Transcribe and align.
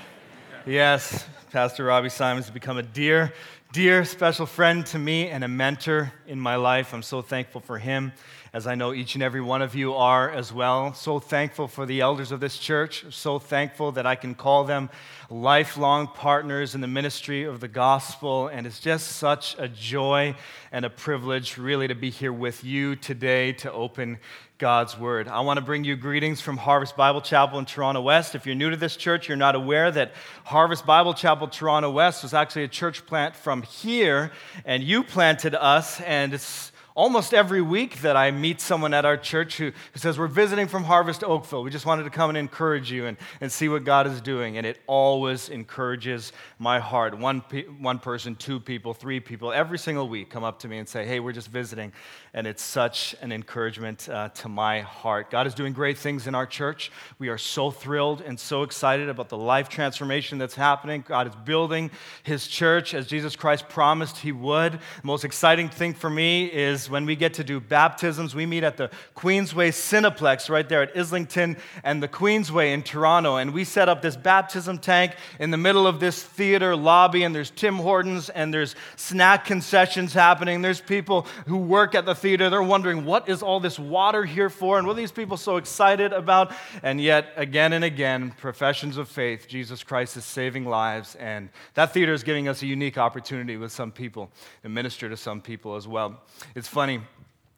Yes, 0.64 1.26
Pastor 1.50 1.84
Robbie 1.84 2.08
Symons 2.08 2.46
has 2.46 2.54
become 2.54 2.78
a 2.78 2.82
dear, 2.82 3.34
dear 3.74 4.06
special 4.06 4.46
friend 4.46 4.86
to 4.86 4.98
me 4.98 5.28
and 5.28 5.44
a 5.44 5.48
mentor 5.48 6.10
in 6.26 6.40
my 6.40 6.56
life. 6.56 6.94
I'm 6.94 7.02
so 7.02 7.20
thankful 7.20 7.60
for 7.60 7.76
him 7.76 8.14
as 8.54 8.68
I 8.68 8.76
know 8.76 8.94
each 8.94 9.14
and 9.14 9.22
every 9.22 9.40
one 9.40 9.62
of 9.62 9.74
you 9.74 9.94
are 9.94 10.30
as 10.30 10.52
well. 10.52 10.94
So 10.94 11.18
thankful 11.18 11.66
for 11.66 11.86
the 11.86 12.00
elders 12.00 12.30
of 12.30 12.38
this 12.38 12.56
church. 12.56 13.04
So 13.10 13.40
thankful 13.40 13.90
that 13.92 14.06
I 14.06 14.14
can 14.14 14.36
call 14.36 14.62
them 14.62 14.90
lifelong 15.28 16.06
partners 16.06 16.76
in 16.76 16.80
the 16.80 16.86
ministry 16.86 17.42
of 17.42 17.58
the 17.58 17.66
gospel. 17.66 18.46
And 18.46 18.64
it's 18.64 18.78
just 18.78 19.16
such 19.16 19.56
a 19.58 19.66
joy 19.66 20.36
and 20.70 20.84
a 20.84 20.90
privilege, 20.90 21.58
really, 21.58 21.88
to 21.88 21.96
be 21.96 22.10
here 22.10 22.32
with 22.32 22.62
you 22.62 22.94
today 22.94 23.54
to 23.54 23.72
open 23.72 24.18
God's 24.58 24.96
Word. 24.96 25.26
I 25.26 25.40
want 25.40 25.58
to 25.58 25.64
bring 25.64 25.82
you 25.82 25.96
greetings 25.96 26.40
from 26.40 26.56
Harvest 26.56 26.96
Bible 26.96 27.22
Chapel 27.22 27.58
in 27.58 27.64
Toronto 27.64 28.02
West. 28.02 28.36
If 28.36 28.46
you're 28.46 28.54
new 28.54 28.70
to 28.70 28.76
this 28.76 28.94
church, 28.94 29.26
you're 29.26 29.36
not 29.36 29.56
aware 29.56 29.90
that 29.90 30.12
Harvest 30.44 30.86
Bible 30.86 31.12
Chapel 31.12 31.48
Toronto 31.48 31.90
West 31.90 32.22
was 32.22 32.32
actually 32.32 32.62
a 32.62 32.68
church 32.68 33.04
plant 33.04 33.34
from 33.34 33.62
here, 33.62 34.30
and 34.64 34.84
you 34.84 35.02
planted 35.02 35.56
us, 35.56 36.00
and 36.02 36.32
it's 36.32 36.70
almost 36.94 37.34
every 37.34 37.60
week 37.60 38.00
that 38.02 38.16
I 38.16 38.30
meet 38.30 38.60
someone 38.60 38.94
at 38.94 39.04
our 39.04 39.16
church 39.16 39.58
who, 39.58 39.72
who 39.92 39.98
says, 39.98 40.18
We're 40.18 40.28
visiting 40.28 40.68
from 40.68 40.84
Harvest 40.84 41.24
Oakville. 41.24 41.62
We 41.62 41.70
just 41.70 41.86
wanted 41.86 42.04
to 42.04 42.10
come 42.10 42.30
and 42.30 42.38
encourage 42.38 42.90
you 42.90 43.06
and, 43.06 43.16
and 43.40 43.50
see 43.50 43.68
what 43.68 43.84
God 43.84 44.06
is 44.06 44.20
doing. 44.20 44.56
And 44.56 44.66
it 44.66 44.78
always 44.86 45.48
encourages 45.48 46.32
my 46.58 46.78
heart. 46.78 47.18
One, 47.18 47.40
pe- 47.40 47.64
one 47.64 47.98
person, 47.98 48.36
two 48.36 48.60
people, 48.60 48.94
three 48.94 49.20
people, 49.20 49.52
every 49.52 49.78
single 49.78 50.08
week 50.08 50.30
come 50.30 50.44
up 50.44 50.60
to 50.60 50.68
me 50.68 50.78
and 50.78 50.88
say, 50.88 51.04
Hey, 51.04 51.20
we're 51.20 51.32
just 51.32 51.48
visiting. 51.48 51.92
And 52.36 52.48
it's 52.48 52.64
such 52.64 53.14
an 53.22 53.30
encouragement 53.30 54.08
uh, 54.08 54.28
to 54.30 54.48
my 54.48 54.80
heart. 54.80 55.30
God 55.30 55.46
is 55.46 55.54
doing 55.54 55.72
great 55.72 55.96
things 55.96 56.26
in 56.26 56.34
our 56.34 56.46
church. 56.46 56.90
We 57.20 57.28
are 57.28 57.38
so 57.38 57.70
thrilled 57.70 58.22
and 58.22 58.40
so 58.40 58.64
excited 58.64 59.08
about 59.08 59.28
the 59.28 59.36
life 59.36 59.68
transformation 59.68 60.36
that's 60.36 60.56
happening. 60.56 61.04
God 61.06 61.28
is 61.28 61.34
building 61.44 61.92
his 62.24 62.48
church 62.48 62.92
as 62.92 63.06
Jesus 63.06 63.36
Christ 63.36 63.68
promised 63.68 64.16
he 64.16 64.32
would. 64.32 64.72
The 64.72 64.80
most 65.04 65.24
exciting 65.24 65.68
thing 65.68 65.94
for 65.94 66.10
me 66.10 66.46
is 66.46 66.90
when 66.90 67.06
we 67.06 67.14
get 67.14 67.34
to 67.34 67.44
do 67.44 67.60
baptisms. 67.60 68.34
We 68.34 68.46
meet 68.46 68.64
at 68.64 68.76
the 68.78 68.90
Queensway 69.14 69.68
Cineplex 69.68 70.50
right 70.50 70.68
there 70.68 70.82
at 70.82 70.96
Islington 70.96 71.56
and 71.84 72.02
the 72.02 72.08
Queensway 72.08 72.74
in 72.74 72.82
Toronto. 72.82 73.36
And 73.36 73.54
we 73.54 73.62
set 73.62 73.88
up 73.88 74.02
this 74.02 74.16
baptism 74.16 74.78
tank 74.78 75.14
in 75.38 75.52
the 75.52 75.56
middle 75.56 75.86
of 75.86 76.00
this 76.00 76.20
theater 76.20 76.74
lobby, 76.74 77.22
and 77.22 77.32
there's 77.32 77.50
Tim 77.50 77.76
Hortons 77.76 78.28
and 78.28 78.52
there's 78.52 78.74
snack 78.96 79.44
concessions 79.44 80.12
happening. 80.12 80.62
There's 80.62 80.80
people 80.80 81.28
who 81.46 81.58
work 81.58 81.94
at 81.94 82.04
the 82.04 82.23
theater. 82.24 82.48
They're 82.48 82.62
wondering, 82.62 83.04
what 83.04 83.28
is 83.28 83.42
all 83.42 83.60
this 83.60 83.78
water 83.78 84.24
here 84.24 84.48
for? 84.48 84.78
And 84.78 84.86
what 84.86 84.94
are 84.94 84.96
these 84.96 85.12
people 85.12 85.36
so 85.36 85.58
excited 85.58 86.14
about? 86.14 86.54
And 86.82 86.98
yet, 86.98 87.34
again 87.36 87.74
and 87.74 87.84
again, 87.84 88.30
professions 88.38 88.96
of 88.96 89.10
faith, 89.10 89.46
Jesus 89.46 89.84
Christ 89.84 90.16
is 90.16 90.24
saving 90.24 90.64
lives. 90.64 91.16
And 91.16 91.50
that 91.74 91.92
theater 91.92 92.14
is 92.14 92.22
giving 92.22 92.48
us 92.48 92.62
a 92.62 92.66
unique 92.66 92.96
opportunity 92.96 93.58
with 93.58 93.72
some 93.72 93.92
people 93.92 94.30
to 94.62 94.70
minister 94.70 95.10
to 95.10 95.18
some 95.18 95.42
people 95.42 95.76
as 95.76 95.86
well. 95.86 96.22
It's 96.54 96.66
funny. 96.66 97.02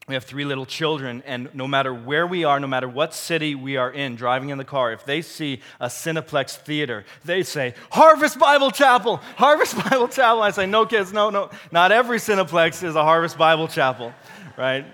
We 0.09 0.15
have 0.15 0.23
three 0.23 0.45
little 0.45 0.67
children, 0.67 1.25
and 1.27 1.53
no 1.53 1.67
matter 1.67 1.93
where 1.93 2.29
we 2.29 2.45
are, 2.45 2.61
no 2.61 2.69
matter 2.69 2.89
what 2.89 3.13
city 3.13 3.57
we 3.57 3.77
are 3.77 3.91
in, 3.91 4.15
driving 4.15 4.51
in 4.51 4.59
the 4.59 4.65
car, 4.65 4.93
if 4.93 5.05
they 5.05 5.21
see 5.21 5.61
a 5.81 5.87
Cineplex 5.87 6.55
theater, 6.59 7.05
they 7.25 7.43
say, 7.43 7.75
Harvest 7.91 8.39
Bible 8.39 8.71
Chapel, 8.71 9.17
Harvest 9.35 9.75
Bible 9.91 10.07
Chapel. 10.07 10.43
I 10.43 10.53
say, 10.53 10.65
No, 10.65 10.87
kids, 10.87 11.13
no, 11.13 11.31
no. 11.31 11.51
Not 11.73 11.91
every 11.91 12.19
Cineplex 12.19 12.85
is 12.85 12.95
a 12.95 13.03
Harvest 13.03 13.37
Bible 13.37 13.67
Chapel, 13.67 14.15
right? 14.57 14.87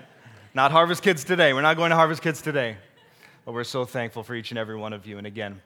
Not 0.53 0.71
Harvest 0.71 1.01
Kids 1.01 1.23
today. 1.23 1.53
We're 1.53 1.61
not 1.61 1.77
going 1.77 1.89
to 1.91 1.95
Harvest 1.95 2.21
Kids 2.21 2.41
today. 2.41 2.77
But 3.45 3.53
we're 3.53 3.63
so 3.63 3.85
thankful 3.85 4.23
for 4.23 4.35
each 4.35 4.51
and 4.51 4.57
every 4.57 4.75
one 4.75 4.93
of 4.93 5.05
you. 5.05 5.17
And 5.17 5.27
again, 5.27 5.61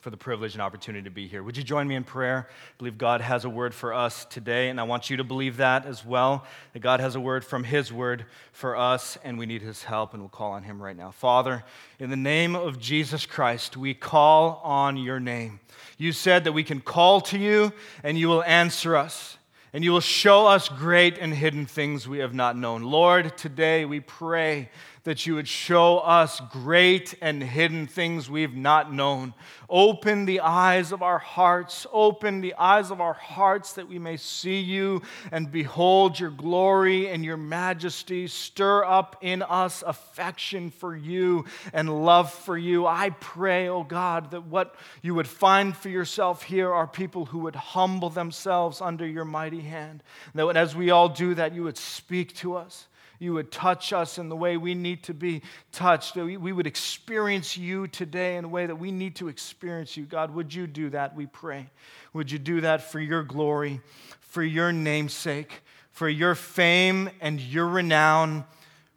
for 0.00 0.10
the 0.10 0.16
privilege 0.16 0.54
and 0.54 0.62
opportunity 0.62 1.04
to 1.04 1.10
be 1.10 1.26
here. 1.26 1.42
Would 1.42 1.56
you 1.56 1.62
join 1.62 1.86
me 1.86 1.94
in 1.94 2.04
prayer? 2.04 2.48
I 2.48 2.72
believe 2.78 2.96
God 2.96 3.20
has 3.20 3.44
a 3.44 3.50
word 3.50 3.74
for 3.74 3.92
us 3.92 4.24
today, 4.24 4.70
and 4.70 4.80
I 4.80 4.84
want 4.84 5.10
you 5.10 5.18
to 5.18 5.24
believe 5.24 5.58
that 5.58 5.84
as 5.84 6.04
well 6.04 6.46
that 6.72 6.80
God 6.80 7.00
has 7.00 7.16
a 7.16 7.20
word 7.20 7.44
from 7.44 7.64
His 7.64 7.92
word 7.92 8.24
for 8.52 8.76
us, 8.76 9.18
and 9.24 9.38
we 9.38 9.44
need 9.44 9.60
His 9.60 9.82
help, 9.82 10.14
and 10.14 10.22
we'll 10.22 10.30
call 10.30 10.52
on 10.52 10.62
Him 10.62 10.82
right 10.82 10.96
now. 10.96 11.10
Father, 11.10 11.64
in 11.98 12.08
the 12.08 12.16
name 12.16 12.56
of 12.56 12.80
Jesus 12.80 13.26
Christ, 13.26 13.76
we 13.76 13.92
call 13.92 14.62
on 14.64 14.96
your 14.96 15.20
name. 15.20 15.60
You 15.98 16.12
said 16.12 16.44
that 16.44 16.52
we 16.52 16.64
can 16.64 16.80
call 16.80 17.20
to 17.22 17.38
you, 17.38 17.72
and 18.02 18.18
you 18.18 18.28
will 18.28 18.42
answer 18.44 18.96
us. 18.96 19.36
And 19.72 19.84
you 19.84 19.92
will 19.92 20.00
show 20.00 20.48
us 20.48 20.68
great 20.68 21.16
and 21.18 21.32
hidden 21.32 21.64
things 21.64 22.08
we 22.08 22.18
have 22.18 22.34
not 22.34 22.56
known. 22.56 22.82
Lord, 22.82 23.36
today 23.38 23.84
we 23.84 24.00
pray 24.00 24.68
that 25.04 25.26
you 25.26 25.34
would 25.34 25.48
show 25.48 25.98
us 25.98 26.40
great 26.50 27.14
and 27.22 27.42
hidden 27.42 27.86
things 27.86 28.28
we've 28.28 28.54
not 28.54 28.92
known. 28.92 29.32
Open 29.68 30.26
the 30.26 30.40
eyes 30.40 30.92
of 30.92 31.02
our 31.02 31.18
hearts, 31.18 31.86
open 31.92 32.40
the 32.40 32.54
eyes 32.54 32.90
of 32.90 33.00
our 33.00 33.14
hearts 33.14 33.74
that 33.74 33.88
we 33.88 33.98
may 33.98 34.16
see 34.16 34.60
you 34.60 35.00
and 35.32 35.50
behold 35.50 36.18
your 36.18 36.30
glory 36.30 37.08
and 37.08 37.24
your 37.24 37.36
majesty. 37.36 38.26
Stir 38.26 38.84
up 38.84 39.16
in 39.22 39.42
us 39.42 39.82
affection 39.86 40.70
for 40.70 40.94
you 40.94 41.44
and 41.72 42.04
love 42.04 42.32
for 42.32 42.58
you. 42.58 42.86
I 42.86 43.10
pray, 43.20 43.68
oh 43.68 43.84
God, 43.84 44.32
that 44.32 44.46
what 44.46 44.74
you 45.02 45.14
would 45.14 45.28
find 45.28 45.74
for 45.74 45.88
yourself 45.88 46.42
here 46.42 46.72
are 46.72 46.86
people 46.86 47.26
who 47.26 47.38
would 47.40 47.56
humble 47.56 48.10
themselves 48.10 48.80
under 48.80 49.06
your 49.06 49.24
mighty 49.24 49.60
hand. 49.60 50.02
That 50.34 50.56
as 50.56 50.76
we 50.76 50.90
all 50.90 51.08
do 51.08 51.34
that, 51.34 51.54
you 51.54 51.62
would 51.62 51.78
speak 51.78 52.34
to 52.36 52.56
us 52.56 52.86
you 53.20 53.34
would 53.34 53.52
touch 53.52 53.92
us 53.92 54.18
in 54.18 54.30
the 54.30 54.34
way 54.34 54.56
we 54.56 54.74
need 54.74 55.04
to 55.04 55.14
be 55.14 55.42
touched, 55.72 56.14
that 56.14 56.24
we 56.24 56.52
would 56.52 56.66
experience 56.66 57.56
you 57.56 57.86
today 57.86 58.36
in 58.36 58.46
a 58.46 58.48
way 58.48 58.66
that 58.66 58.76
we 58.76 58.90
need 58.90 59.14
to 59.16 59.28
experience 59.28 59.96
you. 59.96 60.06
God, 60.06 60.34
would 60.34 60.52
you 60.52 60.66
do 60.66 60.88
that, 60.90 61.14
we 61.14 61.26
pray? 61.26 61.70
Would 62.14 62.32
you 62.32 62.38
do 62.38 62.62
that 62.62 62.90
for 62.90 62.98
your 62.98 63.22
glory, 63.22 63.82
for 64.20 64.42
your 64.42 64.72
namesake, 64.72 65.62
for 65.92 66.08
your 66.08 66.34
fame 66.34 67.10
and 67.20 67.40
your 67.40 67.68
renown? 67.68 68.44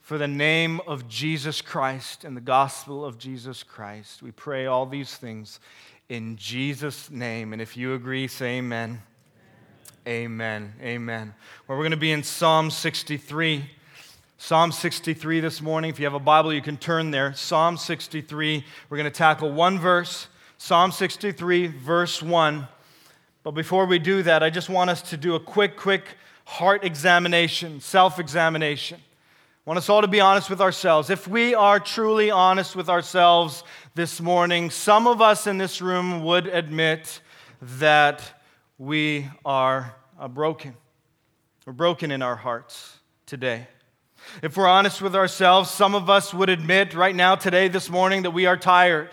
for 0.02 0.18
the 0.18 0.28
name 0.28 0.82
of 0.86 1.08
Jesus 1.08 1.62
Christ 1.62 2.26
and 2.26 2.36
the 2.36 2.42
gospel 2.42 3.06
of 3.06 3.18
Jesus 3.18 3.64
Christ. 3.64 4.22
We 4.22 4.32
pray 4.32 4.66
all 4.66 4.86
these 4.86 5.16
things 5.16 5.62
in 6.10 6.36
Jesus' 6.36 7.10
name. 7.10 7.54
And 7.54 7.62
if 7.62 7.78
you 7.78 7.94
agree, 7.94 8.28
say 8.28 8.58
amen. 8.58 9.02
Amen. 10.06 10.74
Amen. 10.78 10.84
amen. 10.84 11.34
Well, 11.66 11.78
we're 11.78 11.86
going 11.86 11.92
to 11.92 11.98
be 11.98 12.12
in 12.12 12.22
Psalm 12.22 12.70
63. 12.70 13.64
Psalm 14.38 14.72
63 14.72 15.40
this 15.40 15.62
morning. 15.62 15.90
If 15.90 16.00
you 16.00 16.06
have 16.06 16.14
a 16.14 16.20
Bible, 16.20 16.54
you 16.54 16.62
can 16.62 16.78
turn 16.78 17.12
there. 17.12 17.34
Psalm 17.34 17.78
63. 17.78 18.66
We're 18.90 18.98
going 18.98 19.06
to 19.06 19.18
tackle 19.18 19.52
one 19.52 19.80
verse. 19.80 20.28
Psalm 20.58 20.92
63, 20.92 21.68
verse 21.68 22.22
1. 22.22 22.68
But 23.44 23.52
before 23.52 23.86
we 23.86 24.00
do 24.00 24.24
that, 24.24 24.44
I 24.44 24.50
just 24.50 24.70
want 24.70 24.90
us 24.90 25.02
to 25.04 25.18
do 25.18 25.36
a 25.36 25.40
quick, 25.40 25.78
quick 25.78 26.18
heart 26.46 26.84
examination, 26.84 27.80
self 27.80 28.20
examination. 28.20 29.00
I 29.66 29.70
want 29.70 29.78
us 29.78 29.88
all 29.88 30.02
to 30.02 30.08
be 30.08 30.20
honest 30.20 30.50
with 30.50 30.60
ourselves. 30.60 31.10
If 31.10 31.28
we 31.28 31.56
are 31.56 31.80
truly 31.80 32.32
honest 32.32 32.76
with 32.76 32.90
ourselves 32.90 33.64
this 33.96 34.20
morning, 34.20 34.70
some 34.70 35.08
of 35.08 35.22
us 35.22 35.48
in 35.48 35.58
this 35.58 35.82
room 35.82 36.24
would 36.24 36.48
admit 36.48 37.22
that 37.62 38.42
we 38.78 39.30
are 39.46 39.96
uh, 40.20 40.28
broken. 40.28 40.76
We're 41.66 41.74
broken 41.74 42.12
in 42.12 42.22
our 42.22 42.36
hearts 42.36 42.98
today. 43.26 43.68
If 44.42 44.58
we're 44.58 44.68
honest 44.68 45.02
with 45.02 45.16
ourselves, 45.16 45.70
some 45.70 45.96
of 45.96 46.10
us 46.10 46.34
would 46.34 46.50
admit 46.50 46.94
right 46.94 47.16
now, 47.16 47.36
today, 47.36 47.68
this 47.68 47.90
morning, 47.90 48.24
that 48.24 48.32
we 48.32 48.46
are 48.46 48.58
tired. 48.58 49.10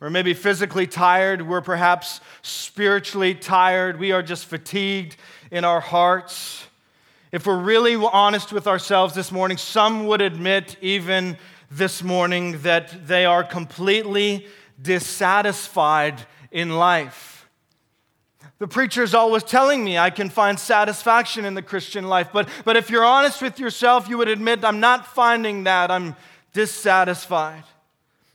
We're 0.00 0.10
maybe 0.10 0.34
physically 0.34 0.86
tired. 0.86 1.42
We're 1.42 1.60
perhaps 1.60 2.20
spiritually 2.42 3.34
tired. 3.34 3.98
We 3.98 4.12
are 4.12 4.22
just 4.22 4.46
fatigued 4.46 5.16
in 5.50 5.64
our 5.64 5.80
hearts. 5.80 6.66
If 7.32 7.46
we're 7.46 7.58
really 7.58 7.94
honest 7.94 8.52
with 8.52 8.66
ourselves 8.66 9.14
this 9.14 9.32
morning, 9.32 9.58
some 9.58 10.06
would 10.06 10.20
admit, 10.20 10.76
even 10.80 11.36
this 11.70 12.02
morning, 12.02 12.62
that 12.62 13.06
they 13.06 13.24
are 13.26 13.44
completely 13.44 14.46
dissatisfied 14.80 16.26
in 16.50 16.76
life. 16.76 17.37
The 18.58 18.68
preacher 18.68 19.02
is 19.02 19.14
always 19.14 19.44
telling 19.44 19.84
me 19.84 19.98
I 19.98 20.10
can 20.10 20.30
find 20.30 20.58
satisfaction 20.58 21.44
in 21.44 21.54
the 21.54 21.62
Christian 21.62 22.08
life. 22.08 22.30
But, 22.32 22.48
but 22.64 22.76
if 22.76 22.90
you're 22.90 23.04
honest 23.04 23.40
with 23.40 23.58
yourself, 23.58 24.08
you 24.08 24.18
would 24.18 24.28
admit, 24.28 24.64
I'm 24.64 24.80
not 24.80 25.06
finding 25.06 25.64
that. 25.64 25.90
I'm 25.90 26.16
dissatisfied. 26.52 27.64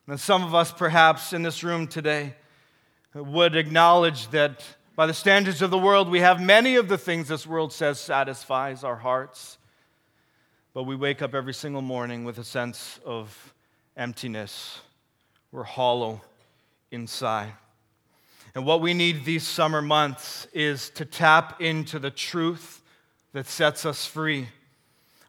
And 0.08 0.20
some 0.20 0.44
of 0.44 0.54
us, 0.54 0.72
perhaps 0.72 1.34
in 1.34 1.44
this 1.44 1.64
room 1.64 1.88
today, 1.88 2.36
would 3.14 3.56
acknowledge 3.56 4.30
that 4.30 4.64
by 4.96 5.08
the 5.08 5.14
standards 5.14 5.62
of 5.62 5.72
the 5.72 5.78
world, 5.78 6.10
we 6.10 6.20
have 6.20 6.42
many 6.42 6.76
of 6.76 6.88
the 6.88 6.98
things 6.98 7.28
this 7.28 7.48
world 7.48 7.74
says 7.74 8.00
satisfies 8.00 8.84
our 8.84 8.96
hearts. 8.96 9.58
But 10.74 10.84
we 10.84 10.96
wake 10.96 11.22
up 11.22 11.34
every 11.34 11.54
single 11.54 11.82
morning 11.82 12.26
with 12.26 12.38
a 12.38 12.44
sense 12.44 13.00
of 13.06 13.54
emptiness. 13.98 14.82
We're 15.52 15.64
hollow 15.64 16.22
inside. 16.92 17.54
And 18.56 18.66
what 18.66 18.82
we 18.82 18.94
need 18.94 19.26
these 19.26 19.48
summer 19.48 19.82
months 19.82 20.48
is 20.54 20.90
to 20.92 21.06
tap 21.06 21.60
into 21.62 21.98
the 21.98 22.12
truth 22.12 22.82
that 23.34 23.48
sets 23.48 23.86
us 23.86 24.06
free. 24.06 24.50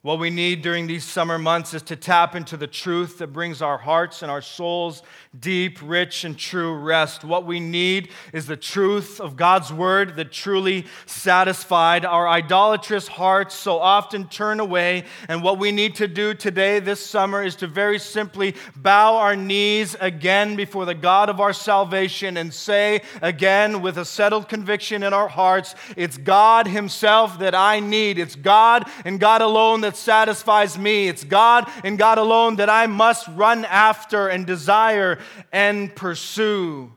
What 0.05 0.19
we 0.19 0.29
need 0.29 0.61
during 0.61 0.87
these 0.87 1.03
summer 1.03 1.39
months 1.39 1.73
is 1.73 1.81
to 1.85 1.97
tap 1.97 2.37
into 2.37 2.59
the 2.59 2.67
truth 2.67 3.17
that 3.17 3.29
brings 3.29 3.63
our 3.63 3.79
hearts 3.79 4.21
and 4.21 4.31
our 4.31 4.43
souls 4.43 5.03
deep, 5.41 5.79
rich, 5.83 6.25
and 6.25 6.39
true 6.39 6.75
rest. 6.75 7.25
What 7.25 7.47
we 7.47 7.59
need 7.59 8.11
is 8.35 8.47
the 8.47 8.55
truth 8.55 9.19
of 9.19 9.35
God's 9.35 9.73
word 9.73 10.17
that 10.17 10.31
truly 10.31 10.85
satisfied. 11.07 12.05
Our 12.05 12.29
idolatrous 12.29 13.09
hearts 13.09 13.55
so 13.55 13.79
often 13.79 14.29
turn 14.29 14.61
away. 14.61 15.05
And 15.27 15.43
what 15.43 15.59
we 15.59 15.73
need 15.73 15.95
to 15.95 16.07
do 16.07 16.35
today, 16.35 16.81
this 16.81 17.05
summer, 17.05 17.43
is 17.43 17.57
to 17.57 17.67
very 17.67 17.99
simply 17.99 18.57
bow 18.77 19.17
our 19.17 19.35
knees 19.35 19.97
again 19.99 20.55
before 20.55 20.85
the 20.85 20.95
God 20.95 21.31
of 21.31 21.41
our 21.41 21.55
salvation 21.55 22.37
and 22.37 22.53
say 22.53 23.01
again 23.23 23.81
with 23.81 23.97
a 23.97 24.05
settled 24.05 24.51
conviction 24.51 25.03
in 25.03 25.15
our 25.15 25.29
hearts, 25.29 25.75
It's 25.97 26.19
God 26.19 26.69
Himself 26.69 27.39
that 27.39 27.55
I 27.55 27.81
need. 27.81 28.19
It's 28.19 28.37
God 28.37 28.87
and 29.07 29.19
God 29.19 29.41
alone 29.41 29.81
that 29.81 29.94
that 29.95 30.01
satisfies 30.01 30.77
me. 30.79 31.09
It's 31.09 31.25
God 31.25 31.71
and 31.85 31.99
God 31.99 32.19
alone 32.19 32.57
that 32.57 32.69
I 32.69 32.87
must 32.87 33.29
run 33.29 33.65
after 33.65 34.29
and 34.29 34.47
desire 34.47 35.19
and 35.53 35.95
pursue. 35.95 36.93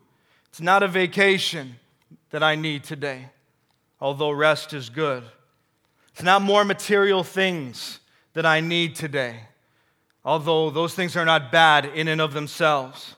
It's 0.49 0.61
not 0.61 0.83
a 0.83 0.87
vacation 0.87 1.75
that 2.31 2.41
I 2.41 2.55
need 2.55 2.83
today, 2.83 3.29
although 4.01 4.31
rest 4.31 4.73
is 4.73 4.89
good. 4.89 5.23
It's 6.13 6.23
not 6.23 6.41
more 6.41 6.65
material 6.65 7.23
things 7.23 7.99
that 8.33 8.45
I 8.45 8.59
need 8.59 8.95
today, 8.95 9.41
although 10.25 10.71
those 10.71 10.95
things 10.95 11.15
are 11.15 11.25
not 11.25 11.51
bad 11.51 11.85
in 11.85 12.07
and 12.07 12.19
of 12.19 12.33
themselves. 12.33 13.15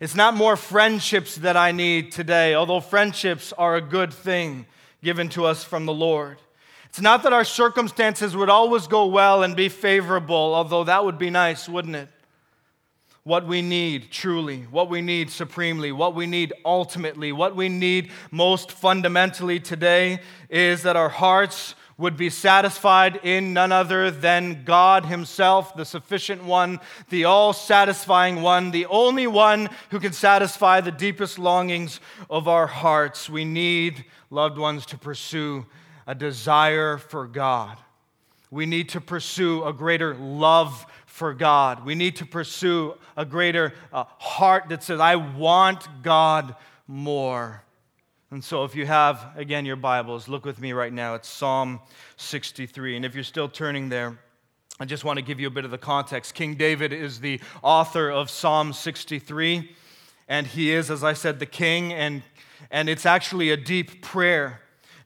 It's 0.00 0.14
not 0.14 0.34
more 0.34 0.56
friendships 0.56 1.36
that 1.36 1.56
I 1.56 1.72
need 1.72 2.12
today, 2.12 2.54
although 2.54 2.80
friendships 2.80 3.52
are 3.52 3.76
a 3.76 3.82
good 3.82 4.12
thing 4.14 4.66
given 5.02 5.28
to 5.30 5.44
us 5.44 5.64
from 5.64 5.86
the 5.86 5.92
Lord. 5.92 6.38
It's 6.88 7.00
not 7.00 7.22
that 7.22 7.32
our 7.32 7.44
circumstances 7.44 8.34
would 8.34 8.50
always 8.50 8.86
go 8.86 9.06
well 9.06 9.42
and 9.42 9.54
be 9.54 9.68
favorable, 9.68 10.54
although 10.54 10.84
that 10.84 11.04
would 11.04 11.18
be 11.18 11.30
nice, 11.30 11.68
wouldn't 11.68 11.96
it? 11.96 12.08
What 13.24 13.46
we 13.46 13.60
need 13.60 14.10
truly, 14.10 14.62
what 14.70 14.88
we 14.88 15.02
need 15.02 15.30
supremely, 15.30 15.92
what 15.92 16.14
we 16.14 16.26
need 16.26 16.54
ultimately, 16.64 17.30
what 17.30 17.54
we 17.54 17.68
need 17.68 18.10
most 18.30 18.72
fundamentally 18.72 19.60
today 19.60 20.20
is 20.48 20.82
that 20.84 20.96
our 20.96 21.10
hearts 21.10 21.74
would 21.98 22.16
be 22.16 22.30
satisfied 22.30 23.16
in 23.24 23.52
none 23.52 23.72
other 23.72 24.10
than 24.10 24.62
God 24.64 25.04
Himself, 25.04 25.76
the 25.76 25.84
sufficient 25.84 26.44
one, 26.44 26.80
the 27.10 27.24
all 27.24 27.52
satisfying 27.52 28.40
one, 28.40 28.70
the 28.70 28.86
only 28.86 29.26
one 29.26 29.68
who 29.90 29.98
can 29.98 30.12
satisfy 30.12 30.80
the 30.80 30.92
deepest 30.92 31.38
longings 31.38 32.00
of 32.30 32.46
our 32.48 32.68
hearts. 32.68 33.28
We 33.28 33.44
need, 33.44 34.04
loved 34.30 34.56
ones, 34.58 34.86
to 34.86 34.96
pursue 34.96 35.66
a 36.08 36.14
desire 36.14 36.96
for 36.96 37.28
God. 37.28 37.76
We 38.50 38.64
need 38.64 38.88
to 38.90 39.00
pursue 39.00 39.62
a 39.64 39.74
greater 39.74 40.14
love 40.14 40.86
for 41.04 41.34
God. 41.34 41.84
We 41.84 41.94
need 41.94 42.16
to 42.16 42.26
pursue 42.26 42.94
a 43.14 43.26
greater 43.26 43.74
uh, 43.92 44.04
heart 44.18 44.70
that 44.70 44.82
says, 44.82 45.00
I 45.00 45.16
want 45.16 45.86
God 46.02 46.56
more. 46.86 47.62
And 48.30 48.42
so, 48.42 48.64
if 48.64 48.74
you 48.74 48.86
have, 48.86 49.26
again, 49.36 49.66
your 49.66 49.76
Bibles, 49.76 50.28
look 50.28 50.46
with 50.46 50.58
me 50.60 50.72
right 50.72 50.92
now. 50.92 51.14
It's 51.14 51.28
Psalm 51.28 51.80
63. 52.16 52.96
And 52.96 53.04
if 53.04 53.14
you're 53.14 53.22
still 53.22 53.48
turning 53.48 53.90
there, 53.90 54.18
I 54.80 54.86
just 54.86 55.04
want 55.04 55.18
to 55.18 55.22
give 55.22 55.40
you 55.40 55.46
a 55.46 55.50
bit 55.50 55.66
of 55.66 55.70
the 55.70 55.78
context. 55.78 56.34
King 56.34 56.54
David 56.54 56.92
is 56.92 57.20
the 57.20 57.40
author 57.62 58.10
of 58.10 58.30
Psalm 58.30 58.72
63, 58.72 59.74
and 60.26 60.46
he 60.46 60.72
is, 60.72 60.90
as 60.90 61.04
I 61.04 61.12
said, 61.12 61.38
the 61.38 61.46
king, 61.46 61.92
and, 61.92 62.22
and 62.70 62.88
it's 62.88 63.04
actually 63.04 63.50
a 63.50 63.56
deep 63.56 64.02
prayer. 64.02 64.60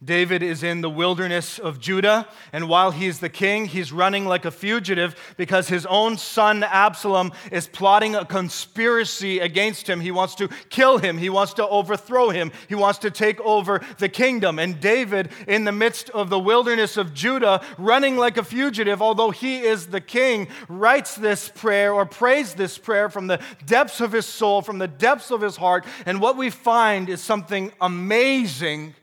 David 0.05 0.43
is 0.43 0.65
in 0.65 0.81
the 0.81 0.91
wilderness 0.91 1.61
of 1.61 1.79
Judah, 1.79 2.27
and 2.53 2.69
while 2.69 2.91
he's 2.91 3.21
the 3.21 3.29
king, 3.29 3.67
he's 3.67 3.93
running 3.93 4.27
like 4.27 4.45
a 4.45 4.51
fugitive 4.51 5.15
because 5.37 5.69
his 5.69 5.87
own 5.87 6.17
son 6.17 6.65
Absalom 6.65 7.31
is 7.53 7.69
plotting 7.69 8.17
a 8.17 8.25
conspiracy 8.25 9.39
against 9.39 9.89
him. 9.89 10.01
He 10.01 10.11
wants 10.11 10.35
to 10.37 10.49
kill 10.71 10.99
him, 10.99 11.19
he 11.19 11.31
wants 11.31 11.55
to 11.55 11.69
overthrow 11.69 12.31
him, 12.31 12.51
he 12.69 12.75
wants 12.75 12.99
to 13.01 13.13
take 13.13 13.41
over 13.43 13.81
the 13.99 14.09
kingdom. 14.09 14.59
And 14.59 14.81
David, 14.81 15.31
in 15.47 15.65
the 15.65 15.73
midst 15.73 16.11
of 16.11 16.31
the 16.31 16.39
wilderness 16.39 16.97
of 16.97 17.15
Judah, 17.15 17.65
running 17.79 18.17
like 18.17 18.37
a 18.37 18.45
fugitive, 18.45 19.01
although 19.01 19.31
he 19.31 19.59
is 19.59 19.87
the 19.87 20.01
king, 20.01 20.49
writes 20.69 21.15
this 21.15 21.49
prayer 21.49 21.93
or 21.95 22.07
prays 22.07 22.55
this 22.55 22.77
prayer 22.77 23.09
from 23.09 23.29
the 23.29 23.41
depths 23.67 24.01
of 24.01 24.11
his 24.11 24.27
soul, 24.27 24.63
from 24.63 24.79
the 24.79 24.89
depths 24.89 25.31
of 25.31 25.41
his 25.41 25.57
heart. 25.57 25.85
And 26.07 26.21
what 26.21 26.37
we 26.37 26.51
find 26.51 27.09
is 27.09 27.21
something 27.21 27.71
amazing 27.81 28.97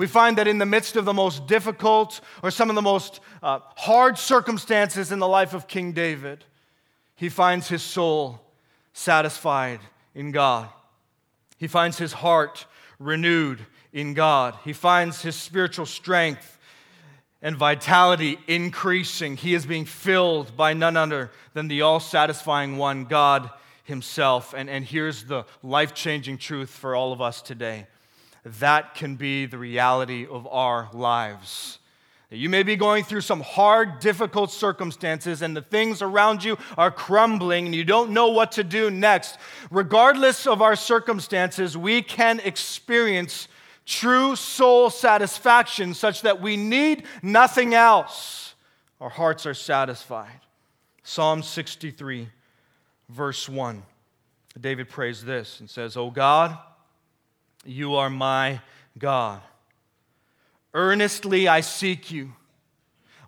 we 0.00 0.06
find 0.06 0.38
that 0.38 0.48
in 0.48 0.56
the 0.56 0.64
midst 0.64 0.96
of 0.96 1.04
the 1.04 1.12
most 1.12 1.46
difficult 1.46 2.22
or 2.42 2.50
some 2.50 2.70
of 2.70 2.74
the 2.74 2.80
most 2.80 3.20
uh, 3.42 3.58
hard 3.76 4.16
circumstances 4.16 5.12
in 5.12 5.18
the 5.18 5.28
life 5.28 5.52
of 5.52 5.68
King 5.68 5.92
David, 5.92 6.42
he 7.16 7.28
finds 7.28 7.68
his 7.68 7.82
soul 7.82 8.40
satisfied 8.94 9.78
in 10.14 10.32
God. 10.32 10.70
He 11.58 11.66
finds 11.66 11.98
his 11.98 12.14
heart 12.14 12.64
renewed 12.98 13.58
in 13.92 14.14
God. 14.14 14.56
He 14.64 14.72
finds 14.72 15.20
his 15.20 15.36
spiritual 15.36 15.84
strength 15.84 16.58
and 17.42 17.54
vitality 17.54 18.38
increasing. 18.48 19.36
He 19.36 19.52
is 19.52 19.66
being 19.66 19.84
filled 19.84 20.56
by 20.56 20.72
none 20.72 20.96
other 20.96 21.30
than 21.52 21.68
the 21.68 21.82
all 21.82 22.00
satisfying 22.00 22.78
one, 22.78 23.04
God 23.04 23.50
Himself. 23.84 24.54
And, 24.56 24.70
and 24.70 24.82
here's 24.82 25.24
the 25.24 25.44
life 25.62 25.92
changing 25.92 26.38
truth 26.38 26.70
for 26.70 26.96
all 26.96 27.12
of 27.12 27.20
us 27.20 27.42
today 27.42 27.86
that 28.44 28.94
can 28.94 29.16
be 29.16 29.46
the 29.46 29.58
reality 29.58 30.26
of 30.26 30.46
our 30.46 30.88
lives. 30.92 31.78
You 32.32 32.48
may 32.48 32.62
be 32.62 32.76
going 32.76 33.02
through 33.02 33.22
some 33.22 33.40
hard, 33.40 33.98
difficult 33.98 34.52
circumstances, 34.52 35.42
and 35.42 35.56
the 35.56 35.62
things 35.62 36.00
around 36.00 36.44
you 36.44 36.58
are 36.78 36.92
crumbling, 36.92 37.66
and 37.66 37.74
you 37.74 37.82
don't 37.82 38.12
know 38.12 38.28
what 38.28 38.52
to 38.52 38.62
do 38.62 38.88
next. 38.88 39.36
Regardless 39.70 40.46
of 40.46 40.62
our 40.62 40.76
circumstances, 40.76 41.76
we 41.76 42.02
can 42.02 42.38
experience 42.40 43.48
true 43.84 44.36
soul 44.36 44.90
satisfaction 44.90 45.92
such 45.92 46.22
that 46.22 46.40
we 46.40 46.56
need 46.56 47.04
nothing 47.20 47.74
else. 47.74 48.54
Our 49.00 49.10
hearts 49.10 49.44
are 49.44 49.54
satisfied. 49.54 50.40
Psalm 51.02 51.42
63, 51.42 52.28
verse 53.08 53.48
1. 53.48 53.82
David 54.60 54.88
prays 54.88 55.24
this 55.24 55.58
and 55.58 55.68
says, 55.68 55.96
O 55.96 56.10
God, 56.10 56.56
you 57.64 57.96
are 57.96 58.10
my 58.10 58.60
God. 58.98 59.40
Earnestly 60.72 61.48
I 61.48 61.60
seek 61.60 62.10
you. 62.10 62.32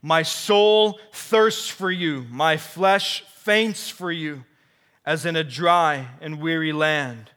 My 0.03 0.23
soul 0.23 0.99
thirsts 1.13 1.69
for 1.69 1.91
you. 1.91 2.27
My 2.31 2.57
flesh 2.57 3.25
faints 3.37 3.89
for 3.89 4.11
you, 4.11 4.45
as 5.05 5.27
in 5.27 5.37
a 5.37 5.45
dry 5.45 6.09
and 6.21 6.41
weary 6.41 6.73
land 6.73 7.31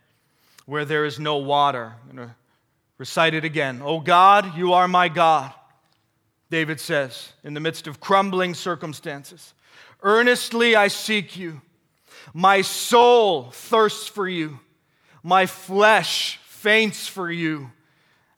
where 0.66 0.86
there 0.86 1.06
is 1.06 1.20
no 1.20 1.38
water. 1.38 1.94
I'm 2.10 2.16
going 2.16 2.28
to 2.30 2.36
recite 2.98 3.34
it 3.34 3.44
again. 3.44 3.82
O 3.84 4.00
God, 4.00 4.58
you 4.58 4.74
are 4.74 4.88
my 4.88 5.10
God. 5.10 5.54
David 6.50 6.80
says, 6.80 7.34
in 7.44 7.54
the 7.54 7.60
midst 7.60 7.88
of 7.88 8.00
crumbling 8.00 8.54
circumstances, 8.54 9.54
earnestly 10.02 10.76
I 10.76 10.88
seek 10.88 11.38
you. 11.38 11.62
My 12.34 12.62
soul 12.62 13.52
thirsts 13.52 14.08
for 14.08 14.28
you. 14.28 14.60
My 15.24 15.46
flesh 15.46 16.40
faints 16.66 17.08
for 17.08 17.30
you 17.30 17.70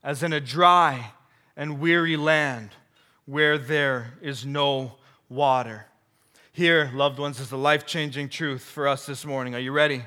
as 0.03 0.21
in 0.21 0.33
a 0.33 0.41
dry 0.41 1.13
and 1.55 1.79
weary 1.79 2.17
land 2.17 2.69
where 3.25 3.57
there 3.57 4.15
is 4.21 4.45
no 4.45 4.91
water. 5.29 5.85
Here, 6.51 6.91
loved 6.93 7.19
ones, 7.19 7.39
is 7.39 7.49
the 7.49 7.57
life 7.57 7.85
changing 7.85 8.27
truth 8.27 8.63
for 8.63 8.85
us 8.85 9.05
this 9.05 9.23
morning. 9.23 9.55
Are 9.55 9.61
you 9.61 9.71
ready? 9.71 10.03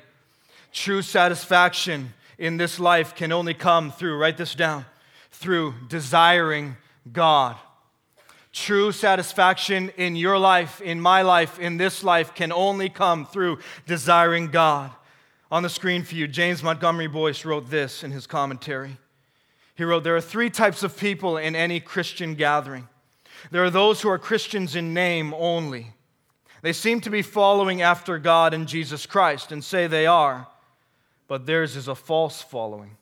True 0.71 1.01
satisfaction 1.01 2.13
in 2.37 2.59
this 2.59 2.79
life 2.79 3.15
can 3.15 3.33
only 3.33 3.55
come 3.55 3.91
through, 3.91 4.19
write 4.19 4.37
this 4.37 4.55
down, 4.55 4.85
through 5.31 5.73
desiring 5.89 6.77
God. 7.11 7.57
True 8.53 8.93
satisfaction 8.93 9.93
in 9.97 10.15
your 10.15 10.37
life, 10.37 10.83
in 10.83 11.01
my 11.01 11.23
life, 11.23 11.59
in 11.59 11.79
this 11.79 12.05
life 12.05 12.35
can 12.35 12.53
only 12.53 12.91
come 12.91 13.25
through 13.25 13.61
desiring 13.87 14.49
God 14.49 14.91
on 15.51 15.63
the 15.63 15.69
screen 15.69 16.05
for 16.05 16.15
you, 16.15 16.29
James 16.29 16.63
Montgomery 16.63 17.09
Boice 17.09 17.45
wrote 17.45 17.71
this 17.71 18.05
in 18.05 18.11
his 18.11 18.27
commentary. 18.27 18.99
He 19.75 19.85
wrote, 19.85 20.05
There 20.05 20.17
are 20.17 20.21
three 20.21 20.51
types 20.51 20.83
of 20.83 20.97
people 20.97 21.37
in 21.37 21.57
any 21.57 21.81
Christian 21.81 22.35
gathering. 22.35 22.89
There 23.51 23.65
are 23.65 23.71
those 23.71 24.01
who 24.01 24.11
are 24.11 24.19
Christians 24.19 24.77
in 24.77 24.95
name 24.95 25.35
only. 25.35 25.95
They 26.63 26.73
seem 26.73 27.01
to 27.01 27.11
be 27.11 27.23
following 27.23 27.81
after 27.81 28.19
God 28.19 28.53
and 28.53 28.69
Jesus 28.69 29.07
Christ 29.07 29.51
and 29.51 29.65
say 29.65 29.87
they 29.87 30.07
are, 30.07 30.47
but 31.27 31.47
theirs 31.47 31.75
is 31.75 31.89
a 31.89 31.95
false 31.95 32.43
following. 32.43 32.97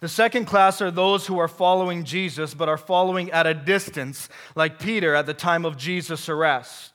The 0.00 0.08
second 0.08 0.46
class 0.46 0.80
are 0.80 0.90
those 0.90 1.26
who 1.26 1.38
are 1.38 1.48
following 1.48 2.04
Jesus, 2.04 2.54
but 2.54 2.68
are 2.68 2.78
following 2.78 3.30
at 3.32 3.46
a 3.46 3.54
distance, 3.54 4.28
like 4.54 4.78
Peter 4.78 5.14
at 5.14 5.26
the 5.26 5.34
time 5.34 5.64
of 5.64 5.76
Jesus' 5.76 6.28
arrest. 6.28 6.93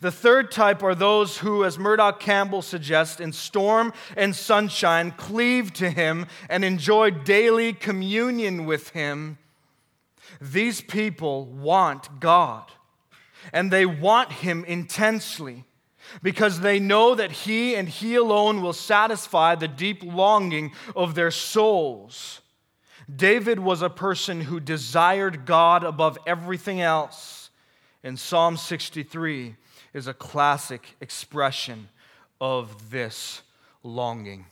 The 0.00 0.12
third 0.12 0.52
type 0.52 0.82
are 0.82 0.94
those 0.94 1.38
who, 1.38 1.64
as 1.64 1.78
Murdoch 1.78 2.20
Campbell 2.20 2.62
suggests, 2.62 3.20
in 3.20 3.32
storm 3.32 3.92
and 4.16 4.34
sunshine, 4.34 5.10
cleave 5.12 5.72
to 5.74 5.90
Him 5.90 6.26
and 6.48 6.64
enjoy 6.64 7.10
daily 7.10 7.72
communion 7.72 8.66
with 8.66 8.90
Him. 8.90 9.38
These 10.40 10.80
people 10.80 11.46
want 11.46 12.20
God, 12.20 12.70
and 13.52 13.70
they 13.70 13.84
want 13.84 14.30
Him 14.32 14.64
intensely 14.64 15.64
because 16.22 16.60
they 16.60 16.78
know 16.78 17.14
that 17.14 17.32
He 17.32 17.74
and 17.74 17.88
He 17.88 18.14
alone 18.14 18.62
will 18.62 18.72
satisfy 18.72 19.54
the 19.54 19.68
deep 19.68 20.02
longing 20.04 20.72
of 20.94 21.14
their 21.14 21.30
souls. 21.30 22.40
David 23.14 23.58
was 23.58 23.82
a 23.82 23.90
person 23.90 24.42
who 24.42 24.60
desired 24.60 25.44
God 25.46 25.82
above 25.82 26.16
everything 26.26 26.80
else. 26.80 27.50
In 28.02 28.16
Psalm 28.16 28.56
63 28.56 29.56
is 29.92 30.06
a 30.06 30.14
classic 30.14 30.96
expression 31.00 31.88
of 32.40 32.90
this 32.90 33.42
longing. 33.82 34.46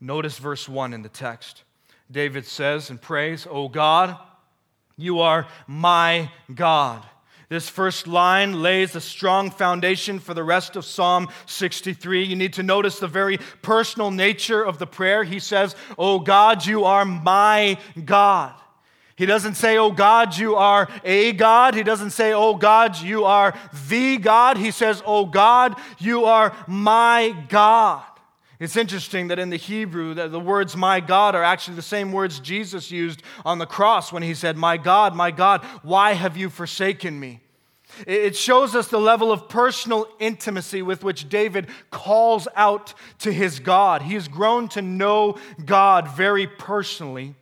Notice 0.00 0.38
verse 0.38 0.68
1 0.68 0.92
in 0.92 1.02
the 1.02 1.08
text. 1.08 1.64
David 2.10 2.46
says 2.46 2.90
and 2.90 3.00
prays, 3.00 3.46
O 3.48 3.68
God, 3.68 4.16
you 4.96 5.20
are 5.20 5.46
my 5.66 6.30
God. 6.54 7.04
This 7.48 7.68
first 7.68 8.06
line 8.06 8.62
lays 8.62 8.94
a 8.94 9.00
strong 9.00 9.50
foundation 9.50 10.20
for 10.20 10.34
the 10.34 10.44
rest 10.44 10.76
of 10.76 10.84
Psalm 10.84 11.28
63. 11.46 12.22
You 12.22 12.36
need 12.36 12.52
to 12.54 12.62
notice 12.62 13.00
the 13.00 13.08
very 13.08 13.38
personal 13.60 14.12
nature 14.12 14.62
of 14.62 14.78
the 14.78 14.86
prayer. 14.86 15.24
He 15.24 15.40
says, 15.40 15.74
Oh 15.98 16.20
God, 16.20 16.64
you 16.64 16.84
are 16.84 17.04
my 17.04 17.76
God. 18.04 18.54
He 19.20 19.26
doesn't 19.26 19.56
say, 19.56 19.76
Oh 19.76 19.92
God, 19.92 20.34
you 20.38 20.54
are 20.54 20.88
a 21.04 21.32
God. 21.32 21.74
He 21.74 21.82
doesn't 21.82 22.12
say, 22.12 22.32
Oh 22.32 22.54
God, 22.54 22.98
you 23.02 23.26
are 23.26 23.52
the 23.86 24.16
God. 24.16 24.56
He 24.56 24.70
says, 24.70 25.02
Oh 25.04 25.26
God, 25.26 25.78
you 25.98 26.24
are 26.24 26.56
my 26.66 27.36
God. 27.50 28.02
It's 28.58 28.78
interesting 28.78 29.28
that 29.28 29.38
in 29.38 29.50
the 29.50 29.58
Hebrew, 29.58 30.14
that 30.14 30.32
the 30.32 30.40
words 30.40 30.74
my 30.74 31.00
God 31.00 31.34
are 31.34 31.44
actually 31.44 31.74
the 31.74 31.82
same 31.82 32.12
words 32.12 32.40
Jesus 32.40 32.90
used 32.90 33.22
on 33.44 33.58
the 33.58 33.66
cross 33.66 34.10
when 34.10 34.22
he 34.22 34.32
said, 34.32 34.56
My 34.56 34.78
God, 34.78 35.14
my 35.14 35.30
God, 35.30 35.66
why 35.82 36.14
have 36.14 36.38
you 36.38 36.48
forsaken 36.48 37.20
me? 37.20 37.40
It 38.06 38.34
shows 38.34 38.74
us 38.74 38.88
the 38.88 38.98
level 38.98 39.30
of 39.30 39.50
personal 39.50 40.08
intimacy 40.18 40.80
with 40.80 41.04
which 41.04 41.28
David 41.28 41.66
calls 41.90 42.48
out 42.56 42.94
to 43.18 43.30
his 43.30 43.60
God. 43.60 44.00
He 44.00 44.14
has 44.14 44.28
grown 44.28 44.70
to 44.70 44.80
know 44.80 45.36
God 45.62 46.08
very 46.08 46.46
personally. 46.46 47.34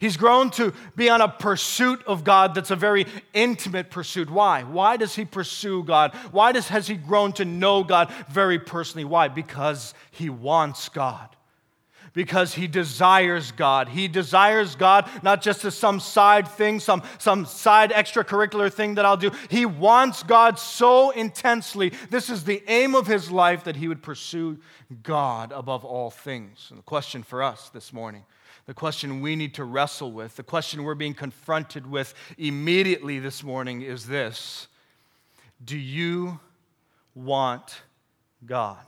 He's 0.00 0.16
grown 0.16 0.50
to 0.52 0.72
be 0.96 1.08
on 1.08 1.20
a 1.20 1.28
pursuit 1.28 2.02
of 2.06 2.24
God 2.24 2.54
that's 2.54 2.70
a 2.70 2.76
very 2.76 3.06
intimate 3.32 3.90
pursuit. 3.90 4.30
Why? 4.30 4.62
Why 4.62 4.96
does 4.96 5.14
he 5.14 5.24
pursue 5.24 5.82
God? 5.82 6.14
Why 6.30 6.52
does, 6.52 6.68
has 6.68 6.86
he 6.86 6.94
grown 6.94 7.32
to 7.34 7.44
know 7.44 7.82
God 7.84 8.12
very 8.28 8.58
personally? 8.58 9.04
Why? 9.04 9.28
Because 9.28 9.94
he 10.10 10.30
wants 10.30 10.88
God. 10.88 11.28
Because 12.12 12.54
he 12.54 12.66
desires 12.66 13.52
God. 13.52 13.88
He 13.88 14.08
desires 14.08 14.74
God 14.74 15.08
not 15.22 15.40
just 15.40 15.64
as 15.64 15.76
some 15.76 16.00
side 16.00 16.48
thing, 16.48 16.80
some, 16.80 17.02
some 17.18 17.46
side 17.46 17.90
extracurricular 17.90 18.72
thing 18.72 18.96
that 18.96 19.04
I'll 19.04 19.16
do. 19.16 19.30
He 19.50 19.66
wants 19.66 20.22
God 20.22 20.58
so 20.58 21.10
intensely. 21.10 21.92
This 22.10 22.28
is 22.28 22.44
the 22.44 22.62
aim 22.66 22.94
of 22.94 23.06
his 23.06 23.30
life 23.30 23.64
that 23.64 23.76
he 23.76 23.88
would 23.88 24.02
pursue 24.02 24.58
God 25.02 25.52
above 25.52 25.84
all 25.84 26.10
things. 26.10 26.66
And 26.70 26.78
the 26.78 26.84
question 26.84 27.22
for 27.22 27.42
us 27.42 27.68
this 27.70 27.92
morning 27.92 28.24
the 28.66 28.74
question 28.74 29.20
we 29.20 29.36
need 29.36 29.54
to 29.54 29.64
wrestle 29.64 30.12
with, 30.12 30.36
the 30.36 30.42
question 30.42 30.84
we're 30.84 30.94
being 30.94 31.14
confronted 31.14 31.90
with 31.90 32.14
immediately 32.36 33.18
this 33.18 33.42
morning 33.42 33.82
is 33.82 34.06
this 34.06 34.68
Do 35.64 35.78
you 35.78 36.40
want 37.14 37.80
God? 38.44 38.78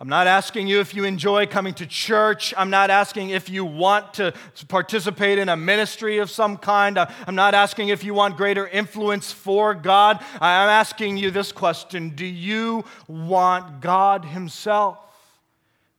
I'm 0.00 0.08
not 0.08 0.28
asking 0.28 0.68
you 0.68 0.78
if 0.78 0.94
you 0.94 1.02
enjoy 1.02 1.46
coming 1.46 1.74
to 1.74 1.86
church. 1.86 2.54
I'm 2.56 2.70
not 2.70 2.88
asking 2.88 3.30
if 3.30 3.50
you 3.50 3.64
want 3.64 4.14
to 4.14 4.32
participate 4.68 5.40
in 5.40 5.48
a 5.48 5.56
ministry 5.56 6.18
of 6.18 6.30
some 6.30 6.56
kind. 6.56 6.96
I'm 6.98 7.34
not 7.34 7.52
asking 7.52 7.88
if 7.88 8.04
you 8.04 8.14
want 8.14 8.36
greater 8.36 8.68
influence 8.68 9.32
for 9.32 9.74
God. 9.74 10.20
I'm 10.34 10.68
asking 10.68 11.16
you 11.16 11.32
this 11.32 11.50
question 11.50 12.10
Do 12.10 12.26
you 12.26 12.84
want 13.08 13.80
God 13.80 14.24
Himself? 14.24 14.98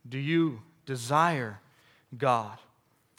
Do 0.08 0.18
you 0.18 0.62
desire 0.90 1.60
God. 2.18 2.58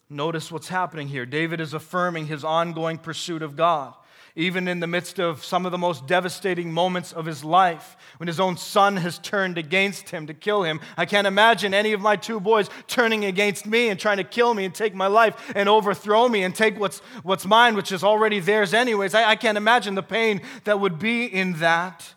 Notice 0.09 0.51
what's 0.51 0.67
happening 0.67 1.07
here. 1.07 1.25
David 1.25 1.61
is 1.61 1.73
affirming 1.73 2.27
his 2.27 2.43
ongoing 2.43 2.99
pursuit 2.99 3.43
of 3.43 3.55
God, 3.55 3.95
even 4.35 4.67
in 4.67 4.81
the 4.81 4.89
midst 4.89 5.21
of 5.21 5.45
some 5.45 5.65
of 5.65 5.71
the 5.71 5.79
most 5.79 6.09
devastating 6.09 6.73
moments 6.73 7.13
of 7.13 7.27
his 7.27 7.45
life, 7.45 7.97
when 8.17 8.27
his 8.27 8.41
own 8.41 8.57
son 8.57 8.97
has 8.97 9.21
turned 9.21 9.57
against 9.57 10.11
him 10.11 10.27
to 10.27 10.35
kill 10.35 10.65
him. 10.65 10.81
I 10.97 11.07
can't 11.07 11.29
imagine 11.29 11.73
any 11.73 11.93
of 11.93 12.01
my 12.01 12.17
two 12.17 12.41
boys 12.41 12.69
turning 12.89 13.25
against 13.25 13.67
me 13.67 13.89
and 13.89 14.01
trying 14.01 14.17
to 14.17 14.25
kill 14.25 14.53
me 14.53 14.65
and 14.65 14.75
take 14.75 14.97
my 14.97 15.07
life 15.07 15.53
and 15.55 15.69
overthrow 15.69 16.29
me 16.29 16.43
and 16.43 16.53
take 16.53 16.77
what's, 16.77 16.99
what's 17.23 17.47
mine, 17.47 17.77
which 17.77 17.93
is 17.93 18.03
already 18.03 18.41
theirs, 18.41 18.75
anyways. 18.75 19.15
I, 19.15 19.31
I 19.31 19.37
can't 19.37 19.57
imagine 19.57 19.95
the 19.95 20.03
pain 20.03 20.41
that 20.65 20.81
would 20.81 20.99
be 20.99 21.25
in 21.25 21.53
that. 21.61 22.15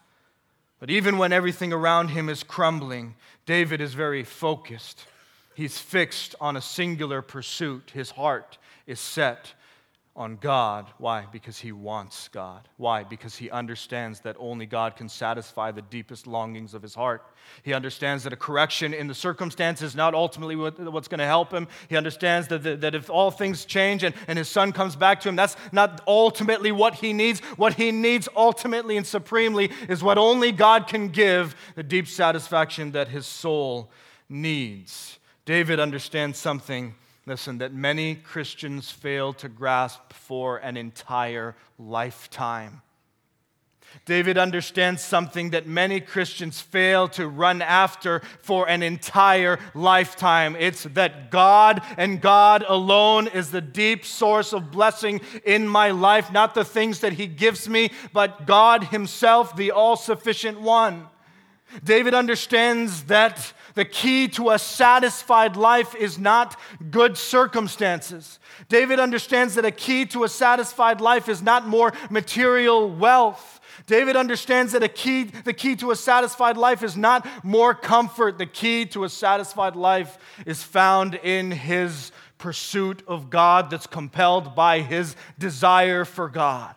But 0.80 0.90
even 0.90 1.20
when 1.20 1.32
everything 1.32 1.72
around 1.72 2.08
him 2.08 2.28
is 2.28 2.42
crumbling, 2.42 3.14
David 3.46 3.82
is 3.82 3.94
very 3.94 4.24
focused. 4.24 5.06
He's 5.56 5.78
fixed 5.78 6.36
on 6.42 6.58
a 6.58 6.62
singular 6.62 7.22
pursuit. 7.22 7.92
His 7.94 8.12
heart 8.12 8.58
is 8.88 9.00
set 9.00 9.54
on 10.16 10.36
God. 10.36 10.86
Why? 11.00 11.26
Because 11.32 11.58
he 11.58 11.72
wants 11.72 12.28
God. 12.28 12.68
Why? 12.78 13.04
Because 13.04 13.36
he 13.36 13.50
understands 13.50 14.20
that 14.22 14.36
only 14.38 14.68
God 14.68 14.96
can 14.96 15.10
satisfy 15.10 15.72
the 15.72 15.82
deepest 15.82 16.28
longings 16.28 16.76
of 16.76 16.84
his 16.84 16.94
heart. 16.94 17.24
He 17.64 17.74
understands 17.74 18.24
that 18.24 18.34
a 18.34 18.38
correction 18.38 18.94
in 18.94 19.08
the 19.08 19.16
circumstances 19.16 19.92
is 19.92 19.96
not 19.96 20.14
ultimately 20.14 20.56
what's 20.56 21.08
going 21.08 21.20
to 21.20 21.26
help 21.26 21.52
him. 21.52 21.68
He 21.90 21.98
understands 21.98 22.48
that, 22.50 22.82
that 22.82 22.94
if 22.94 23.10
all 23.10 23.32
things 23.32 23.66
change 23.66 24.04
and, 24.04 24.14
and 24.28 24.38
his 24.38 24.50
son 24.50 24.72
comes 24.72 24.96
back 24.96 25.20
to 25.22 25.30
him, 25.30 25.36
that's 25.36 25.56
not 25.72 26.02
ultimately 26.08 26.72
what 26.72 26.96
he 26.96 27.12
needs. 27.12 27.40
What 27.58 27.74
he 27.74 27.92
needs 27.92 28.30
ultimately 28.36 28.98
and 28.98 29.08
supremely 29.08 29.72
is 29.90 30.04
what 30.04 30.20
only 30.20 30.52
God 30.52 30.88
can 30.88 31.08
give 31.08 31.56
the 31.76 31.84
deep 31.84 32.08
satisfaction 32.08 32.92
that 32.92 33.08
his 33.08 33.26
soul 33.26 33.90
needs. 34.30 35.18
David 35.46 35.80
understands 35.80 36.40
something, 36.40 36.96
listen, 37.26 37.58
that 37.58 37.74
many 37.74 38.16
Christians 38.16 38.90
fail 38.90 39.34
to 39.34 39.50
grasp 39.50 40.14
for 40.14 40.58
an 40.58 40.78
entire 40.78 41.56
lifetime. 41.78 42.82
David 44.06 44.38
understands 44.38 45.02
something 45.02 45.52
that 45.52 45.68
many 45.68 46.00
Christians 46.00 46.60
fail 46.60 47.08
to 47.10 47.28
run 47.28 47.62
after 47.62 48.22
for 48.42 48.68
an 48.68 48.82
entire 48.82 49.60
lifetime. 49.74 50.56
It's 50.58 50.84
that 50.84 51.30
God 51.30 51.82
and 51.98 52.20
God 52.20 52.66
alone 52.68 53.28
is 53.28 53.52
the 53.52 53.62
deep 53.62 54.04
source 54.04 54.54
of 54.54 54.72
blessing 54.72 55.22
in 55.46 55.68
my 55.68 55.92
life, 55.92 56.32
not 56.32 56.56
the 56.56 56.66
things 56.66 57.00
that 57.02 57.14
He 57.14 57.28
gives 57.28 57.70
me, 57.70 57.92
but 58.14 58.48
God 58.48 58.86
Himself, 58.86 59.56
the 59.56 59.72
all 59.72 59.96
sufficient 59.96 60.60
one. 60.60 61.08
David 61.84 62.14
understands 62.14 63.04
that 63.04 63.54
the 63.76 63.86
key 63.86 64.28
to 64.30 64.52
a 64.52 64.60
satisfied 64.60 65.56
life 65.56 65.96
is 65.96 66.20
not 66.20 66.60
good 66.92 67.18
circumstances. 67.18 68.40
David 68.70 69.00
understands 69.00 69.56
that 69.56 69.66
a 69.66 69.72
key 69.72 70.06
to 70.08 70.24
a 70.24 70.30
satisfied 70.30 71.02
life 71.02 71.28
is 71.28 71.42
not 71.42 71.68
more 71.68 71.94
material 72.10 72.90
wealth. 72.90 73.60
David 73.86 74.16
understands 74.16 74.74
that 74.74 74.84
a 74.84 74.88
key, 74.88 75.24
the 75.24 75.54
key 75.54 75.76
to 75.78 75.92
a 75.92 75.96
satisfied 75.96 76.58
life 76.58 76.84
is 76.84 76.96
not 76.96 77.28
more 77.44 77.74
comfort. 77.74 78.38
The 78.38 78.46
key 78.46 78.86
to 78.88 79.04
a 79.04 79.10
satisfied 79.10 79.76
life 79.76 80.18
is 80.46 80.62
found 80.62 81.16
in 81.16 81.52
his 81.52 82.12
pursuit 82.38 83.04
of 83.08 83.30
God 83.30 83.70
that's 83.70 83.88
compelled 83.88 84.56
by 84.56 84.82
his 84.82 85.16
desire 85.40 86.06
for 86.06 86.30
God. 86.30 86.76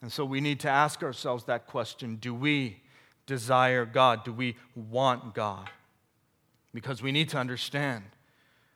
And 0.00 0.12
so 0.12 0.24
we 0.24 0.40
need 0.40 0.60
to 0.60 0.68
ask 0.68 1.02
ourselves 1.02 1.44
that 1.44 1.66
question 1.66 2.16
do 2.16 2.34
we 2.34 2.80
desire 3.26 3.84
God? 3.84 4.24
Do 4.24 4.32
we 4.32 4.56
want 4.74 5.34
God? 5.34 5.70
Because 6.72 7.02
we 7.02 7.12
need 7.12 7.28
to 7.30 7.38
understand 7.38 8.04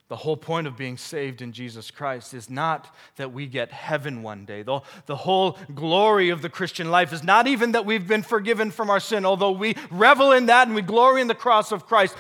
the 0.09 0.17
whole 0.17 0.39
point 0.39 0.67
of 0.67 0.77
being 0.77 0.97
saved 0.97 1.43
in 1.43 1.53
Jesus 1.53 1.91
Christ 1.91 2.33
is 2.33 2.49
not 2.49 2.95
that 3.17 3.33
we 3.33 3.47
get 3.47 3.71
heaven 3.71 4.23
one 4.23 4.47
day. 4.47 4.63
The, 4.63 4.81
the 5.05 5.17
whole 5.17 5.59
glory 5.75 6.31
of 6.31 6.41
the 6.41 6.49
Christian 6.49 6.91
life 6.91 7.13
is 7.13 7.23
not 7.23 7.47
even 7.47 7.73
that 7.73 7.85
we've 7.85 8.09
been 8.09 8.23
forgiven 8.23 8.71
from 8.71 8.89
our 8.89 9.01
sin, 9.01 9.27
although 9.27 9.51
we 9.51 9.77
revel 9.91 10.33
in 10.33 10.47
that 10.47 10.67
and 10.67 10.75
we 10.75 10.81
glory 10.81 11.21
in 11.21 11.29
the 11.29 11.35
cross 11.35 11.73
of 11.73 11.87
Christ. 11.87 12.17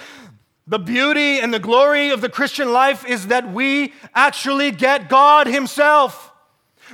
The 0.66 0.78
beauty 0.78 1.40
and 1.40 1.52
the 1.52 1.58
glory 1.58 2.10
of 2.10 2.20
the 2.20 2.28
Christian 2.28 2.74
life 2.74 3.06
is 3.06 3.28
that 3.28 3.50
we 3.54 3.94
actually 4.14 4.70
get 4.70 5.08
God 5.08 5.46
Himself. 5.46 6.30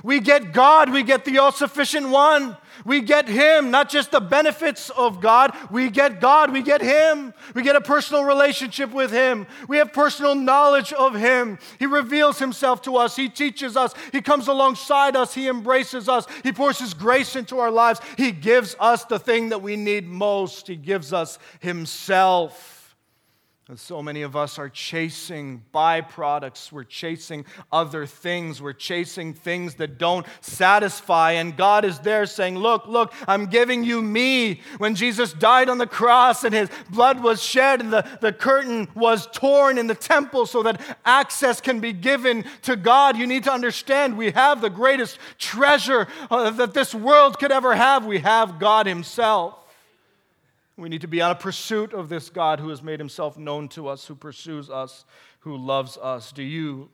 We 0.03 0.21
get 0.21 0.53
God, 0.53 0.91
we 0.91 1.03
get 1.03 1.25
the 1.25 1.39
all 1.39 1.53
sufficient 1.53 2.09
one. 2.09 2.57
We 2.85 3.01
get 3.01 3.29
Him, 3.29 3.71
not 3.71 3.89
just 3.89 4.11
the 4.11 4.21
benefits 4.21 4.91
of 4.91 5.21
God. 5.21 5.57
We 5.71 5.91
get 5.91 6.21
God, 6.21 6.53
we 6.53 6.63
get 6.63 6.83
Him. 6.83 7.33
We 7.55 7.63
get 7.63 7.77
a 7.77 7.81
personal 7.81 8.25
relationship 8.25 8.93
with 8.93 9.11
Him. 9.11 9.47
We 9.69 9.77
have 9.79 9.93
personal 9.93 10.35
knowledge 10.35 10.93
of 10.93 11.15
Him. 11.15 11.59
He 11.79 11.87
reveals 11.87 12.39
Himself 12.39 12.83
to 12.83 12.97
us, 12.97 13.17
He 13.17 13.29
teaches 13.29 13.77
us, 13.77 13.95
He 14.13 14.21
comes 14.21 14.49
alongside 14.49 15.17
us, 15.17 15.35
He 15.35 15.49
embraces 15.49 16.09
us, 16.09 16.27
He 16.43 16.53
pours 16.53 16.79
His 16.79 16.95
grace 16.95 17.37
into 17.37 17.59
our 17.59 17.71
lives. 17.71 18.01
He 18.17 18.33
gives 18.33 18.75
us 18.81 19.05
the 19.05 19.19
thing 19.19 19.51
that 19.51 19.63
we 19.63 19.77
need 19.77 20.09
most, 20.09 20.67
He 20.67 20.77
gives 20.77 21.13
us 21.13 21.39
Himself. 21.61 22.74
So 23.77 24.03
many 24.03 24.21
of 24.21 24.37
us 24.37 24.59
are 24.59 24.69
chasing 24.69 25.65
byproducts. 25.73 26.71
We're 26.71 26.85
chasing 26.85 27.47
other 27.73 28.05
things. 28.05 28.61
We're 28.61 28.75
chasing 28.75 29.33
things 29.33 29.77
that 29.77 29.97
don't 29.97 30.27
satisfy. 30.43 31.33
And 31.33 31.57
God 31.57 31.87
is 31.87 31.99
there 32.01 32.27
saying, 32.27 32.59
Look, 32.59 32.87
look, 32.87 33.15
I'm 33.27 33.47
giving 33.47 33.83
you 33.83 34.03
me. 34.03 34.61
When 34.77 34.95
Jesus 34.95 35.33
died 35.33 35.71
on 35.71 35.79
the 35.79 35.87
cross 35.87 36.45
and 36.45 36.55
his 36.55 36.69
blood 36.91 37.23
was 37.23 37.43
shed 37.43 37.81
and 37.81 37.91
the, 37.91 38.07
the 38.21 38.35
curtain 38.35 38.87
was 38.95 39.29
torn 39.33 39.79
in 39.79 39.87
the 39.87 39.95
temple 39.95 40.45
so 40.45 40.63
that 40.65 40.99
access 41.07 41.63
can 41.63 41.81
be 41.81 41.95
given 41.95 42.45
to 42.63 42.77
God, 42.77 43.17
you 43.17 43.27
need 43.27 43.45
to 43.45 43.53
understand 43.53 44.19
we 44.19 44.33
have 44.33 44.61
the 44.61 44.69
greatest 44.69 45.19
treasure 45.39 46.07
uh, 46.31 46.51
that 46.51 46.75
this 46.75 46.95
world 46.95 47.39
could 47.39 47.51
ever 47.51 47.75
have. 47.75 48.05
We 48.05 48.19
have 48.19 48.59
God 48.59 48.87
Himself. 48.87 49.64
We 50.77 50.89
need 50.89 51.03
to 51.03 51.09
be 51.09 51.23
on 51.23 51.31
a 51.31 51.37
pursuit 51.37 51.93
of 51.93 52.09
this 52.09 52.31
God 52.31 52.59
who 52.59 52.71
has 52.71 52.83
made 52.83 52.99
himself 52.99 53.39
known 53.39 53.69
to 53.69 53.87
us, 53.87 54.07
who 54.07 54.17
pursues 54.17 54.69
us, 54.69 55.05
who 55.41 55.57
loves 55.57 55.97
us. 55.97 56.33
Do 56.33 56.43
you 56.43 56.91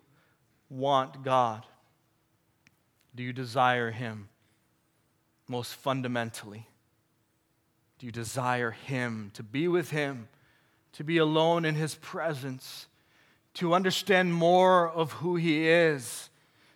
want 0.69 1.23
God? 1.23 1.65
Do 3.15 3.23
you 3.23 3.33
desire 3.33 3.91
him 3.91 4.29
most 5.49 5.75
fundamentally? 5.75 6.67
Do 7.99 8.07
you 8.07 8.13
desire 8.13 8.71
him, 8.71 9.31
to 9.35 9.43
be 9.43 9.67
with 9.67 9.91
him, 9.91 10.29
to 10.93 11.05
be 11.05 11.19
alone 11.19 11.65
in 11.65 11.75
his 11.75 11.95
presence, 11.97 12.87
to 13.55 13.75
understand 13.75 14.35
more 14.35 14.89
of 14.89 15.13
who 15.13 15.37
he 15.37 15.69
is, 15.69 16.31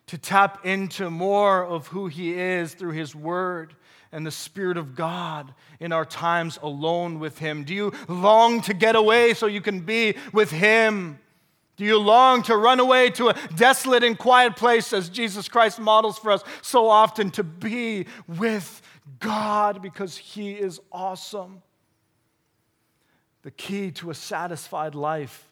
to 0.06 0.18
tap 0.18 0.64
into 0.66 1.10
more 1.10 1.64
of 1.64 1.88
who 1.88 2.08
he 2.08 2.34
is 2.34 2.74
through 2.74 2.92
his 2.92 3.14
word? 3.14 3.74
And 4.14 4.24
the 4.24 4.30
Spirit 4.30 4.76
of 4.76 4.94
God 4.94 5.52
in 5.80 5.92
our 5.92 6.04
times 6.04 6.58
alone 6.62 7.18
with 7.18 7.38
Him? 7.38 7.64
Do 7.64 7.74
you 7.74 7.92
long 8.08 8.62
to 8.62 8.72
get 8.72 8.94
away 8.94 9.34
so 9.34 9.46
you 9.46 9.60
can 9.60 9.80
be 9.80 10.14
with 10.32 10.52
Him? 10.52 11.18
Do 11.76 11.84
you 11.84 11.98
long 11.98 12.44
to 12.44 12.56
run 12.56 12.78
away 12.78 13.10
to 13.10 13.30
a 13.30 13.34
desolate 13.56 14.04
and 14.04 14.16
quiet 14.16 14.54
place 14.54 14.92
as 14.92 15.08
Jesus 15.08 15.48
Christ 15.48 15.80
models 15.80 16.16
for 16.16 16.30
us 16.30 16.44
so 16.62 16.88
often 16.88 17.32
to 17.32 17.42
be 17.42 18.06
with 18.28 18.80
God 19.18 19.82
because 19.82 20.16
He 20.16 20.52
is 20.52 20.80
awesome? 20.92 21.60
The 23.42 23.50
key 23.50 23.90
to 23.92 24.10
a 24.10 24.14
satisfied 24.14 24.94
life 24.94 25.48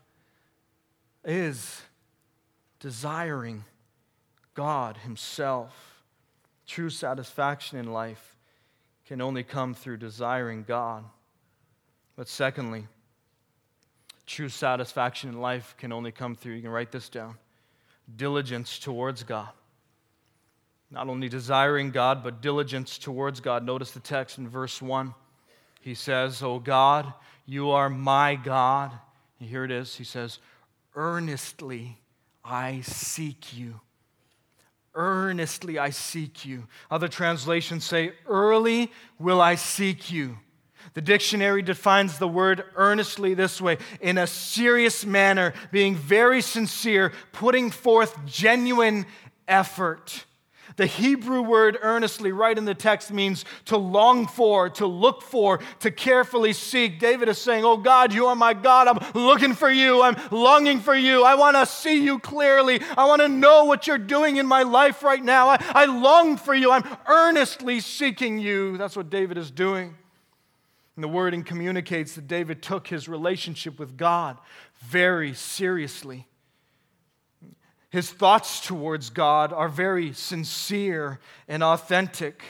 is 1.25 1.83
desiring 2.79 3.65
God 4.55 4.99
Himself. 4.99 6.05
True 6.65 6.91
satisfaction 6.91 7.77
in 7.77 7.93
life 7.93 8.32
can 9.13 9.21
only 9.21 9.43
come 9.43 9.75
through 9.75 9.99
desiring 9.99 10.65
God. 10.67 11.05
But 12.17 12.29
secondly, 12.29 12.87
true 14.25 14.49
satisfaction 14.49 15.29
in 15.29 15.39
life 15.39 15.75
can 15.77 15.93
only 15.93 16.11
come 16.11 16.35
through, 16.35 16.55
you 16.55 16.63
can 16.63 16.71
write 16.71 16.91
this 16.91 17.11
down, 17.11 17.37
diligence 18.17 18.79
towards 18.79 19.23
God. 19.23 19.51
Not 20.91 21.09
only 21.09 21.29
desiring 21.29 21.91
God, 21.91 22.25
but 22.25 22.41
diligence 22.41 22.97
towards 22.97 23.41
God. 23.41 23.67
Notice 23.67 23.91
the 23.91 24.01
text 24.01 24.39
in 24.39 24.49
verse 24.49 24.81
1. 24.81 25.13
He 25.83 25.93
says, 25.93 26.43
O 26.43 26.59
God, 26.59 27.13
you 27.45 27.69
are 27.69 27.91
my 27.91 28.35
God. 28.35 28.93
And 29.41 29.47
here 29.47 29.65
it 29.65 29.71
is. 29.71 29.95
He 29.95 30.05
says, 30.05 30.39
Earnestly 30.95 31.99
I 32.43 32.81
seek 32.81 33.55
you. 33.55 33.79
Earnestly 34.95 35.79
I 35.79 35.91
seek 35.91 36.45
you. 36.45 36.67
Other 36.91 37.09
translations 37.09 37.85
say, 37.85 38.13
Early 38.27 38.93
will 39.19 39.41
I 39.41 39.55
seek 39.55 40.11
you. 40.11 40.39
The 40.95 41.01
dictionary 41.01 41.63
defines 41.63 42.19
the 42.19 42.29
word 42.29 42.65
earnestly 42.75 43.35
this 43.35 43.61
way 43.61 43.79
in 44.01 44.19
a 44.19 44.27
serious 44.27 45.07
manner, 45.07 45.55
being 45.71 45.95
very 45.95 46.43
sincere, 46.43 47.13
putting 47.33 47.71
forth 47.71 48.17
genuine 48.27 49.07
effort. 49.49 50.27
The 50.83 50.87
Hebrew 50.87 51.43
word 51.43 51.79
earnestly, 51.81 52.33
right 52.33 52.59
in 52.59 52.65
the 52.65 52.75
text, 52.75 53.13
means 53.13 53.45
to 53.67 53.77
long 53.77 54.27
for, 54.27 54.69
to 54.71 54.85
look 54.85 55.23
for, 55.23 55.61
to 55.79 55.93
carefully 55.93 56.53
seek. 56.53 56.99
David 56.99 57.29
is 57.29 57.39
saying, 57.39 57.65
Oh 57.65 57.77
God, 57.77 58.13
you 58.13 58.27
are 58.27 58.35
my 58.35 58.53
God. 58.53 58.89
I'm 58.89 58.99
looking 59.15 59.55
for 59.55 59.71
you. 59.71 60.03
I'm 60.03 60.17
longing 60.33 60.81
for 60.81 60.97
you. 60.97 61.23
I 61.23 61.37
want 61.37 61.57
to 61.57 61.67
see 61.67 62.03
you 62.03 62.19
clearly. 62.19 62.81
I 62.99 63.07
want 63.07 63.23
to 63.23 63.29
know 63.29 63.65
what 63.67 63.87
you're 63.87 63.97
doing 63.97 64.39
in 64.39 64.47
my 64.49 64.65
life 64.65 65.05
right 65.05 65.23
now. 65.23 65.51
I, 65.51 65.65
I 65.73 65.85
long 65.85 66.37
for 66.37 66.53
you. 66.53 66.73
I'm 66.73 66.83
earnestly 67.07 67.79
seeking 67.79 68.41
you. 68.41 68.77
That's 68.77 68.97
what 68.97 69.09
David 69.09 69.39
is 69.39 69.53
doing. 69.53 69.95
And 70.97 71.05
the 71.05 71.09
wording 71.09 71.45
communicates 71.45 72.17
that 72.17 72.27
David 72.27 72.61
took 72.61 72.89
his 72.89 73.09
relationship 73.09 73.79
with 73.79 73.97
God 73.97 74.37
very 74.81 75.33
seriously. 75.33 76.27
His 77.93 78.11
thoughts 78.11 78.67
towards 78.67 79.11
God 79.11 79.53
are 79.53 79.69
very 79.69 80.15
sincere 80.15 81.21
and 81.47 81.63
authentic. 81.63 82.43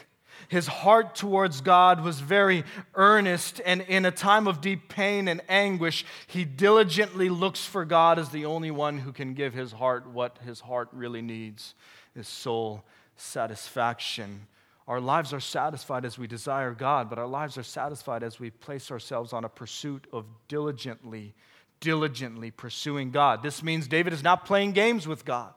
His 0.48 0.68
heart 0.68 1.16
towards 1.16 1.60
God 1.60 2.04
was 2.04 2.20
very 2.20 2.62
earnest, 2.94 3.60
and 3.66 3.80
in 3.82 4.04
a 4.04 4.12
time 4.12 4.46
of 4.46 4.60
deep 4.60 4.88
pain 4.88 5.26
and 5.26 5.40
anguish, 5.48 6.04
he 6.28 6.44
diligently 6.44 7.28
looks 7.28 7.64
for 7.66 7.84
God 7.84 8.20
as 8.20 8.28
the 8.28 8.46
only 8.46 8.70
one 8.70 8.98
who 8.98 9.10
can 9.10 9.34
give 9.34 9.52
his 9.52 9.72
heart 9.72 10.06
what 10.06 10.38
his 10.44 10.60
heart 10.60 10.88
really 10.92 11.22
needs 11.22 11.74
is 12.14 12.28
soul 12.28 12.84
satisfaction. 13.16 14.46
Our 14.86 15.00
lives 15.00 15.32
are 15.32 15.40
satisfied 15.40 16.04
as 16.04 16.18
we 16.18 16.28
desire 16.28 16.72
God, 16.72 17.10
but 17.10 17.18
our 17.18 17.26
lives 17.26 17.58
are 17.58 17.64
satisfied 17.64 18.22
as 18.22 18.38
we 18.38 18.50
place 18.50 18.92
ourselves 18.92 19.32
on 19.32 19.44
a 19.44 19.48
pursuit 19.48 20.06
of 20.12 20.24
diligently 20.46 21.34
diligently 21.82 22.50
pursuing 22.50 23.10
God. 23.10 23.42
This 23.42 23.62
means 23.62 23.86
David 23.86 24.14
is 24.14 24.22
not 24.22 24.46
playing 24.46 24.72
games 24.72 25.06
with 25.06 25.26
God. 25.26 25.52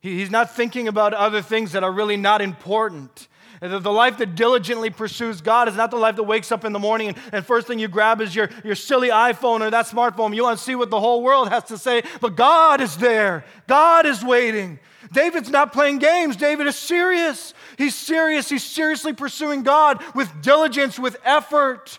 he's 0.00 0.30
not 0.30 0.56
thinking 0.56 0.88
about 0.88 1.14
other 1.14 1.40
things 1.40 1.72
that 1.72 1.84
are 1.84 1.92
really 1.92 2.16
not 2.16 2.42
important. 2.42 3.28
The 3.60 3.92
life 3.92 4.18
that 4.18 4.34
diligently 4.34 4.90
pursues 4.90 5.40
God 5.40 5.68
is 5.68 5.76
not 5.76 5.90
the 5.90 5.96
life 5.96 6.16
that 6.16 6.24
wakes 6.24 6.50
up 6.50 6.64
in 6.64 6.72
the 6.72 6.78
morning 6.78 7.14
and, 7.32 7.46
first 7.46 7.66
thing 7.66 7.78
you 7.78 7.88
grab 7.88 8.20
is 8.20 8.34
your, 8.34 8.50
your 8.64 8.74
silly 8.74 9.08
iPhone 9.10 9.60
or 9.60 9.70
that 9.70 9.86
smartphone. 9.86 10.34
You 10.34 10.42
want 10.42 10.58
to 10.58 10.64
see 10.64 10.74
what 10.74 10.90
the 10.90 10.98
whole 10.98 11.22
world 11.22 11.48
has 11.50 11.64
to 11.64 11.78
say, 11.78 12.02
but 12.20 12.36
God 12.36 12.80
is 12.80 12.96
there. 12.96 13.44
God 13.66 14.06
is 14.06 14.24
waiting. 14.24 14.80
David's 15.12 15.50
not 15.50 15.72
playing 15.72 15.98
games. 15.98 16.36
David 16.36 16.66
is 16.66 16.76
serious. 16.76 17.54
He's 17.78 17.94
serious. 17.94 18.48
He's 18.48 18.64
seriously 18.64 19.12
pursuing 19.12 19.62
God 19.62 20.02
with 20.14 20.42
diligence, 20.42 20.98
with 20.98 21.16
effort. 21.24 21.98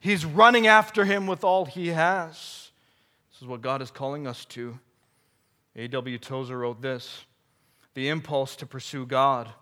He's 0.00 0.24
running 0.24 0.66
after 0.66 1.04
him 1.04 1.26
with 1.26 1.44
all 1.44 1.64
he 1.64 1.88
has 1.88 2.63
is 3.40 3.48
what 3.48 3.62
God 3.62 3.82
is 3.82 3.90
calling 3.90 4.26
us 4.26 4.44
to. 4.46 4.78
A.W. 5.76 6.18
Tozer 6.18 6.58
wrote 6.58 6.80
this 6.80 7.24
The 7.94 8.08
impulse 8.08 8.56
to 8.56 8.66
pursue 8.66 9.06
God 9.06 9.52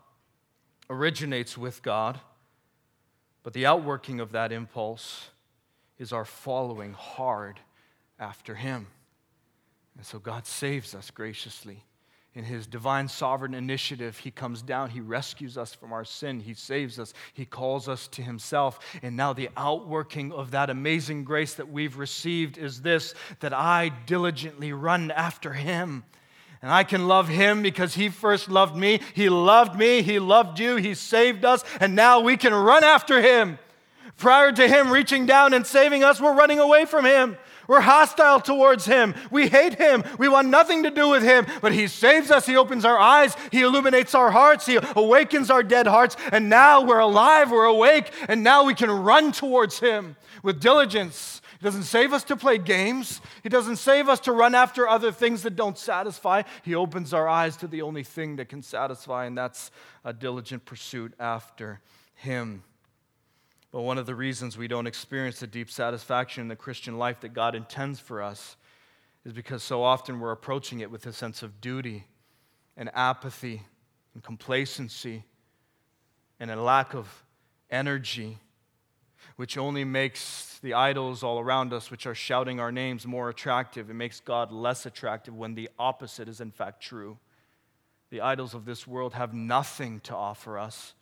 originates 0.90 1.56
with 1.56 1.82
God, 1.82 2.20
but 3.42 3.52
the 3.52 3.66
outworking 3.66 4.20
of 4.20 4.32
that 4.32 4.52
impulse 4.52 5.30
is 5.98 6.12
our 6.12 6.24
following 6.24 6.92
hard 6.92 7.60
after 8.18 8.54
Him. 8.54 8.88
And 9.96 10.04
so 10.04 10.18
God 10.18 10.46
saves 10.46 10.94
us 10.94 11.10
graciously 11.10 11.84
in 12.34 12.44
his 12.44 12.66
divine 12.66 13.08
sovereign 13.08 13.52
initiative, 13.52 14.16
he 14.16 14.30
comes 14.30 14.62
down, 14.62 14.88
he 14.88 15.00
rescues 15.00 15.58
us 15.58 15.74
from 15.74 15.92
our 15.92 16.04
sin, 16.04 16.40
he 16.40 16.54
saves 16.54 16.98
us, 16.98 17.12
he 17.34 17.44
calls 17.44 17.88
us 17.88 18.08
to 18.08 18.22
himself. 18.22 18.78
And 19.02 19.16
now, 19.16 19.34
the 19.34 19.50
outworking 19.56 20.32
of 20.32 20.52
that 20.52 20.70
amazing 20.70 21.24
grace 21.24 21.54
that 21.54 21.70
we've 21.70 21.98
received 21.98 22.56
is 22.56 22.80
this 22.80 23.14
that 23.40 23.52
I 23.52 23.90
diligently 24.06 24.72
run 24.72 25.10
after 25.10 25.52
him. 25.52 26.04
And 26.62 26.70
I 26.70 26.84
can 26.84 27.08
love 27.08 27.28
him 27.28 27.60
because 27.60 27.94
he 27.94 28.08
first 28.08 28.48
loved 28.48 28.76
me. 28.76 29.00
He 29.14 29.28
loved 29.28 29.76
me, 29.76 30.00
he 30.00 30.18
loved 30.18 30.58
you, 30.60 30.76
he 30.76 30.94
saved 30.94 31.44
us, 31.44 31.64
and 31.80 31.96
now 31.96 32.20
we 32.20 32.36
can 32.36 32.54
run 32.54 32.84
after 32.84 33.20
him. 33.20 33.58
Prior 34.16 34.52
to 34.52 34.68
him 34.68 34.90
reaching 34.90 35.26
down 35.26 35.52
and 35.52 35.66
saving 35.66 36.04
us, 36.04 36.20
we're 36.20 36.34
running 36.34 36.60
away 36.60 36.84
from 36.84 37.04
him. 37.04 37.36
We're 37.72 37.80
hostile 37.80 38.38
towards 38.38 38.84
him. 38.84 39.14
We 39.30 39.48
hate 39.48 39.76
him. 39.76 40.04
We 40.18 40.28
want 40.28 40.48
nothing 40.48 40.82
to 40.82 40.90
do 40.90 41.08
with 41.08 41.22
him. 41.22 41.46
But 41.62 41.72
he 41.72 41.86
saves 41.88 42.30
us. 42.30 42.44
He 42.44 42.54
opens 42.54 42.84
our 42.84 42.98
eyes. 42.98 43.34
He 43.50 43.62
illuminates 43.62 44.14
our 44.14 44.30
hearts. 44.30 44.66
He 44.66 44.78
awakens 44.94 45.50
our 45.50 45.62
dead 45.62 45.86
hearts. 45.86 46.18
And 46.32 46.50
now 46.50 46.82
we're 46.82 46.98
alive. 46.98 47.50
We're 47.50 47.64
awake. 47.64 48.12
And 48.28 48.44
now 48.44 48.64
we 48.64 48.74
can 48.74 48.90
run 48.90 49.32
towards 49.32 49.78
him 49.78 50.16
with 50.42 50.60
diligence. 50.60 51.40
He 51.58 51.64
doesn't 51.64 51.84
save 51.84 52.12
us 52.12 52.24
to 52.24 52.36
play 52.36 52.58
games. 52.58 53.22
He 53.42 53.48
doesn't 53.48 53.76
save 53.76 54.06
us 54.06 54.20
to 54.20 54.32
run 54.32 54.54
after 54.54 54.86
other 54.86 55.10
things 55.10 55.42
that 55.44 55.56
don't 55.56 55.78
satisfy. 55.78 56.42
He 56.62 56.74
opens 56.74 57.14
our 57.14 57.26
eyes 57.26 57.56
to 57.56 57.66
the 57.66 57.80
only 57.80 58.04
thing 58.04 58.36
that 58.36 58.50
can 58.50 58.60
satisfy, 58.60 59.24
and 59.24 59.38
that's 59.38 59.70
a 60.04 60.12
diligent 60.12 60.66
pursuit 60.66 61.14
after 61.18 61.80
Him. 62.16 62.64
But 63.72 63.82
one 63.82 63.96
of 63.96 64.04
the 64.04 64.14
reasons 64.14 64.58
we 64.58 64.68
don't 64.68 64.86
experience 64.86 65.40
the 65.40 65.46
deep 65.46 65.70
satisfaction 65.70 66.42
in 66.42 66.48
the 66.48 66.56
Christian 66.56 66.98
life 66.98 67.20
that 67.20 67.32
God 67.32 67.54
intends 67.54 67.98
for 67.98 68.22
us 68.22 68.56
is 69.24 69.32
because 69.32 69.62
so 69.62 69.82
often 69.82 70.20
we're 70.20 70.32
approaching 70.32 70.80
it 70.80 70.90
with 70.90 71.06
a 71.06 71.12
sense 71.12 71.42
of 71.42 71.60
duty 71.60 72.04
and 72.76 72.90
apathy 72.94 73.62
and 74.12 74.22
complacency 74.22 75.24
and 76.38 76.50
a 76.50 76.60
lack 76.60 76.94
of 76.94 77.24
energy, 77.70 78.38
which 79.36 79.56
only 79.56 79.84
makes 79.84 80.58
the 80.58 80.74
idols 80.74 81.22
all 81.22 81.38
around 81.40 81.72
us, 81.72 81.90
which 81.90 82.06
are 82.06 82.14
shouting 82.14 82.60
our 82.60 82.72
names, 82.72 83.06
more 83.06 83.30
attractive. 83.30 83.88
It 83.88 83.94
makes 83.94 84.20
God 84.20 84.52
less 84.52 84.84
attractive 84.84 85.34
when 85.34 85.54
the 85.54 85.70
opposite 85.78 86.28
is 86.28 86.42
in 86.42 86.50
fact 86.50 86.82
true. 86.82 87.16
The 88.10 88.20
idols 88.20 88.52
of 88.52 88.66
this 88.66 88.86
world 88.86 89.14
have 89.14 89.32
nothing 89.32 90.00
to 90.00 90.14
offer 90.14 90.58
us, 90.58 90.92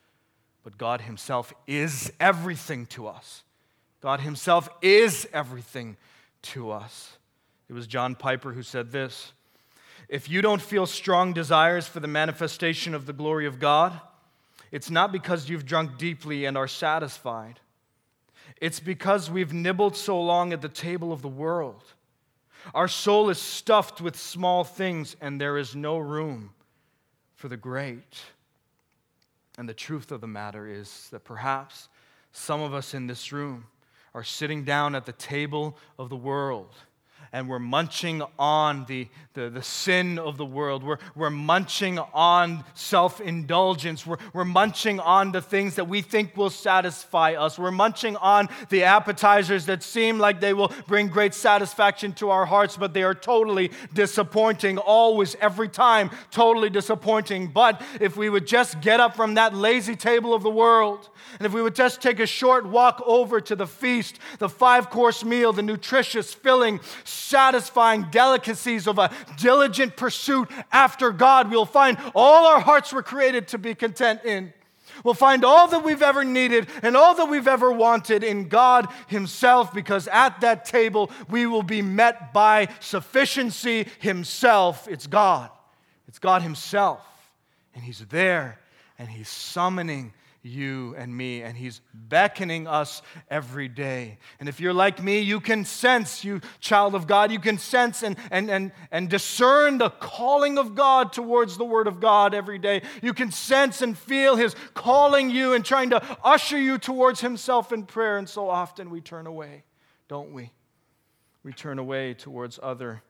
but 0.62 0.78
God 0.78 1.02
Himself 1.02 1.52
is 1.66 2.12
everything 2.20 2.86
to 2.86 3.06
us. 3.06 3.42
God 4.00 4.20
Himself 4.20 4.68
is 4.82 5.28
everything 5.32 5.96
to 6.42 6.70
us. 6.70 7.16
It 7.68 7.72
was 7.72 7.86
John 7.86 8.14
Piper 8.14 8.52
who 8.52 8.62
said 8.62 8.90
this 8.90 9.32
If 10.08 10.28
you 10.28 10.42
don't 10.42 10.62
feel 10.62 10.86
strong 10.86 11.32
desires 11.32 11.86
for 11.86 12.00
the 12.00 12.08
manifestation 12.08 12.94
of 12.94 13.06
the 13.06 13.12
glory 13.12 13.46
of 13.46 13.58
God, 13.58 13.98
it's 14.72 14.90
not 14.90 15.12
because 15.12 15.48
you've 15.48 15.66
drunk 15.66 15.98
deeply 15.98 16.44
and 16.44 16.56
are 16.56 16.68
satisfied. 16.68 17.60
It's 18.60 18.80
because 18.80 19.30
we've 19.30 19.52
nibbled 19.52 19.96
so 19.96 20.20
long 20.20 20.52
at 20.52 20.60
the 20.60 20.68
table 20.68 21.12
of 21.12 21.22
the 21.22 21.28
world. 21.28 21.82
Our 22.74 22.88
soul 22.88 23.30
is 23.30 23.38
stuffed 23.38 24.00
with 24.00 24.16
small 24.16 24.64
things, 24.64 25.16
and 25.20 25.40
there 25.40 25.56
is 25.56 25.74
no 25.74 25.98
room 25.98 26.50
for 27.34 27.48
the 27.48 27.56
great. 27.56 28.20
And 29.60 29.68
the 29.68 29.74
truth 29.74 30.10
of 30.10 30.22
the 30.22 30.26
matter 30.26 30.66
is 30.66 31.08
that 31.10 31.24
perhaps 31.24 31.90
some 32.32 32.62
of 32.62 32.72
us 32.72 32.94
in 32.94 33.06
this 33.06 33.30
room 33.30 33.66
are 34.14 34.24
sitting 34.24 34.64
down 34.64 34.94
at 34.94 35.04
the 35.04 35.12
table 35.12 35.76
of 35.98 36.08
the 36.08 36.16
world 36.16 36.74
and 37.32 37.48
we're 37.48 37.60
munching 37.60 38.22
on 38.38 38.84
the, 38.86 39.06
the, 39.34 39.48
the 39.50 39.62
sin 39.62 40.18
of 40.18 40.36
the 40.36 40.44
world. 40.44 40.82
We're, 40.82 40.98
we're 41.14 41.30
munching 41.30 41.98
on 41.98 42.64
self 42.74 43.20
indulgence. 43.20 44.04
We're, 44.04 44.16
we're 44.32 44.44
munching 44.44 44.98
on 44.98 45.30
the 45.30 45.40
things 45.40 45.76
that 45.76 45.88
we 45.88 46.02
think 46.02 46.36
will 46.36 46.50
satisfy 46.50 47.34
us. 47.34 47.58
We're 47.58 47.70
munching 47.70 48.16
on 48.16 48.48
the 48.68 48.84
appetizers 48.84 49.66
that 49.66 49.82
seem 49.82 50.18
like 50.18 50.40
they 50.40 50.54
will 50.54 50.72
bring 50.88 51.08
great 51.08 51.34
satisfaction 51.34 52.12
to 52.14 52.30
our 52.30 52.46
hearts, 52.46 52.76
but 52.76 52.94
they 52.94 53.04
are 53.04 53.14
totally 53.14 53.70
disappointing, 53.94 54.78
always, 54.78 55.36
every 55.40 55.68
time, 55.68 56.10
totally 56.32 56.70
disappointing. 56.70 57.48
But 57.48 57.80
if 58.00 58.16
we 58.16 58.28
would 58.28 58.46
just 58.46 58.80
get 58.80 58.98
up 58.98 59.14
from 59.14 59.34
that 59.34 59.54
lazy 59.54 59.94
table 59.94 60.34
of 60.34 60.42
the 60.42 60.50
world, 60.50 61.08
and 61.38 61.46
if 61.46 61.52
we 61.52 61.62
would 61.62 61.76
just 61.76 62.02
take 62.02 62.18
a 62.18 62.26
short 62.26 62.66
walk 62.66 63.00
over 63.06 63.40
to 63.40 63.54
the 63.54 63.66
feast, 63.66 64.18
the 64.38 64.48
five 64.48 64.90
course 64.90 65.24
meal, 65.24 65.52
the 65.52 65.62
nutritious, 65.62 66.34
filling, 66.34 66.80
satisfying 67.20 68.06
delicacies 68.10 68.86
of 68.86 68.98
a 68.98 69.10
diligent 69.36 69.96
pursuit 69.96 70.48
after 70.72 71.12
God, 71.12 71.50
we'll 71.50 71.66
find 71.66 71.98
all 72.14 72.46
our 72.46 72.60
hearts 72.60 72.92
were 72.92 73.02
created 73.02 73.48
to 73.48 73.58
be 73.58 73.74
content 73.74 74.24
in. 74.24 74.52
We'll 75.04 75.14
find 75.14 75.44
all 75.44 75.68
that 75.68 75.84
we've 75.84 76.02
ever 76.02 76.24
needed 76.24 76.68
and 76.82 76.96
all 76.96 77.14
that 77.14 77.30
we've 77.30 77.48
ever 77.48 77.72
wanted 77.72 78.22
in 78.22 78.48
God 78.48 78.88
Himself, 79.06 79.72
because 79.72 80.08
at 80.08 80.40
that 80.40 80.64
table 80.64 81.10
we 81.28 81.46
will 81.46 81.62
be 81.62 81.82
met 81.82 82.32
by 82.32 82.68
sufficiency 82.80 83.86
Himself. 84.00 84.88
It's 84.88 85.06
God. 85.06 85.50
It's 86.08 86.18
God 86.18 86.42
Himself. 86.42 87.00
And 87.74 87.82
He's 87.84 88.04
there 88.06 88.58
and 88.98 89.08
He's 89.08 89.28
summoning 89.28 90.12
you 90.42 90.94
and 90.96 91.14
me, 91.14 91.42
and 91.42 91.56
He's 91.56 91.80
beckoning 91.92 92.66
us 92.66 93.02
every 93.30 93.68
day. 93.68 94.18
And 94.38 94.48
if 94.48 94.60
you're 94.60 94.72
like 94.72 95.02
me, 95.02 95.20
you 95.20 95.40
can 95.40 95.64
sense, 95.64 96.24
you 96.24 96.40
child 96.60 96.94
of 96.94 97.06
God, 97.06 97.30
you 97.30 97.38
can 97.38 97.58
sense 97.58 98.02
and, 98.02 98.16
and, 98.30 98.50
and, 98.50 98.72
and 98.90 99.08
discern 99.08 99.78
the 99.78 99.90
calling 99.90 100.58
of 100.58 100.74
God 100.74 101.12
towards 101.12 101.56
the 101.56 101.64
Word 101.64 101.86
of 101.86 102.00
God 102.00 102.34
every 102.34 102.58
day. 102.58 102.82
You 103.02 103.12
can 103.12 103.30
sense 103.30 103.82
and 103.82 103.96
feel 103.96 104.36
His 104.36 104.54
calling 104.74 105.30
you 105.30 105.52
and 105.52 105.64
trying 105.64 105.90
to 105.90 106.18
usher 106.24 106.58
you 106.58 106.78
towards 106.78 107.20
Himself 107.20 107.72
in 107.72 107.84
prayer. 107.84 108.16
And 108.16 108.28
so 108.28 108.48
often 108.48 108.90
we 108.90 109.00
turn 109.00 109.26
away, 109.26 109.64
don't 110.08 110.32
we? 110.32 110.52
We 111.42 111.52
turn 111.52 111.78
away 111.78 112.14
towards 112.14 112.58
other 112.62 113.02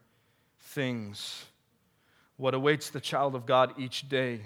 things. 0.58 1.44
What 2.36 2.54
awaits 2.54 2.90
the 2.90 3.00
child 3.00 3.34
of 3.34 3.46
God 3.46 3.74
each 3.78 4.08
day 4.08 4.42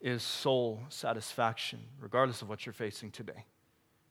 is 0.00 0.22
soul 0.22 0.80
satisfaction, 0.88 1.80
regardless 2.00 2.42
of 2.42 2.48
what 2.48 2.66
you're 2.66 2.72
facing 2.72 3.10
today. 3.10 3.44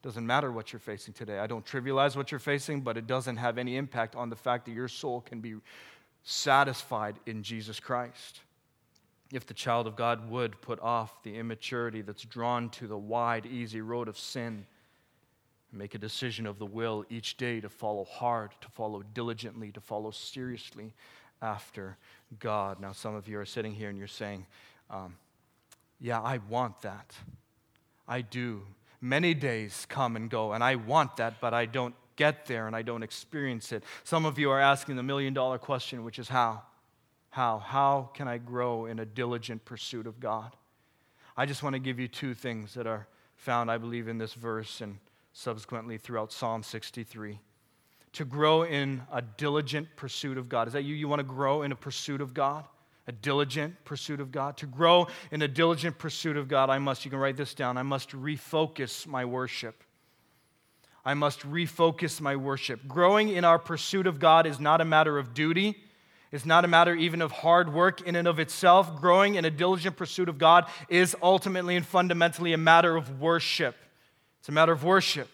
Doesn't 0.01 0.25
matter 0.25 0.51
what 0.51 0.71
you're 0.71 0.79
facing 0.79 1.13
today. 1.13 1.39
I 1.39 1.47
don't 1.47 1.65
trivialize 1.65 2.15
what 2.15 2.31
you're 2.31 2.39
facing, 2.39 2.81
but 2.81 2.97
it 2.97 3.07
doesn't 3.07 3.37
have 3.37 3.57
any 3.57 3.75
impact 3.75 4.15
on 4.15 4.29
the 4.29 4.35
fact 4.35 4.65
that 4.65 4.71
your 4.71 4.87
soul 4.87 5.21
can 5.21 5.41
be 5.41 5.55
satisfied 6.23 7.15
in 7.25 7.43
Jesus 7.43 7.79
Christ. 7.79 8.41
If 9.31 9.47
the 9.47 9.53
child 9.53 9.87
of 9.87 9.95
God 9.95 10.29
would 10.29 10.61
put 10.61 10.79
off 10.79 11.23
the 11.23 11.35
immaturity 11.37 12.01
that's 12.01 12.23
drawn 12.23 12.69
to 12.71 12.87
the 12.87 12.97
wide, 12.97 13.45
easy 13.47 13.81
road 13.81 14.07
of 14.07 14.17
sin, 14.17 14.65
make 15.71 15.95
a 15.95 15.97
decision 15.97 16.45
of 16.45 16.59
the 16.59 16.65
will 16.65 17.03
each 17.09 17.37
day 17.37 17.59
to 17.59 17.69
follow 17.69 18.05
hard, 18.05 18.51
to 18.61 18.69
follow 18.69 19.03
diligently, 19.13 19.71
to 19.71 19.81
follow 19.81 20.11
seriously 20.11 20.93
after 21.41 21.97
God. 22.39 22.79
Now, 22.79 22.91
some 22.91 23.15
of 23.15 23.27
you 23.27 23.39
are 23.39 23.45
sitting 23.45 23.73
here 23.73 23.89
and 23.89 23.97
you're 23.97 24.07
saying, 24.07 24.45
um, 24.89 25.15
yeah, 25.99 26.21
I 26.21 26.39
want 26.49 26.81
that. 26.81 27.13
I 28.07 28.21
do. 28.21 28.63
Many 29.01 29.33
days 29.33 29.85
come 29.89 30.15
and 30.15 30.29
go, 30.29 30.53
and 30.53 30.63
I 30.63 30.75
want 30.75 31.17
that, 31.17 31.39
but 31.39 31.53
I 31.53 31.65
don't 31.65 31.95
get 32.15 32.45
there 32.45 32.67
and 32.67 32.75
I 32.75 32.81
don't 32.81 33.03
experience 33.03 33.71
it. 33.71 33.83
Some 34.03 34.25
of 34.25 34.39
you 34.39 34.49
are 34.51 34.59
asking 34.59 34.95
the 34.95 35.03
million 35.03 35.33
dollar 35.33 35.57
question, 35.57 36.03
which 36.03 36.19
is 36.19 36.29
how? 36.29 36.63
How? 37.29 37.59
How 37.59 38.09
can 38.13 38.27
I 38.27 38.37
grow 38.37 38.85
in 38.85 38.99
a 38.99 39.05
diligent 39.05 39.65
pursuit 39.65 40.07
of 40.07 40.19
God? 40.19 40.55
I 41.35 41.45
just 41.45 41.63
want 41.63 41.73
to 41.73 41.79
give 41.79 41.99
you 41.99 42.07
two 42.07 42.33
things 42.33 42.73
that 42.75 42.87
are 42.87 43.07
found, 43.35 43.69
I 43.69 43.77
believe, 43.77 44.07
in 44.07 44.17
this 44.17 44.33
verse 44.33 44.79
and 44.79 44.97
subsequently 45.33 45.97
throughout 45.97 46.31
Psalm 46.31 46.63
63. 46.63 47.39
To 48.13 48.25
grow 48.25 48.63
in 48.63 49.01
a 49.11 49.21
diligent 49.21 49.89
pursuit 49.97 50.37
of 50.37 50.47
God. 50.47 50.67
Is 50.67 50.73
that 50.73 50.83
you? 50.83 50.95
You 50.95 51.09
want 51.09 51.19
to 51.19 51.25
grow 51.25 51.63
in 51.63 51.73
a 51.73 51.75
pursuit 51.75 52.21
of 52.21 52.33
God? 52.33 52.63
A 53.07 53.11
diligent 53.11 53.83
pursuit 53.85 54.19
of 54.19 54.31
God. 54.31 54.57
To 54.57 54.65
grow 54.65 55.07
in 55.31 55.41
a 55.41 55.47
diligent 55.47 55.97
pursuit 55.97 56.37
of 56.37 56.47
God, 56.47 56.69
I 56.69 56.79
must, 56.79 57.05
you 57.05 57.11
can 57.11 57.19
write 57.19 57.37
this 57.37 57.53
down, 57.53 57.77
I 57.77 57.83
must 57.83 58.11
refocus 58.11 59.05
my 59.05 59.25
worship. 59.25 59.83
I 61.03 61.13
must 61.13 61.41
refocus 61.41 62.19
my 62.19 62.35
worship. 62.35 62.87
Growing 62.87 63.29
in 63.29 63.45
our 63.45 63.59
pursuit 63.59 64.07
of 64.07 64.19
God 64.19 64.47
is 64.47 64.59
not 64.59 64.81
a 64.81 64.85
matter 64.85 65.19
of 65.19 65.35
duty. 65.35 65.77
It's 66.31 66.47
not 66.47 66.65
a 66.65 66.67
matter 66.67 66.95
even 66.95 67.21
of 67.21 67.31
hard 67.31 67.71
work 67.71 68.01
in 68.01 68.15
and 68.15 68.27
of 68.27 68.39
itself. 68.39 68.99
Growing 68.99 69.35
in 69.35 69.45
a 69.45 69.51
diligent 69.51 69.97
pursuit 69.97 70.27
of 70.27 70.39
God 70.39 70.65
is 70.89 71.15
ultimately 71.21 71.75
and 71.75 71.85
fundamentally 71.85 72.53
a 72.53 72.57
matter 72.57 72.95
of 72.95 73.21
worship. 73.21 73.75
It's 74.39 74.49
a 74.49 74.51
matter 74.51 74.71
of 74.71 74.83
worship. 74.83 75.29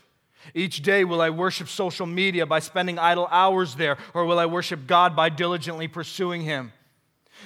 Each 0.54 0.82
day, 0.82 1.06
will 1.06 1.22
I 1.22 1.30
worship 1.30 1.70
social 1.70 2.06
media 2.06 2.46
by 2.46 2.60
spending 2.60 3.00
idle 3.00 3.28
hours 3.32 3.76
there, 3.76 3.98
or 4.14 4.26
will 4.26 4.40
I 4.40 4.48
worship 4.48 4.88
God 4.88 5.16
by 5.16 5.30
diligently 5.30 5.88
pursuing 5.88 6.42
Him? 6.42 6.74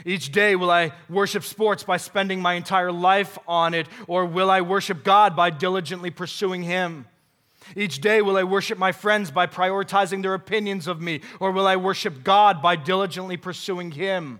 Each 0.03 0.31
day, 0.31 0.55
will 0.55 0.71
I 0.71 0.91
worship 1.09 1.43
sports 1.43 1.83
by 1.83 1.97
spending 1.97 2.41
my 2.41 2.55
entire 2.55 2.91
life 2.91 3.37
on 3.47 3.73
it, 3.73 3.87
or 4.07 4.25
will 4.25 4.51
I 4.51 4.61
worship 4.61 5.03
God 5.03 5.35
by 5.35 5.49
diligently 5.49 6.09
pursuing 6.09 6.63
Him? 6.63 7.05
Each 7.75 8.01
day, 8.01 8.21
will 8.21 8.37
I 8.37 8.43
worship 8.43 8.77
my 8.77 8.91
friends 8.91 9.31
by 9.31 9.47
prioritizing 9.47 10.21
their 10.21 10.33
opinions 10.33 10.87
of 10.87 11.01
me, 11.01 11.21
or 11.39 11.51
will 11.51 11.67
I 11.67 11.77
worship 11.77 12.23
God 12.23 12.61
by 12.61 12.75
diligently 12.75 13.37
pursuing 13.37 13.91
Him? 13.91 14.39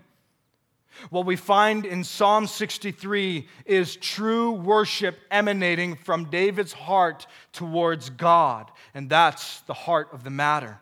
What 1.09 1.25
we 1.25 1.35
find 1.35 1.85
in 1.85 2.03
Psalm 2.03 2.47
63 2.47 3.47
is 3.65 3.95
true 3.95 4.51
worship 4.51 5.17
emanating 5.29 5.95
from 5.95 6.25
David's 6.25 6.73
heart 6.73 7.27
towards 7.51 8.09
God, 8.09 8.71
and 8.93 9.09
that's 9.09 9.61
the 9.61 9.73
heart 9.73 10.09
of 10.13 10.23
the 10.23 10.29
matter. 10.29 10.79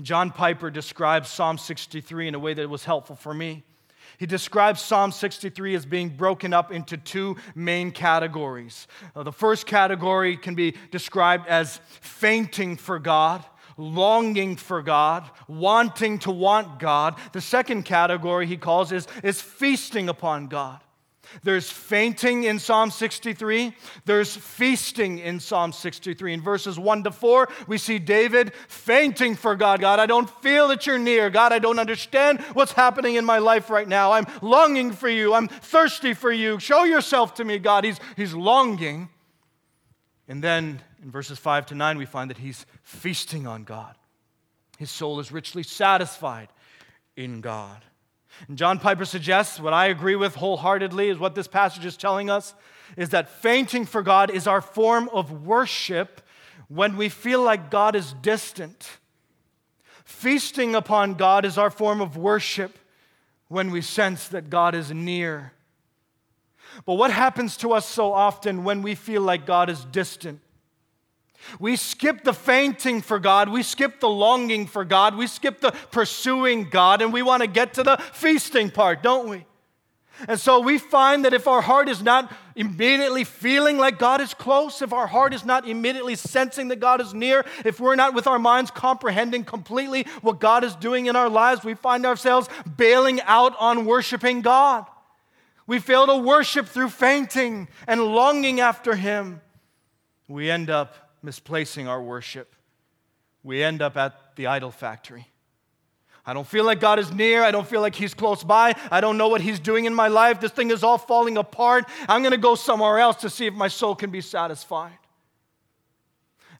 John 0.00 0.30
Piper 0.30 0.70
describes 0.70 1.28
Psalm 1.28 1.58
63 1.58 2.28
in 2.28 2.34
a 2.34 2.38
way 2.38 2.54
that 2.54 2.70
was 2.70 2.84
helpful 2.84 3.16
for 3.16 3.34
me. 3.34 3.64
He 4.20 4.26
describes 4.26 4.82
Psalm 4.82 5.12
63 5.12 5.74
as 5.74 5.86
being 5.86 6.10
broken 6.10 6.52
up 6.52 6.70
into 6.70 6.98
two 6.98 7.36
main 7.54 7.90
categories. 7.90 8.86
Uh, 9.16 9.22
the 9.22 9.32
first 9.32 9.64
category 9.64 10.36
can 10.36 10.54
be 10.54 10.74
described 10.90 11.46
as 11.48 11.80
fainting 12.02 12.76
for 12.76 12.98
God, 12.98 13.42
longing 13.78 14.56
for 14.56 14.82
God, 14.82 15.30
wanting 15.48 16.18
to 16.18 16.30
want 16.30 16.78
God. 16.78 17.18
The 17.32 17.40
second 17.40 17.84
category 17.84 18.46
he 18.46 18.58
calls 18.58 18.92
is, 18.92 19.08
is 19.24 19.40
feasting 19.40 20.10
upon 20.10 20.48
God. 20.48 20.80
There's 21.42 21.70
fainting 21.70 22.44
in 22.44 22.58
Psalm 22.58 22.90
63. 22.90 23.74
There's 24.04 24.36
feasting 24.36 25.18
in 25.18 25.40
Psalm 25.40 25.72
63. 25.72 26.34
In 26.34 26.40
verses 26.40 26.78
1 26.78 27.04
to 27.04 27.10
4, 27.10 27.48
we 27.66 27.78
see 27.78 27.98
David 27.98 28.54
fainting 28.68 29.34
for 29.34 29.56
God. 29.56 29.80
God, 29.80 29.98
I 29.98 30.06
don't 30.06 30.28
feel 30.42 30.68
that 30.68 30.86
you're 30.86 30.98
near. 30.98 31.30
God, 31.30 31.52
I 31.52 31.58
don't 31.58 31.78
understand 31.78 32.40
what's 32.52 32.72
happening 32.72 33.16
in 33.16 33.24
my 33.24 33.38
life 33.38 33.70
right 33.70 33.88
now. 33.88 34.12
I'm 34.12 34.26
longing 34.42 34.92
for 34.92 35.08
you. 35.08 35.34
I'm 35.34 35.48
thirsty 35.48 36.14
for 36.14 36.32
you. 36.32 36.58
Show 36.58 36.84
yourself 36.84 37.34
to 37.34 37.44
me, 37.44 37.58
God. 37.58 37.84
He's, 37.84 37.98
he's 38.16 38.34
longing. 38.34 39.08
And 40.28 40.42
then 40.44 40.80
in 41.02 41.10
verses 41.10 41.38
5 41.38 41.66
to 41.66 41.74
9, 41.74 41.98
we 41.98 42.06
find 42.06 42.30
that 42.30 42.38
he's 42.38 42.66
feasting 42.82 43.46
on 43.46 43.64
God. 43.64 43.96
His 44.78 44.90
soul 44.90 45.20
is 45.20 45.30
richly 45.30 45.62
satisfied 45.62 46.48
in 47.16 47.40
God. 47.40 47.84
And 48.48 48.56
John 48.56 48.78
Piper 48.78 49.04
suggests 49.04 49.60
what 49.60 49.72
I 49.72 49.86
agree 49.86 50.16
with 50.16 50.34
wholeheartedly 50.34 51.08
is 51.08 51.18
what 51.18 51.34
this 51.34 51.48
passage 51.48 51.84
is 51.84 51.96
telling 51.96 52.30
us 52.30 52.54
is 52.96 53.10
that 53.10 53.28
fainting 53.28 53.84
for 53.84 54.02
God 54.02 54.30
is 54.30 54.46
our 54.46 54.60
form 54.60 55.08
of 55.12 55.46
worship 55.46 56.20
when 56.68 56.96
we 56.96 57.08
feel 57.08 57.42
like 57.42 57.70
God 57.70 57.94
is 57.94 58.14
distant. 58.22 58.98
Feasting 60.04 60.74
upon 60.74 61.14
God 61.14 61.44
is 61.44 61.58
our 61.58 61.70
form 61.70 62.00
of 62.00 62.16
worship 62.16 62.78
when 63.48 63.70
we 63.70 63.80
sense 63.80 64.28
that 64.28 64.50
God 64.50 64.74
is 64.74 64.90
near. 64.90 65.52
But 66.86 66.94
what 66.94 67.10
happens 67.10 67.56
to 67.58 67.72
us 67.72 67.86
so 67.86 68.12
often 68.12 68.64
when 68.64 68.82
we 68.82 68.94
feel 68.94 69.22
like 69.22 69.46
God 69.46 69.68
is 69.68 69.84
distant? 69.86 70.40
We 71.58 71.76
skip 71.76 72.24
the 72.24 72.32
fainting 72.32 73.00
for 73.00 73.18
God. 73.18 73.48
We 73.48 73.62
skip 73.62 74.00
the 74.00 74.08
longing 74.08 74.66
for 74.66 74.84
God. 74.84 75.16
We 75.16 75.26
skip 75.26 75.60
the 75.60 75.72
pursuing 75.90 76.68
God, 76.68 77.02
and 77.02 77.12
we 77.12 77.22
want 77.22 77.42
to 77.42 77.46
get 77.46 77.74
to 77.74 77.82
the 77.82 77.96
feasting 78.12 78.70
part, 78.70 79.02
don't 79.02 79.28
we? 79.28 79.46
And 80.28 80.38
so 80.38 80.60
we 80.60 80.78
find 80.78 81.24
that 81.24 81.32
if 81.32 81.48
our 81.48 81.62
heart 81.62 81.88
is 81.88 82.02
not 82.02 82.30
immediately 82.54 83.24
feeling 83.24 83.78
like 83.78 83.98
God 83.98 84.20
is 84.20 84.34
close, 84.34 84.82
if 84.82 84.92
our 84.92 85.06
heart 85.06 85.32
is 85.32 85.44
not 85.44 85.66
immediately 85.66 86.14
sensing 86.14 86.68
that 86.68 86.80
God 86.80 87.00
is 87.00 87.14
near, 87.14 87.44
if 87.64 87.80
we're 87.80 87.96
not 87.96 88.14
with 88.14 88.26
our 88.26 88.38
minds 88.38 88.70
comprehending 88.70 89.44
completely 89.44 90.06
what 90.20 90.40
God 90.40 90.62
is 90.62 90.74
doing 90.76 91.06
in 91.06 91.16
our 91.16 91.28
lives, 91.28 91.64
we 91.64 91.74
find 91.74 92.04
ourselves 92.04 92.48
bailing 92.76 93.20
out 93.22 93.54
on 93.58 93.86
worshiping 93.86 94.42
God. 94.42 94.84
We 95.66 95.78
fail 95.78 96.06
to 96.06 96.16
worship 96.16 96.66
through 96.66 96.90
fainting 96.90 97.68
and 97.86 98.02
longing 98.04 98.60
after 98.60 98.96
Him. 98.96 99.40
We 100.28 100.50
end 100.50 100.68
up 100.68 101.09
misplacing 101.22 101.88
our 101.88 102.02
worship. 102.02 102.54
We 103.42 103.62
end 103.62 103.82
up 103.82 103.96
at 103.96 104.36
the 104.36 104.46
idol 104.46 104.70
factory. 104.70 105.26
I 106.24 106.34
don't 106.34 106.46
feel 106.46 106.64
like 106.64 106.80
God 106.80 106.98
is 106.98 107.12
near. 107.12 107.42
I 107.42 107.50
don't 107.50 107.66
feel 107.66 107.80
like 107.80 107.94
He's 107.94 108.14
close 108.14 108.44
by. 108.44 108.74
I 108.90 109.00
don't 109.00 109.16
know 109.16 109.28
what 109.28 109.40
He's 109.40 109.58
doing 109.58 109.86
in 109.86 109.94
my 109.94 110.08
life. 110.08 110.40
This 110.40 110.52
thing 110.52 110.70
is 110.70 110.84
all 110.84 110.98
falling 110.98 111.38
apart. 111.38 111.86
I'm 112.08 112.22
going 112.22 112.32
to 112.32 112.38
go 112.38 112.54
somewhere 112.54 112.98
else 112.98 113.16
to 113.22 113.30
see 113.30 113.46
if 113.46 113.54
my 113.54 113.68
soul 113.68 113.94
can 113.94 114.10
be 114.10 114.20
satisfied. 114.20 114.98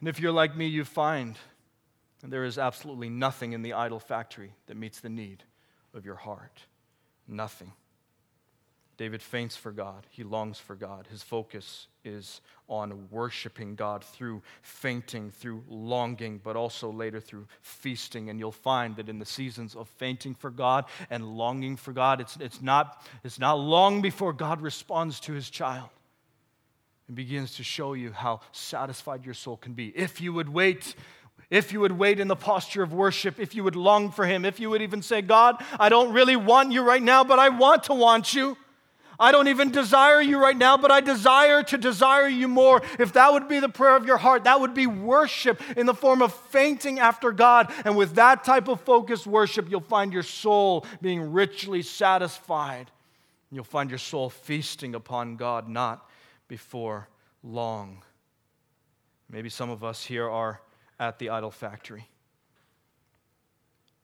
And 0.01 0.09
if 0.09 0.19
you're 0.19 0.33
like 0.33 0.57
me, 0.57 0.67
you 0.67 0.85
find 0.85 1.37
there 2.23 2.45
is 2.45 2.59
absolutely 2.59 3.09
nothing 3.09 3.53
in 3.53 3.63
the 3.63 3.75
idol 3.75 3.99
factory 3.99 4.53
that 4.67 4.77
meets 4.77 5.01
the 5.01 5.09
need 5.09 5.45
of 5.95 6.05
your 6.05 6.17
heart. 6.17 6.65
Nothing. 7.29 7.73
David 9.01 9.23
faints 9.23 9.57
for 9.57 9.73
God. 9.73 10.07
He 10.11 10.25
longs 10.25 10.59
for 10.59 10.75
God. 10.75 11.07
His 11.11 11.23
focus 11.23 11.87
is 12.05 12.43
on 12.69 13.09
worshiping 13.11 13.75
God 13.75 14.05
through 14.05 14.43
fainting, 14.61 15.31
through 15.31 15.65
longing, 15.71 16.39
but 16.45 16.55
also 16.55 16.93
later 16.93 17.19
through 17.19 17.47
feasting. 17.63 18.29
And 18.29 18.39
you'll 18.39 18.53
find 18.53 18.97
that 18.97 19.09
in 19.09 19.19
the 19.19 19.25
seasons 19.25 19.75
of 19.75 19.89
fainting 19.89 20.35
for 20.35 20.51
God 20.51 20.85
and 21.09 21.25
longing 21.25 21.77
for 21.77 21.95
God, 21.95 22.21
it's, 22.21 22.37
it's, 22.41 22.61
not, 22.61 23.03
it's 23.25 23.39
not 23.39 23.55
long 23.55 24.03
before 24.03 24.35
God 24.35 24.61
responds 24.61 25.19
to 25.21 25.33
his 25.33 25.49
child 25.49 25.89
and 27.07 27.17
begins 27.17 27.57
to 27.57 27.65
show 27.65 27.95
you 27.95 28.13
how 28.13 28.43
satisfied 28.53 29.25
your 29.25 29.33
soul 29.33 29.57
can 29.57 29.73
be. 29.73 29.89
If 29.97 30.21
you 30.21 30.35
would 30.35 30.51
wait 30.51 30.95
if 31.49 31.73
you 31.73 31.81
would 31.81 31.93
wait 31.93 32.21
in 32.21 32.29
the 32.29 32.37
posture 32.37 32.83
of 32.83 32.93
worship, 32.93 33.41
if 33.41 33.57
you 33.57 33.65
would 33.65 33.75
long 33.75 34.13
for 34.13 34.25
Him, 34.25 34.45
if 34.45 34.61
you 34.61 34.71
would 34.71 34.83
even 34.83 35.03
say, 35.03 35.21
God, 35.21 35.57
I 35.81 35.89
don't 35.89 36.13
really 36.13 36.37
want 36.37 36.71
you 36.71 36.83
right 36.83 37.03
now, 37.03 37.25
but 37.25 37.41
I 37.41 37.49
want 37.49 37.85
to 37.85 37.95
want 37.95 38.35
you. 38.35 38.57
I 39.21 39.33
don't 39.33 39.49
even 39.49 39.71
desire 39.71 40.23
you 40.23 40.41
right 40.41 40.57
now, 40.57 40.79
but 40.79 40.91
I 40.91 41.03
desire 41.03 41.63
to 41.65 41.77
desire 41.77 42.27
you 42.27 42.49
more. 42.49 42.81
If 42.99 43.13
that 43.13 43.31
would 43.31 43.49
be 43.49 43.61
the 43.61 43.69
prayer 43.69 43.95
of 43.95 44.07
your 44.07 44.17
heart, 44.17 44.45
that 44.45 44.61
would 44.61 44.73
be 44.73 44.87
worship 44.87 45.61
in 45.77 45.85
the 45.85 45.93
form 45.93 46.23
of 46.23 46.33
fainting 46.33 46.99
after 46.99 47.31
God. 47.31 47.71
And 47.85 47.99
with 47.99 48.15
that 48.15 48.45
type 48.45 48.67
of 48.67 48.81
focused 48.81 49.27
worship, 49.27 49.71
you'll 49.71 49.83
find 49.83 50.11
your 50.11 50.23
soul 50.23 50.87
being 51.03 51.33
richly 51.33 51.83
satisfied. 51.83 52.91
You'll 53.53 53.65
find 53.65 53.91
your 53.91 53.99
soul 53.99 54.31
feasting 54.31 54.95
upon 54.95 55.37
God 55.37 55.69
not 55.69 56.09
before 56.49 57.07
long. 57.43 58.03
Maybe 59.29 59.51
some 59.51 59.69
of 59.69 59.85
us 59.85 60.03
here 60.03 60.31
are 60.31 60.63
at 60.99 61.19
the 61.19 61.29
idol 61.29 61.51
factory. 61.51 62.09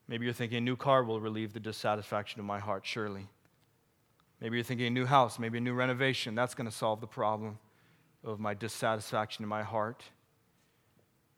Maybe 0.08 0.26
you're 0.26 0.34
thinking 0.34 0.58
a 0.58 0.60
new 0.60 0.76
car 0.76 1.02
will 1.04 1.20
relieve 1.20 1.54
the 1.54 1.60
dissatisfaction 1.60 2.38
of 2.38 2.46
my 2.46 2.58
heart, 2.58 2.84
surely. 2.84 3.28
Maybe 4.40 4.56
you're 4.56 4.64
thinking 4.64 4.86
a 4.86 4.90
new 4.90 5.06
house, 5.06 5.38
maybe 5.38 5.58
a 5.58 5.60
new 5.60 5.74
renovation. 5.74 6.34
That's 6.34 6.54
going 6.54 6.68
to 6.68 6.74
solve 6.74 7.00
the 7.00 7.06
problem 7.06 7.58
of 8.24 8.38
my 8.38 8.54
dissatisfaction 8.54 9.42
in 9.42 9.48
my 9.48 9.62
heart. 9.62 10.02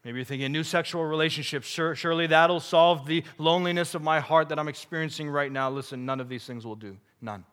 Maybe 0.05 0.19
you're 0.19 0.25
thinking 0.25 0.47
a 0.47 0.49
new 0.49 0.65
sexual 0.65 1.05
relationship. 1.05 1.65
Sure, 1.65 1.95
surely 1.95 2.27
that'll 2.29 2.61
solve 2.61 3.07
the 3.07 3.25
loneliness 3.37 3.95
of 3.95 4.03
my 4.03 4.21
heart 4.21 4.49
that 4.49 4.59
I'm 4.59 4.69
experiencing 4.69 5.29
right 5.29 5.51
now. 5.51 5.71
Listen, 5.71 6.07
none 6.07 6.21
of 6.21 6.29
these 6.29 6.45
things 6.45 6.65
will 6.65 6.77
do. 6.77 6.97
None. 7.21 7.45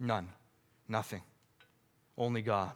None. 0.00 0.28
Nothing. 0.88 1.22
Only 2.16 2.42
God. 2.42 2.72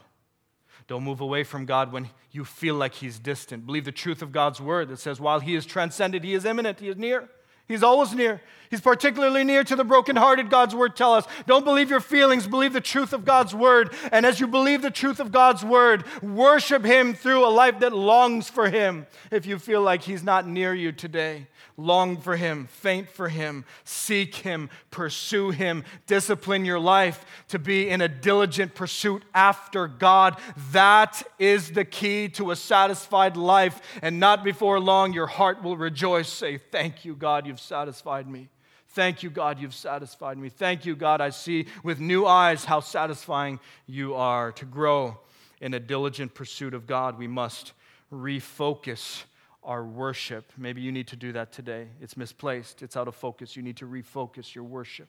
Don't 0.88 1.02
move 1.02 1.20
away 1.20 1.44
from 1.44 1.64
God 1.66 1.92
when 1.92 2.10
you 2.30 2.44
feel 2.44 2.74
like 2.74 2.94
He's 2.94 3.18
distant. 3.18 3.66
Believe 3.66 3.84
the 3.84 3.92
truth 3.92 4.22
of 4.22 4.32
God's 4.32 4.60
word 4.60 4.88
that 4.88 4.98
says, 4.98 5.20
while 5.20 5.40
He 5.40 5.54
is 5.54 5.66
transcended, 5.66 6.22
He 6.22 6.34
is 6.34 6.44
immanent, 6.44 6.80
He 6.80 6.88
is 6.88 6.96
near. 6.96 7.28
He's 7.68 7.82
always 7.82 8.14
near. 8.14 8.40
He's 8.70 8.80
particularly 8.80 9.44
near 9.44 9.64
to 9.64 9.76
the 9.76 9.84
brokenhearted, 9.84 10.50
God's 10.50 10.74
word 10.74 10.96
tell 10.96 11.14
us. 11.14 11.26
Don't 11.46 11.64
believe 11.64 11.90
your 11.90 12.00
feelings, 12.00 12.46
believe 12.46 12.72
the 12.72 12.80
truth 12.80 13.12
of 13.12 13.24
God's 13.24 13.54
word. 13.54 13.92
And 14.12 14.26
as 14.26 14.40
you 14.40 14.46
believe 14.46 14.82
the 14.82 14.90
truth 14.90 15.20
of 15.20 15.32
God's 15.32 15.64
word, 15.64 16.04
worship 16.22 16.84
him 16.84 17.14
through 17.14 17.46
a 17.46 17.50
life 17.50 17.80
that 17.80 17.92
longs 17.92 18.48
for 18.48 18.68
him 18.68 19.06
if 19.30 19.46
you 19.46 19.58
feel 19.58 19.82
like 19.82 20.02
he's 20.02 20.22
not 20.22 20.46
near 20.46 20.74
you 20.74 20.92
today 20.92 21.46
long 21.76 22.16
for 22.16 22.36
Him, 22.36 22.66
faint 22.66 23.08
for 23.08 23.28
Him, 23.28 23.64
seek 23.84 24.36
Him, 24.36 24.70
pursue 24.90 25.50
Him, 25.50 25.84
discipline 26.06 26.64
your 26.64 26.78
life 26.78 27.24
to 27.48 27.58
be 27.58 27.88
in 27.88 28.00
a 28.00 28.08
diligent 28.08 28.74
pursuit 28.74 29.22
after 29.34 29.86
God. 29.86 30.38
That 30.72 31.22
is 31.38 31.72
the 31.72 31.84
key 31.84 32.28
to 32.30 32.50
a 32.50 32.56
satisfied 32.56 33.36
life. 33.36 33.80
And 34.02 34.18
not 34.18 34.44
before 34.44 34.80
long, 34.80 35.12
your 35.12 35.26
heart 35.26 35.62
will 35.62 35.76
rejoice. 35.76 36.28
Say, 36.28 36.58
Thank 36.58 37.04
you, 37.04 37.14
God, 37.14 37.46
you've 37.46 37.55
satisfied 37.60 38.28
me. 38.28 38.48
Thank 38.90 39.22
you, 39.22 39.30
God, 39.30 39.58
you've 39.58 39.74
satisfied 39.74 40.38
me. 40.38 40.48
Thank 40.48 40.86
you, 40.86 40.96
God, 40.96 41.20
I 41.20 41.30
see 41.30 41.66
with 41.82 42.00
new 42.00 42.24
eyes 42.24 42.64
how 42.64 42.80
satisfying 42.80 43.60
you 43.86 44.14
are. 44.14 44.52
To 44.52 44.64
grow 44.64 45.18
in 45.60 45.74
a 45.74 45.80
diligent 45.80 46.34
pursuit 46.34 46.72
of 46.72 46.86
God, 46.86 47.18
we 47.18 47.26
must 47.26 47.72
refocus 48.12 49.24
our 49.62 49.84
worship. 49.84 50.52
Maybe 50.56 50.80
you 50.80 50.92
need 50.92 51.08
to 51.08 51.16
do 51.16 51.32
that 51.32 51.52
today. 51.52 51.88
It's 52.00 52.16
misplaced, 52.16 52.82
it's 52.82 52.96
out 52.96 53.08
of 53.08 53.14
focus. 53.16 53.56
You 53.56 53.62
need 53.62 53.76
to 53.78 53.86
refocus 53.86 54.54
your 54.54 54.64
worship, 54.64 55.08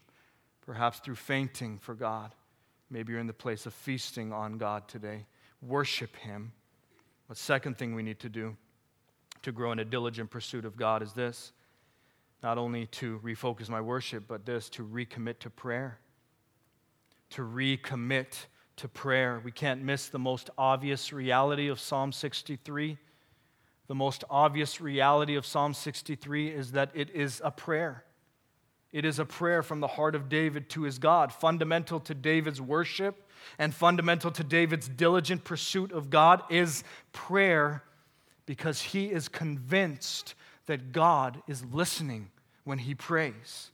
perhaps 0.66 1.00
through 1.00 1.16
fainting 1.16 1.78
for 1.78 1.94
God. 1.94 2.34
Maybe 2.90 3.12
you're 3.12 3.22
in 3.22 3.28
the 3.28 3.34
place 3.34 3.66
of 3.66 3.74
feasting 3.74 4.34
on 4.34 4.58
God 4.58 4.88
today. 4.88 5.26
Worship 5.62 6.16
Him. 6.16 6.52
The 7.30 7.36
second 7.36 7.78
thing 7.78 7.94
we 7.94 8.04
need 8.04 8.20
to 8.20 8.30
do 8.30 8.56
to 9.44 9.52
grow 9.52 9.72
in 9.72 9.80
a 9.80 9.86
diligent 9.86 10.32
pursuit 10.32 10.66
of 10.66 10.76
God 10.76 11.04
is 11.04 11.14
this 11.14 11.52
not 12.44 12.58
only 12.58 12.86
to 12.88 13.20
refocus 13.24 13.70
my 13.70 13.82
worship, 13.82 14.26
but 14.28 14.46
this 14.46 14.70
to 14.70 14.86
recommit 14.86 15.40
to 15.40 15.50
prayer. 15.50 16.00
To 17.32 17.42
recommit 17.42 18.46
to 18.78 18.88
prayer. 18.88 19.42
We 19.44 19.52
can't 19.52 19.82
miss 19.82 20.08
the 20.08 20.20
most 20.20 20.50
obvious 20.58 21.12
reality 21.12 21.68
of 21.68 21.80
Psalm 21.80 22.12
63 22.12 22.98
the 23.88 23.96
most 23.96 24.26
obvious 24.30 24.82
reality 24.82 25.36
of 25.36 25.46
Psalm 25.46 25.74
63 25.74 26.50
is 26.50 26.74
that 26.74 26.92
it 26.94 27.10
is 27.12 27.42
a 27.44 27.52
prayer. 27.52 28.04
It 28.92 29.06
is 29.06 29.18
a 29.18 29.26
prayer 29.26 29.64
from 29.64 29.80
the 29.80 29.88
heart 29.88 30.14
of 30.14 30.30
David 30.30 30.70
to 30.72 30.84
his 30.84 31.00
God, 31.00 31.32
fundamental 31.32 32.00
to 32.02 32.14
David's 32.14 32.62
worship 32.62 33.30
and 33.58 33.74
fundamental 33.74 34.32
to 34.32 34.44
David's 34.44 34.90
diligent 34.90 35.44
pursuit 35.44 35.92
of 35.92 36.10
God 36.10 36.44
is 36.50 36.84
prayer 37.14 37.84
because 38.46 38.82
he 38.82 39.06
is 39.06 39.30
convinced 39.30 40.36
that 40.68 40.92
God 40.92 41.42
is 41.48 41.66
listening 41.66 42.30
when 42.64 42.80
he 42.80 42.94
prays. 42.94 43.72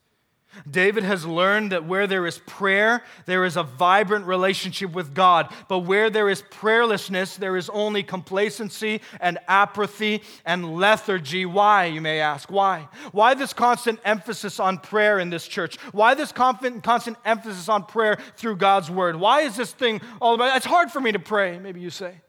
David 0.69 1.03
has 1.03 1.25
learned 1.25 1.71
that 1.71 1.86
where 1.86 2.08
there 2.08 2.25
is 2.27 2.38
prayer, 2.39 3.03
there 3.25 3.43
is 3.43 3.58
a 3.58 3.63
vibrant 3.63 4.25
relationship 4.25 4.91
with 4.91 5.13
God. 5.13 5.51
But 5.67 5.79
where 5.79 6.10
there 6.10 6.29
is 6.29 6.41
prayerlessness, 6.43 7.38
there 7.38 7.58
is 7.58 7.69
only 7.69 8.03
complacency 8.03 9.01
and 9.19 9.39
apathy 9.47 10.21
and 10.45 10.75
lethargy. 10.75 11.45
Why, 11.45 11.86
you 11.86 12.01
may 12.01 12.19
ask? 12.19 12.51
Why? 12.51 12.88
Why 13.12 13.34
this 13.34 13.53
constant 13.53 13.99
emphasis 14.06 14.60
on 14.60 14.77
prayer 14.77 15.19
in 15.19 15.29
this 15.29 15.47
church? 15.47 15.77
Why 15.91 16.13
this 16.13 16.32
constant 16.32 17.17
emphasis 17.25 17.69
on 17.69 17.86
prayer 17.86 18.17
through 18.38 18.58
God's 18.58 18.91
word? 18.91 19.15
Why 19.15 19.41
is 19.41 19.56
this 19.56 19.71
thing 19.71 20.01
all 20.21 20.36
about? 20.36 20.56
It's 20.58 20.65
hard 20.65 20.91
for 20.91 21.01
me 21.01 21.12
to 21.13 21.19
pray, 21.19 21.58
maybe 21.60 21.82
you 21.82 21.89
say. 21.89 22.21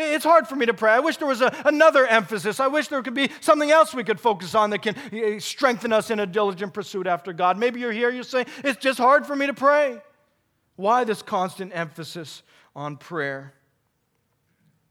It's 0.00 0.24
hard 0.24 0.46
for 0.46 0.54
me 0.54 0.66
to 0.66 0.74
pray. 0.74 0.92
I 0.92 1.00
wish 1.00 1.16
there 1.16 1.26
was 1.26 1.40
a, 1.40 1.52
another 1.64 2.06
emphasis. 2.06 2.60
I 2.60 2.68
wish 2.68 2.86
there 2.86 3.02
could 3.02 3.14
be 3.14 3.30
something 3.40 3.70
else 3.70 3.92
we 3.92 4.04
could 4.04 4.20
focus 4.20 4.54
on 4.54 4.70
that 4.70 4.80
can 4.80 4.94
eh, 5.12 5.40
strengthen 5.40 5.92
us 5.92 6.10
in 6.10 6.20
a 6.20 6.26
diligent 6.26 6.72
pursuit 6.72 7.08
after 7.08 7.32
God. 7.32 7.58
Maybe 7.58 7.80
you're 7.80 7.90
here, 7.90 8.10
you 8.10 8.22
say, 8.22 8.46
it's 8.62 8.78
just 8.78 8.98
hard 8.98 9.26
for 9.26 9.34
me 9.34 9.46
to 9.46 9.54
pray. 9.54 10.00
Why 10.76 11.02
this 11.02 11.20
constant 11.20 11.72
emphasis 11.74 12.42
on 12.76 12.96
prayer? 12.96 13.54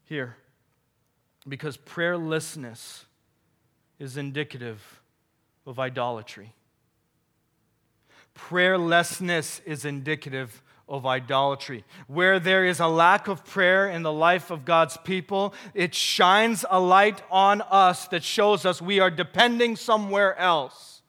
Here, 0.03 0.35
because 1.47 1.77
prayerlessness 1.77 3.05
is 3.99 4.17
indicative 4.17 5.01
of 5.65 5.79
idolatry. 5.79 6.53
Prayerlessness 8.35 9.61
is 9.65 9.85
indicative 9.85 10.61
of 10.87 11.05
idolatry. 11.05 11.83
Where 12.07 12.39
there 12.39 12.65
is 12.65 12.79
a 12.79 12.87
lack 12.87 13.27
of 13.27 13.45
prayer 13.45 13.89
in 13.89 14.03
the 14.03 14.11
life 14.11 14.51
of 14.51 14.65
God's 14.65 14.97
people, 14.97 15.53
it 15.73 15.93
shines 15.93 16.65
a 16.69 16.79
light 16.79 17.21
on 17.29 17.61
us 17.61 18.07
that 18.09 18.23
shows 18.23 18.65
us 18.65 18.81
we 18.81 18.99
are 18.99 19.11
depending 19.11 19.75
somewhere 19.75 20.37
else. 20.37 21.01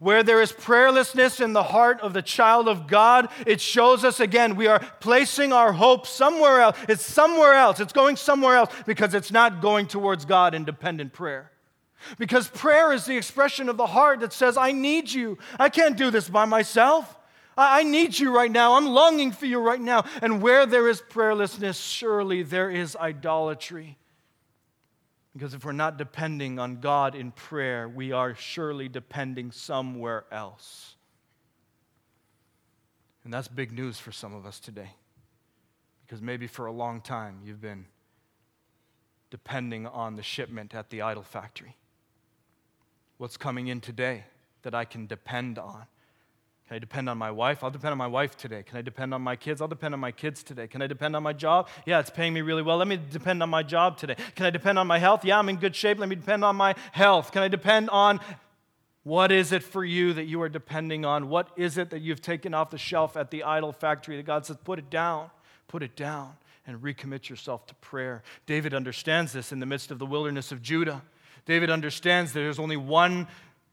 Where 0.00 0.22
there 0.22 0.40
is 0.40 0.50
prayerlessness 0.50 1.40
in 1.40 1.52
the 1.52 1.62
heart 1.62 2.00
of 2.00 2.14
the 2.14 2.22
child 2.22 2.68
of 2.68 2.86
God, 2.86 3.28
it 3.46 3.60
shows 3.60 4.02
us 4.02 4.18
again 4.18 4.56
we 4.56 4.66
are 4.66 4.80
placing 5.00 5.52
our 5.52 5.72
hope 5.72 6.06
somewhere 6.06 6.60
else. 6.60 6.76
It's 6.88 7.04
somewhere 7.04 7.54
else. 7.54 7.80
It's 7.80 7.92
going 7.92 8.16
somewhere 8.16 8.56
else 8.56 8.74
because 8.86 9.14
it's 9.14 9.30
not 9.30 9.60
going 9.60 9.86
towards 9.86 10.24
God 10.24 10.54
in 10.54 10.64
dependent 10.64 11.12
prayer. 11.12 11.52
Because 12.18 12.48
prayer 12.48 12.92
is 12.92 13.04
the 13.04 13.16
expression 13.16 13.68
of 13.68 13.76
the 13.76 13.86
heart 13.86 14.20
that 14.20 14.32
says, 14.32 14.56
I 14.56 14.72
need 14.72 15.10
you. 15.10 15.38
I 15.58 15.68
can't 15.68 15.96
do 15.96 16.10
this 16.10 16.28
by 16.28 16.44
myself. 16.44 17.16
I 17.56 17.82
need 17.84 18.18
you 18.18 18.34
right 18.34 18.50
now. 18.50 18.74
I'm 18.74 18.86
longing 18.86 19.32
for 19.32 19.46
you 19.46 19.60
right 19.60 19.80
now. 19.80 20.04
And 20.22 20.42
where 20.42 20.66
there 20.66 20.88
is 20.88 21.00
prayerlessness, 21.00 21.80
surely 21.80 22.42
there 22.42 22.70
is 22.70 22.96
idolatry. 22.96 23.98
Because 25.32 25.54
if 25.54 25.64
we're 25.64 25.72
not 25.72 25.96
depending 25.96 26.58
on 26.58 26.80
God 26.80 27.14
in 27.14 27.32
prayer, 27.32 27.88
we 27.88 28.12
are 28.12 28.34
surely 28.34 28.88
depending 28.88 29.50
somewhere 29.50 30.24
else. 30.30 30.94
And 33.24 33.32
that's 33.32 33.48
big 33.48 33.72
news 33.72 33.98
for 33.98 34.12
some 34.12 34.34
of 34.34 34.46
us 34.46 34.60
today. 34.60 34.90
Because 36.06 36.20
maybe 36.20 36.46
for 36.46 36.66
a 36.66 36.72
long 36.72 37.00
time 37.00 37.40
you've 37.44 37.60
been 37.60 37.86
depending 39.30 39.86
on 39.86 40.14
the 40.14 40.22
shipment 40.22 40.74
at 40.74 40.90
the 40.90 41.02
idol 41.02 41.22
factory. 41.22 41.76
What's 43.18 43.36
coming 43.36 43.68
in 43.68 43.80
today 43.80 44.24
that 44.62 44.74
I 44.74 44.84
can 44.84 45.06
depend 45.06 45.58
on? 45.58 45.86
Can 46.68 46.76
I 46.76 46.78
depend 46.78 47.10
on 47.10 47.18
my 47.18 47.30
wife? 47.30 47.62
I'll 47.62 47.70
depend 47.70 47.92
on 47.92 47.98
my 47.98 48.06
wife 48.06 48.38
today. 48.38 48.62
Can 48.62 48.78
I 48.78 48.82
depend 48.82 49.12
on 49.12 49.20
my 49.20 49.36
kids? 49.36 49.60
I'll 49.60 49.68
depend 49.68 49.92
on 49.92 50.00
my 50.00 50.12
kids 50.12 50.42
today. 50.42 50.66
Can 50.66 50.80
I 50.80 50.86
depend 50.86 51.14
on 51.14 51.22
my 51.22 51.34
job? 51.34 51.68
Yeah, 51.84 52.00
it's 52.00 52.08
paying 52.08 52.32
me 52.32 52.40
really 52.40 52.62
well. 52.62 52.78
Let 52.78 52.88
me 52.88 52.98
depend 53.10 53.42
on 53.42 53.50
my 53.50 53.62
job 53.62 53.98
today. 53.98 54.16
Can 54.34 54.46
I 54.46 54.50
depend 54.50 54.78
on 54.78 54.86
my 54.86 54.98
health? 54.98 55.26
Yeah, 55.26 55.38
I'm 55.38 55.50
in 55.50 55.56
good 55.56 55.76
shape. 55.76 55.98
Let 55.98 56.08
me 56.08 56.16
depend 56.16 56.42
on 56.42 56.56
my 56.56 56.74
health. 56.92 57.32
Can 57.32 57.42
I 57.42 57.48
depend 57.48 57.90
on 57.90 58.18
what 59.02 59.30
is 59.30 59.52
it 59.52 59.62
for 59.62 59.84
you 59.84 60.14
that 60.14 60.24
you 60.24 60.40
are 60.40 60.48
depending 60.48 61.04
on? 61.04 61.28
What 61.28 61.50
is 61.56 61.76
it 61.76 61.90
that 61.90 62.00
you've 62.00 62.22
taken 62.22 62.54
off 62.54 62.70
the 62.70 62.78
shelf 62.78 63.14
at 63.14 63.30
the 63.30 63.44
idol 63.44 63.70
factory 63.70 64.16
that 64.16 64.24
God 64.24 64.46
says, 64.46 64.56
put 64.64 64.78
it 64.78 64.88
down, 64.88 65.30
put 65.68 65.82
it 65.82 65.94
down, 65.94 66.32
and 66.66 66.78
recommit 66.78 67.28
yourself 67.28 67.66
to 67.66 67.74
prayer? 67.74 68.22
David 68.46 68.72
understands 68.72 69.34
this 69.34 69.52
in 69.52 69.60
the 69.60 69.66
midst 69.66 69.90
of 69.90 69.98
the 69.98 70.06
wilderness 70.06 70.50
of 70.50 70.62
Judah. 70.62 71.02
David 71.44 71.68
understands 71.68 72.32
that 72.32 72.40
there's 72.40 72.58
only 72.58 72.78
one 72.78 73.28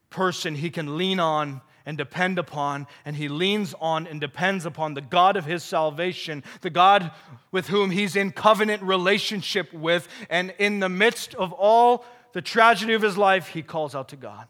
person 0.10 0.56
he 0.56 0.70
can 0.70 0.98
lean 0.98 1.22
on 1.22 1.62
and 1.86 1.98
depend 1.98 2.38
upon, 2.40 2.88
and 3.06 3.16
he 3.16 3.28
leans 3.28 3.74
on 3.80 4.08
and 4.08 4.22
depends 4.22 4.66
upon 4.66 4.94
the 4.94 5.02
God 5.02 5.36
of 5.36 5.46
his 5.46 5.64
salvation, 5.64 6.44
the 6.62 6.70
God 6.70 7.12
with 7.52 7.68
whom 7.68 7.92
he's 7.92 8.16
in 8.16 8.32
covenant 8.32 8.84
relationship 8.84 9.74
with. 9.74 10.08
And 10.30 10.54
in 10.60 10.80
the 10.80 10.90
midst 10.90 11.34
of 11.36 11.54
all 11.54 12.06
the 12.34 12.42
tragedy 12.42 12.94
of 12.94 13.02
his 13.02 13.18
life, 13.18 13.48
he 13.48 13.62
calls 13.62 13.96
out 13.96 14.10
to 14.10 14.16
God. 14.16 14.48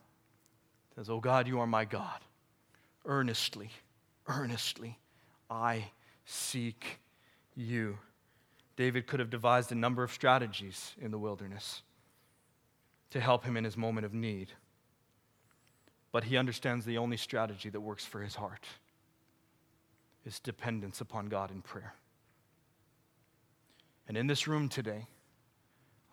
He 0.90 0.96
says, 0.96 1.10
Oh 1.10 1.20
God, 1.20 1.48
you 1.48 1.60
are 1.60 1.68
my 1.68 1.86
God. 1.86 2.20
Earnestly, 3.06 3.70
earnestly, 4.28 5.00
I 5.50 5.92
seek 6.26 7.00
you. 7.56 7.98
David 8.76 9.08
could 9.08 9.20
have 9.20 9.30
devised 9.30 9.72
a 9.72 9.76
number 9.76 10.04
of 10.04 10.12
strategies 10.12 10.94
in 11.02 11.12
the 11.12 11.18
wilderness 11.18 11.82
to 13.12 13.20
help 13.20 13.44
him 13.44 13.58
in 13.58 13.64
his 13.64 13.78
moment 13.78 14.06
of 14.06 14.14
need 14.14 14.52
but 16.12 16.26
he 16.26 16.38
understands 16.38 16.86
the 16.86 16.98
only 16.98 17.18
strategy 17.18 17.70
that 17.70 17.80
works 17.80 18.06
for 18.06 18.22
his 18.22 18.36
heart 18.36 18.66
is 20.26 20.40
dependence 20.40 21.02
upon 21.02 21.28
God 21.28 21.52
in 21.52 21.62
prayer. 21.62 21.94
And 24.08 24.18
in 24.18 24.28
this 24.28 24.48
room 24.48 24.68
today, 24.68 25.08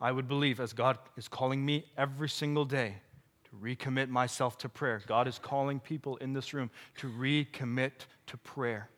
I 0.00 0.12
would 0.12 0.28
believe, 0.28 0.60
as 0.60 0.72
God 0.72 0.98
is 1.16 1.26
calling 1.26 1.64
me 1.64 1.84
every 1.96 2.28
single 2.28 2.64
day 2.64 2.94
to 3.44 3.56
recommit 3.56 4.08
myself 4.08 4.56
to 4.58 4.68
prayer, 4.68 5.02
God 5.06 5.26
is 5.26 5.38
calling 5.38 5.80
people 5.80 6.16
in 6.18 6.32
this 6.32 6.54
room 6.54 6.70
to 6.98 7.08
recommit 7.08 7.92
to 8.28 8.36
prayer, 8.36 8.88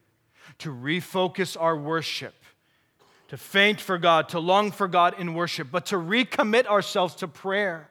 to 0.58 0.70
refocus 0.70 1.56
our 1.58 1.76
worship, 1.76 2.34
to 3.28 3.38
faint 3.38 3.80
for 3.80 3.96
God, 3.96 4.28
to 4.30 4.40
long 4.40 4.70
for 4.70 4.88
God 4.88 5.18
in 5.18 5.34
worship, 5.34 5.68
but 5.70 5.86
to 5.86 5.96
recommit 5.96 6.66
ourselves 6.66 7.14
to 7.16 7.28
prayer 7.28 7.88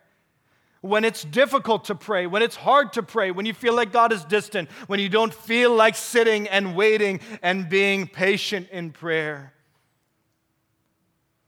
when 0.82 1.04
it's 1.04 1.24
difficult 1.24 1.86
to 1.86 1.96
pray, 1.96 2.26
when 2.28 2.42
it's 2.42 2.56
hard 2.56 2.94
to 2.94 3.04
pray, 3.04 3.32
when 3.32 3.46
you 3.46 3.54
feel 3.54 3.74
like 3.74 3.92
God 3.92 4.14
is 4.14 4.24
distant, 4.26 4.70
when 4.88 5.00
you 5.00 5.10
don't 5.10 5.34
feel 5.34 5.74
like 5.74 5.96
sitting 5.96 6.48
and 6.48 6.76
waiting 6.76 7.20
and 7.42 7.70
being 7.70 8.08
patient 8.08 8.70
in 8.72 8.92
prayer. 8.92 9.54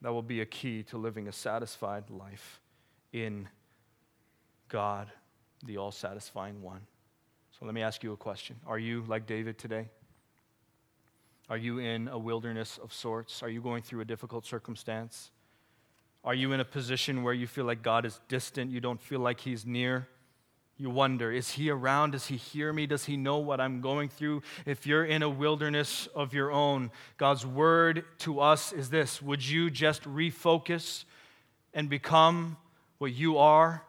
That 0.02 0.12
will 0.12 0.24
be 0.24 0.42
a 0.42 0.46
key 0.46 0.84
to 0.84 0.98
living 0.98 1.28
a 1.28 1.32
satisfied 1.32 2.10
life 2.10 2.60
in 3.14 3.48
God, 4.68 5.12
the 5.66 5.78
all 5.78 5.92
satisfying 5.92 6.62
one. 6.62 6.82
So 7.52 7.66
let 7.66 7.76
me 7.76 7.84
ask 7.84 8.04
you 8.04 8.14
a 8.14 8.18
question 8.18 8.58
Are 8.66 8.80
you 8.80 9.04
like 9.08 9.28
David 9.28 9.58
today? 9.58 9.90
Are 11.50 11.58
you 11.58 11.80
in 11.80 12.08
a 12.08 12.18
wilderness 12.18 12.80
of 12.82 12.94
sorts? 12.94 13.44
Are 13.44 13.50
you 13.50 13.62
going 13.62 13.84
through 13.84 14.02
a 14.02 14.06
difficult 14.06 14.46
circumstance? 14.46 15.32
Are 16.24 16.36
you 16.36 16.54
in 16.54 16.60
a 16.60 16.66
position 16.66 17.24
where 17.24 17.34
you 17.34 17.48
feel 17.48 17.66
like 17.66 17.82
God 17.82 18.06
is 18.06 18.20
distant? 18.28 18.72
You 18.72 18.80
don't 18.80 19.02
feel 19.02 19.20
like 19.20 19.40
He's 19.40 19.66
near? 19.66 20.08
You 20.78 20.90
wonder, 20.90 21.32
is 21.32 21.52
He 21.52 21.70
around? 21.70 22.12
Does 22.12 22.28
He 22.28 22.38
hear 22.38 22.72
me? 22.72 22.86
Does 22.86 23.06
He 23.06 23.18
know 23.18 23.38
what 23.38 23.60
I'm 23.60 23.82
going 23.82 24.10
through? 24.10 24.44
If 24.66 24.86
you're 24.86 25.06
in 25.06 25.24
a 25.24 25.30
wilderness 25.30 26.08
of 26.16 26.34
your 26.34 26.52
own, 26.52 26.92
God's 27.18 27.46
word 27.46 28.04
to 28.20 28.40
us 28.40 28.72
is 28.72 28.90
this 28.90 29.22
Would 29.22 29.48
you 29.48 29.70
just 29.70 30.04
refocus 30.04 31.06
and 31.74 31.90
become 31.90 32.58
what 33.00 33.14
you 33.14 33.38
are? 33.38 33.84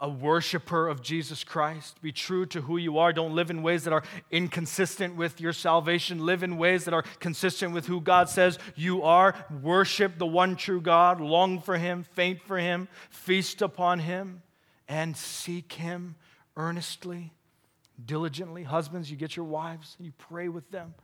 A 0.00 0.08
worshiper 0.08 0.88
of 0.88 1.02
Jesus 1.02 1.44
Christ. 1.44 2.00
Be 2.02 2.12
true 2.12 2.46
to 2.46 2.60
who 2.62 2.76
you 2.76 2.98
are. 2.98 3.12
Don't 3.12 3.34
live 3.34 3.50
in 3.50 3.62
ways 3.62 3.84
that 3.84 3.92
are 3.92 4.02
inconsistent 4.30 5.16
with 5.16 5.40
your 5.40 5.52
salvation. 5.52 6.24
Live 6.24 6.42
in 6.42 6.58
ways 6.58 6.84
that 6.84 6.94
are 6.94 7.04
consistent 7.20 7.72
with 7.72 7.86
who 7.86 8.00
God 8.00 8.28
says 8.28 8.58
you 8.74 9.02
are. 9.02 9.34
Worship 9.62 10.18
the 10.18 10.26
one 10.26 10.56
true 10.56 10.80
God. 10.80 11.20
Long 11.20 11.60
for 11.60 11.78
Him, 11.78 12.02
faint 12.02 12.42
for 12.42 12.58
Him, 12.58 12.88
feast 13.10 13.62
upon 13.62 14.00
Him, 14.00 14.42
and 14.88 15.16
seek 15.16 15.72
Him 15.72 16.16
earnestly, 16.56 17.32
diligently. 18.04 18.64
Husbands, 18.64 19.10
you 19.10 19.16
get 19.16 19.36
your 19.36 19.46
wives 19.46 19.94
and 19.98 20.06
you 20.06 20.12
pray 20.18 20.48
with 20.48 20.70
them. 20.70 20.94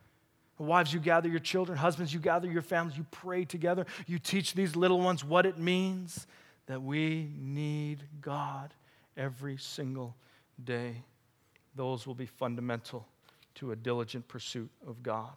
Wives, 0.58 0.92
you 0.92 1.00
gather 1.00 1.28
your 1.28 1.40
children. 1.40 1.76
Husbands, 1.76 2.14
you 2.14 2.20
gather 2.20 2.48
your 2.48 2.62
families. 2.62 2.96
You 2.96 3.06
pray 3.10 3.44
together. 3.44 3.86
You 4.06 4.18
teach 4.18 4.54
these 4.54 4.76
little 4.76 5.00
ones 5.00 5.24
what 5.24 5.46
it 5.46 5.58
means 5.58 6.26
that 6.66 6.82
we 6.82 7.30
need 7.38 8.04
God 8.20 8.74
every 9.16 9.56
single 9.56 10.16
day. 10.64 11.02
Those 11.74 12.06
will 12.06 12.14
be 12.14 12.26
fundamental 12.26 13.06
to 13.56 13.72
a 13.72 13.76
diligent 13.76 14.26
pursuit 14.28 14.70
of 14.86 15.02
God. 15.02 15.32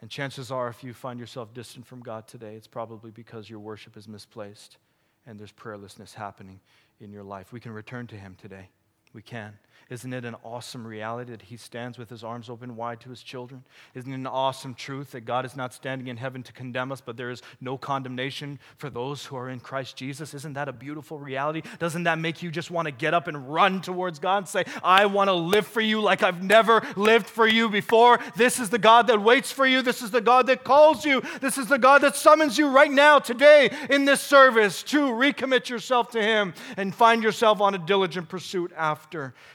And 0.00 0.10
chances 0.10 0.50
are, 0.50 0.68
if 0.68 0.82
you 0.82 0.94
find 0.94 1.20
yourself 1.20 1.52
distant 1.52 1.86
from 1.86 2.00
God 2.00 2.26
today, 2.26 2.54
it's 2.54 2.66
probably 2.66 3.10
because 3.10 3.50
your 3.50 3.58
worship 3.58 3.96
is 3.96 4.08
misplaced 4.08 4.78
and 5.26 5.38
there's 5.38 5.52
prayerlessness 5.52 6.14
happening 6.14 6.60
in 7.00 7.12
your 7.12 7.22
life. 7.22 7.52
We 7.52 7.60
can 7.60 7.72
return 7.72 8.06
to 8.08 8.16
Him 8.16 8.36
today. 8.40 8.68
We 9.12 9.22
can. 9.22 9.58
Isn't 9.90 10.12
it 10.12 10.24
an 10.24 10.36
awesome 10.44 10.86
reality 10.86 11.32
that 11.32 11.42
He 11.42 11.56
stands 11.56 11.98
with 11.98 12.08
His 12.08 12.22
arms 12.22 12.48
open 12.48 12.76
wide 12.76 13.00
to 13.00 13.10
His 13.10 13.24
children? 13.24 13.64
Isn't 13.96 14.12
it 14.12 14.14
an 14.14 14.26
awesome 14.28 14.72
truth 14.72 15.10
that 15.10 15.22
God 15.22 15.44
is 15.44 15.56
not 15.56 15.74
standing 15.74 16.06
in 16.06 16.16
heaven 16.16 16.44
to 16.44 16.52
condemn 16.52 16.92
us, 16.92 17.00
but 17.00 17.16
there 17.16 17.30
is 17.30 17.42
no 17.60 17.76
condemnation 17.76 18.60
for 18.76 18.88
those 18.88 19.24
who 19.24 19.36
are 19.36 19.50
in 19.50 19.58
Christ 19.58 19.96
Jesus? 19.96 20.32
Isn't 20.32 20.52
that 20.52 20.68
a 20.68 20.72
beautiful 20.72 21.18
reality? 21.18 21.62
Doesn't 21.80 22.04
that 22.04 22.20
make 22.20 22.40
you 22.40 22.52
just 22.52 22.70
want 22.70 22.86
to 22.86 22.92
get 22.92 23.14
up 23.14 23.26
and 23.26 23.52
run 23.52 23.80
towards 23.80 24.20
God 24.20 24.38
and 24.38 24.48
say, 24.48 24.64
I 24.84 25.06
want 25.06 25.26
to 25.26 25.34
live 25.34 25.66
for 25.66 25.80
you 25.80 26.00
like 26.00 26.22
I've 26.22 26.40
never 26.40 26.86
lived 26.94 27.26
for 27.26 27.48
you 27.48 27.68
before? 27.68 28.20
This 28.36 28.60
is 28.60 28.70
the 28.70 28.78
God 28.78 29.08
that 29.08 29.20
waits 29.20 29.50
for 29.50 29.66
you. 29.66 29.82
This 29.82 30.02
is 30.02 30.12
the 30.12 30.20
God 30.20 30.46
that 30.46 30.62
calls 30.62 31.04
you. 31.04 31.20
This 31.40 31.58
is 31.58 31.66
the 31.66 31.78
God 31.78 32.02
that 32.02 32.14
summons 32.14 32.56
you 32.56 32.68
right 32.68 32.92
now, 32.92 33.18
today, 33.18 33.76
in 33.90 34.04
this 34.04 34.20
service, 34.20 34.84
to 34.84 35.00
recommit 35.00 35.68
yourself 35.68 36.12
to 36.12 36.22
Him 36.22 36.54
and 36.76 36.94
find 36.94 37.24
yourself 37.24 37.60
on 37.60 37.74
a 37.74 37.78
diligent 37.78 38.28
pursuit 38.28 38.70
after 38.76 38.99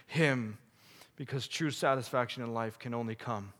him 0.07 0.57
because 1.15 1.47
true 1.47 1.71
satisfaction 1.71 2.43
in 2.43 2.53
life 2.53 2.77
can 2.77 2.93
only 2.93 3.15
come 3.15 3.53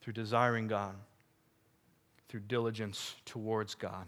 through 0.00 0.12
desiring 0.12 0.66
God, 0.68 0.94
through 2.28 2.40
diligence 2.40 3.14
towards 3.24 3.74
God. 3.74 4.06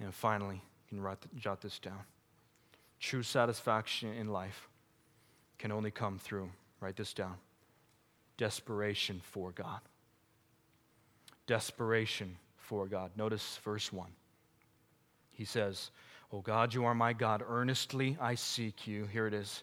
And 0.00 0.12
finally, 0.12 0.56
you 0.56 0.88
can 0.88 1.00
write, 1.00 1.18
jot 1.36 1.60
this 1.60 1.78
down. 1.78 2.00
True 3.00 3.22
satisfaction 3.22 4.12
in 4.14 4.28
life 4.28 4.68
can 5.58 5.70
only 5.70 5.90
come 5.90 6.18
through, 6.18 6.50
write 6.80 6.96
this 6.96 7.12
down, 7.12 7.36
desperation 8.36 9.20
for 9.22 9.52
God. 9.52 9.80
Desperation 11.46 12.36
for 12.56 12.86
God. 12.86 13.10
Notice 13.16 13.58
verse 13.62 13.92
1. 13.92 14.08
He 15.32 15.44
says, 15.44 15.90
O 16.34 16.40
God, 16.40 16.74
you 16.74 16.84
are 16.84 16.96
my 16.96 17.12
God. 17.12 17.44
Earnestly 17.48 18.16
I 18.20 18.34
seek 18.34 18.88
you. 18.88 19.06
Here 19.06 19.28
it 19.28 19.34
is. 19.34 19.62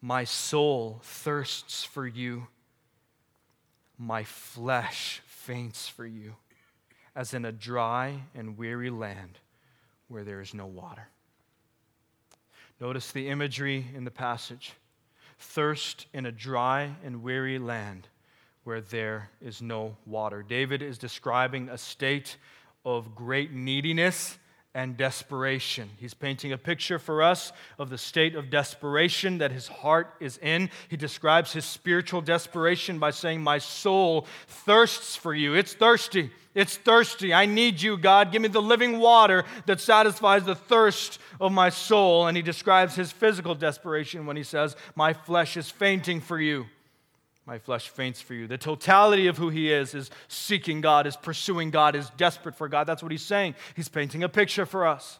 My 0.00 0.22
soul 0.22 1.00
thirsts 1.02 1.82
for 1.82 2.06
you. 2.06 2.46
My 3.98 4.22
flesh 4.22 5.22
faints 5.26 5.88
for 5.88 6.06
you, 6.06 6.34
as 7.16 7.34
in 7.34 7.44
a 7.44 7.50
dry 7.50 8.20
and 8.32 8.56
weary 8.56 8.90
land 8.90 9.40
where 10.06 10.22
there 10.22 10.40
is 10.40 10.54
no 10.54 10.66
water. 10.66 11.08
Notice 12.80 13.10
the 13.10 13.28
imagery 13.28 13.84
in 13.92 14.04
the 14.04 14.10
passage 14.12 14.74
thirst 15.40 16.06
in 16.12 16.26
a 16.26 16.32
dry 16.32 16.94
and 17.04 17.24
weary 17.24 17.58
land 17.58 18.06
where 18.62 18.80
there 18.80 19.30
is 19.40 19.60
no 19.60 19.96
water. 20.06 20.44
David 20.44 20.80
is 20.80 20.96
describing 20.96 21.68
a 21.68 21.78
state 21.78 22.36
of 22.84 23.16
great 23.16 23.52
neediness 23.52 24.38
and 24.74 24.96
desperation. 24.96 25.88
He's 25.98 26.14
painting 26.14 26.52
a 26.52 26.58
picture 26.58 26.98
for 26.98 27.22
us 27.22 27.52
of 27.78 27.90
the 27.90 27.98
state 27.98 28.34
of 28.34 28.50
desperation 28.50 29.38
that 29.38 29.52
his 29.52 29.68
heart 29.68 30.14
is 30.18 30.36
in. 30.38 30.68
He 30.88 30.96
describes 30.96 31.52
his 31.52 31.64
spiritual 31.64 32.20
desperation 32.20 32.98
by 32.98 33.10
saying, 33.10 33.42
My 33.42 33.58
soul 33.58 34.26
thirsts 34.48 35.14
for 35.14 35.32
you. 35.32 35.54
It's 35.54 35.74
thirsty. 35.74 36.30
It's 36.54 36.76
thirsty. 36.76 37.32
I 37.32 37.46
need 37.46 37.80
you, 37.80 37.96
God. 37.96 38.32
Give 38.32 38.42
me 38.42 38.48
the 38.48 38.62
living 38.62 38.98
water 38.98 39.44
that 39.66 39.80
satisfies 39.80 40.44
the 40.44 40.54
thirst 40.54 41.20
of 41.40 41.52
my 41.52 41.68
soul. 41.68 42.26
And 42.26 42.36
he 42.36 42.42
describes 42.42 42.96
his 42.96 43.12
physical 43.12 43.54
desperation 43.54 44.26
when 44.26 44.36
he 44.36 44.44
says, 44.44 44.76
My 44.96 45.12
flesh 45.12 45.56
is 45.56 45.70
fainting 45.70 46.20
for 46.20 46.40
you. 46.40 46.66
My 47.46 47.58
flesh 47.58 47.90
faints 47.90 48.22
for 48.22 48.32
you. 48.32 48.46
The 48.46 48.56
totality 48.56 49.26
of 49.26 49.36
who 49.36 49.50
he 49.50 49.70
is 49.70 49.94
is 49.94 50.10
seeking 50.28 50.80
God, 50.80 51.06
is 51.06 51.16
pursuing 51.16 51.70
God, 51.70 51.94
is 51.94 52.08
desperate 52.16 52.54
for 52.54 52.68
God. 52.68 52.86
That's 52.86 53.02
what 53.02 53.12
he's 53.12 53.24
saying. 53.24 53.54
He's 53.76 53.88
painting 53.88 54.22
a 54.22 54.28
picture 54.30 54.64
for 54.64 54.86
us. 54.86 55.18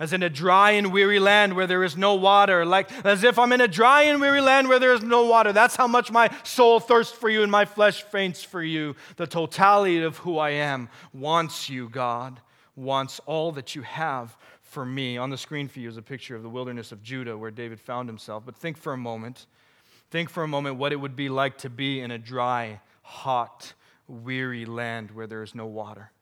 As 0.00 0.12
in 0.12 0.24
a 0.24 0.28
dry 0.28 0.72
and 0.72 0.92
weary 0.92 1.20
land 1.20 1.54
where 1.54 1.68
there 1.68 1.84
is 1.84 1.96
no 1.96 2.16
water, 2.16 2.66
like 2.66 2.90
as 3.06 3.22
if 3.22 3.38
I'm 3.38 3.52
in 3.52 3.60
a 3.60 3.68
dry 3.68 4.02
and 4.02 4.20
weary 4.20 4.40
land 4.40 4.68
where 4.68 4.80
there 4.80 4.92
is 4.92 5.04
no 5.04 5.26
water. 5.26 5.52
That's 5.52 5.76
how 5.76 5.86
much 5.86 6.10
my 6.10 6.28
soul 6.42 6.80
thirsts 6.80 7.16
for 7.16 7.28
you 7.28 7.44
and 7.44 7.52
my 7.52 7.64
flesh 7.64 8.02
faints 8.02 8.42
for 8.42 8.62
you. 8.62 8.96
The 9.14 9.28
totality 9.28 10.02
of 10.02 10.16
who 10.16 10.38
I 10.38 10.50
am 10.50 10.88
wants 11.12 11.70
you, 11.70 11.88
God, 11.88 12.40
wants 12.74 13.20
all 13.26 13.52
that 13.52 13.76
you 13.76 13.82
have 13.82 14.36
for 14.62 14.84
me. 14.84 15.18
On 15.18 15.30
the 15.30 15.38
screen 15.38 15.68
for 15.68 15.78
you 15.78 15.88
is 15.88 15.96
a 15.96 16.02
picture 16.02 16.34
of 16.34 16.42
the 16.42 16.48
wilderness 16.48 16.90
of 16.90 17.04
Judah 17.04 17.38
where 17.38 17.52
David 17.52 17.78
found 17.78 18.08
himself. 18.08 18.42
But 18.44 18.56
think 18.56 18.78
for 18.78 18.94
a 18.94 18.98
moment 18.98 19.46
Think 20.12 20.28
for 20.28 20.42
a 20.42 20.48
moment 20.48 20.76
what 20.76 20.92
it 20.92 20.96
would 20.96 21.16
be 21.16 21.30
like 21.30 21.56
to 21.58 21.70
be 21.70 21.98
in 21.98 22.10
a 22.10 22.18
dry, 22.18 22.82
hot, 23.00 23.72
weary 24.06 24.66
land 24.66 25.10
where 25.10 25.26
there 25.26 25.42
is 25.42 25.54
no 25.54 25.64
water. 25.64 26.12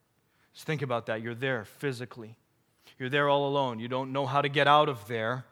Just 0.55 0.65
think 0.65 0.81
about 0.81 1.07
that. 1.07 1.23
You're 1.23 1.35
there 1.35 1.65
physically, 1.65 2.37
you're 3.01 3.09
there 3.09 3.29
all 3.29 3.49
alone. 3.49 3.81
You 3.81 3.89
don't 3.89 4.13
know 4.13 4.27
how 4.27 4.43
to 4.43 4.49
get 4.49 4.69
out 4.69 4.89
of 4.89 5.09
there, 5.09 5.45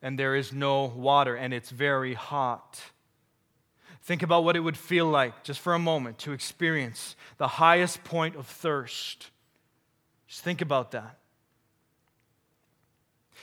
and 0.00 0.16
there 0.16 0.36
is 0.36 0.52
no 0.52 0.84
water, 0.84 1.34
and 1.34 1.52
it's 1.52 1.70
very 1.70 2.14
hot. 2.14 2.80
Think 4.02 4.22
about 4.22 4.44
what 4.44 4.54
it 4.54 4.60
would 4.60 4.76
feel 4.76 5.06
like, 5.06 5.42
just 5.42 5.58
for 5.58 5.74
a 5.74 5.78
moment, 5.80 6.18
to 6.18 6.30
experience 6.30 7.16
the 7.38 7.48
highest 7.48 8.04
point 8.04 8.36
of 8.36 8.46
thirst. 8.46 9.30
Just 10.28 10.42
think 10.42 10.60
about 10.60 10.92
that. 10.92 11.18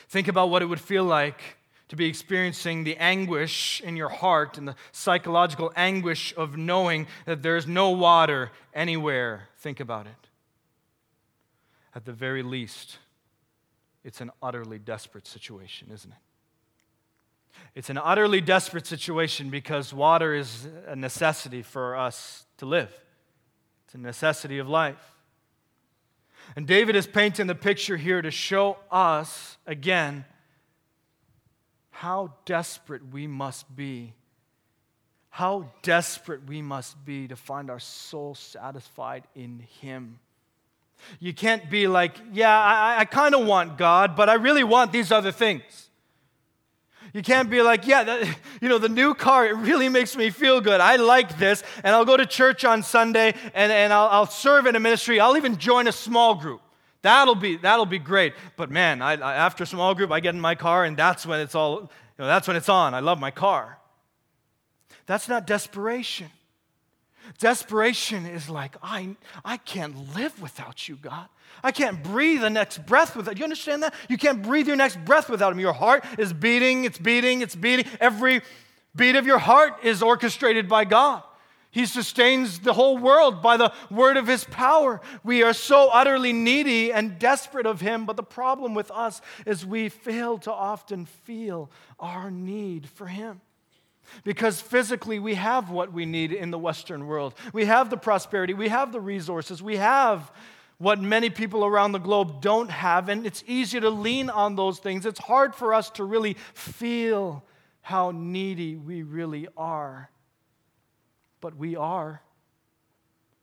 Think 0.07 0.29
about 0.29 0.49
what 0.49 0.61
it 0.61 0.67
would 0.67 0.79
feel 0.79 1.03
like 1.03 1.57
to 1.89 1.95
be 1.95 2.05
experiencing 2.05 2.83
the 2.83 2.95
anguish 2.97 3.81
in 3.81 3.97
your 3.97 4.09
heart 4.09 4.57
and 4.57 4.67
the 4.67 4.75
psychological 4.91 5.73
anguish 5.75 6.33
of 6.37 6.55
knowing 6.55 7.07
that 7.25 7.41
there's 7.41 7.67
no 7.67 7.89
water 7.89 8.51
anywhere. 8.73 9.49
Think 9.57 9.79
about 9.79 10.05
it. 10.05 10.29
At 11.95 12.05
the 12.05 12.13
very 12.13 12.43
least, 12.43 12.99
it's 14.03 14.21
an 14.21 14.31
utterly 14.41 14.77
desperate 14.77 15.27
situation, 15.27 15.89
isn't 15.91 16.11
it? 16.11 16.17
It's 17.73 17.89
an 17.89 17.97
utterly 17.97 18.39
desperate 18.39 18.85
situation 18.85 19.49
because 19.49 19.91
water 19.91 20.33
is 20.33 20.67
a 20.87 20.95
necessity 20.95 21.63
for 21.63 21.95
us 21.95 22.45
to 22.57 22.67
live. 22.67 22.93
It's 23.85 23.95
a 23.95 23.97
necessity 23.97 24.59
of 24.59 24.69
life. 24.69 25.15
And 26.55 26.67
David 26.67 26.95
is 26.95 27.07
painting 27.07 27.47
the 27.47 27.55
picture 27.55 27.97
here 27.97 28.21
to 28.21 28.31
show 28.31 28.77
us 28.91 29.57
again 29.65 30.25
how 31.99 32.31
desperate 32.45 33.01
we 33.11 33.27
must 33.27 33.75
be. 33.75 34.13
How 35.31 35.69
desperate 35.81 36.47
we 36.47 36.61
must 36.61 37.03
be 37.03 37.27
to 37.27 37.35
find 37.35 37.69
our 37.69 37.81
soul 37.81 38.35
satisfied 38.35 39.23
in 39.35 39.59
Him. 39.81 40.17
You 41.19 41.33
can't 41.33 41.69
be 41.69 41.87
like, 41.87 42.15
yeah, 42.31 42.57
I, 42.57 42.99
I 42.99 43.03
kind 43.03 43.35
of 43.35 43.45
want 43.45 43.77
God, 43.77 44.15
but 44.15 44.29
I 44.29 44.35
really 44.35 44.63
want 44.63 44.93
these 44.93 45.11
other 45.11 45.33
things. 45.33 45.89
You 47.13 47.21
can't 47.21 47.49
be 47.49 47.61
like, 47.61 47.85
yeah, 47.85 48.05
that, 48.05 48.37
you 48.61 48.69
know, 48.69 48.77
the 48.77 48.87
new 48.87 49.13
car, 49.13 49.45
it 49.45 49.57
really 49.57 49.89
makes 49.89 50.15
me 50.15 50.29
feel 50.29 50.61
good. 50.61 50.79
I 50.79 50.95
like 50.95 51.37
this, 51.37 51.63
and 51.83 51.93
I'll 51.93 52.05
go 52.05 52.15
to 52.15 52.25
church 52.25 52.63
on 52.63 52.81
Sunday, 52.81 53.33
and, 53.53 53.73
and 53.73 53.91
I'll, 53.91 54.07
I'll 54.07 54.25
serve 54.25 54.67
in 54.67 54.77
a 54.77 54.79
ministry. 54.79 55.19
I'll 55.19 55.35
even 55.35 55.57
join 55.57 55.85
a 55.85 55.91
small 55.91 56.35
group. 56.35 56.61
That'll 57.01 57.35
be, 57.35 57.57
that'll 57.57 57.85
be 57.85 57.99
great. 57.99 58.33
But 58.57 58.69
man, 58.69 59.01
I, 59.01 59.13
I, 59.13 59.35
after 59.35 59.65
small 59.65 59.95
group, 59.95 60.11
I 60.11 60.19
get 60.19 60.35
in 60.35 60.41
my 60.41 60.55
car, 60.55 60.83
and 60.83 60.97
that's 60.97 61.25
when 61.25 61.39
it's 61.39 61.55
all, 61.55 61.81
you 61.81 61.87
know, 62.19 62.27
that's 62.27 62.47
when 62.47 62.57
it's 62.57 62.69
on. 62.69 62.93
I 62.93 62.99
love 62.99 63.19
my 63.19 63.31
car. 63.31 63.77
That's 65.05 65.29
not 65.29 65.47
desperation. 65.47 66.29
Desperation 67.37 68.25
is 68.25 68.49
like, 68.49 68.75
I, 68.81 69.15
I 69.45 69.57
can't 69.57 70.15
live 70.15 70.41
without 70.41 70.87
you, 70.87 70.95
God. 70.95 71.27
I 71.63 71.71
can't 71.71 72.03
breathe 72.03 72.41
the 72.41 72.49
next 72.49 72.85
breath 72.85 73.15
without 73.15 73.37
you. 73.37 73.43
understand 73.43 73.83
that? 73.83 73.93
You 74.09 74.17
can't 74.17 74.41
breathe 74.41 74.67
your 74.67 74.75
next 74.75 75.03
breath 75.05 75.29
without 75.29 75.51
him. 75.51 75.59
Your 75.59 75.73
heart 75.73 76.03
is 76.17 76.33
beating, 76.33 76.85
it's 76.85 76.97
beating, 76.97 77.41
it's 77.41 77.55
beating. 77.55 77.85
Every 77.99 78.41
beat 78.95 79.15
of 79.15 79.25
your 79.25 79.37
heart 79.37 79.83
is 79.83 80.01
orchestrated 80.01 80.67
by 80.67 80.85
God. 80.85 81.23
He 81.71 81.85
sustains 81.85 82.59
the 82.59 82.73
whole 82.73 82.97
world 82.97 83.43
by 83.43 83.57
the 83.57 83.71
word 83.91 84.17
of 84.17 84.25
his 84.25 84.43
power. 84.43 85.01
We 85.23 85.43
are 85.43 85.53
so 85.53 85.89
utterly 85.93 86.33
needy 86.33 86.91
and 86.91 87.19
desperate 87.19 87.67
of 87.67 87.79
him, 87.79 88.05
but 88.05 88.15
the 88.15 88.23
problem 88.23 88.73
with 88.73 88.89
us 88.89 89.21
is 89.45 89.65
we 89.65 89.89
fail 89.89 90.39
to 90.39 90.51
often 90.51 91.05
feel 91.05 91.69
our 91.99 92.31
need 92.31 92.89
for 92.89 93.05
him. 93.05 93.41
Because 94.23 94.59
physically, 94.59 95.19
we 95.19 95.35
have 95.35 95.69
what 95.69 95.93
we 95.93 96.07
need 96.07 96.33
in 96.33 96.49
the 96.49 96.57
Western 96.57 97.05
world. 97.05 97.35
We 97.53 97.65
have 97.65 97.91
the 97.91 97.97
prosperity, 97.97 98.55
we 98.55 98.69
have 98.69 98.91
the 98.91 99.01
resources, 99.01 99.61
we 99.61 99.77
have 99.77 100.31
what 100.79 100.99
many 100.99 101.29
people 101.29 101.63
around 101.63 101.91
the 101.91 101.99
globe 101.99 102.41
don't 102.41 102.71
have, 102.71 103.09
and 103.09 103.27
it's 103.27 103.43
easy 103.45 103.79
to 103.79 103.91
lean 103.91 104.31
on 104.31 104.55
those 104.55 104.79
things. 104.79 105.05
It's 105.05 105.19
hard 105.19 105.53
for 105.53 105.75
us 105.75 105.91
to 105.91 106.03
really 106.03 106.35
feel 106.55 107.43
how 107.81 108.09
needy 108.09 108.75
we 108.75 109.03
really 109.03 109.47
are 109.55 110.09
but 111.41 111.55
we 111.55 111.75
are. 111.75 112.21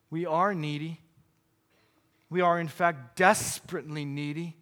We 0.09 0.25
are 0.25 0.53
needy. 0.53 1.01
We 2.29 2.41
are, 2.41 2.59
in 2.59 2.67
fact, 2.67 3.15
desperately 3.15 4.05
needy. 4.05 4.55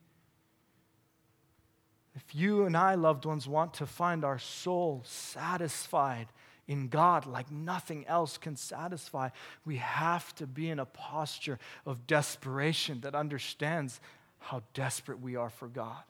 If 2.16 2.34
you 2.34 2.66
and 2.66 2.78
I, 2.78 2.96
loved 2.96 3.26
ones, 3.26 3.48
want 3.48 3.76
to 3.76 3.86
find 3.86 4.24
our 4.24 4.40
soul 4.40 5.04
satisfied 5.06 6.28
in 6.68 6.88
God 6.88 7.26
like 7.26 7.52
nothing 7.52 8.08
else 8.08 8.38
can 8.38 8.56
satisfy, 8.56 9.30
we 9.66 9.78
have 9.78 10.34
to 10.36 10.48
be 10.48 10.70
in 10.70 10.80
a 10.80 10.86
posture 10.86 11.60
of 11.86 12.08
desperation 12.08 13.02
that 13.02 13.14
understands 13.14 14.00
how 14.40 14.64
desperate 14.74 15.20
we 15.20 15.36
are 15.36 15.50
for 15.50 15.68
God. 15.68 16.02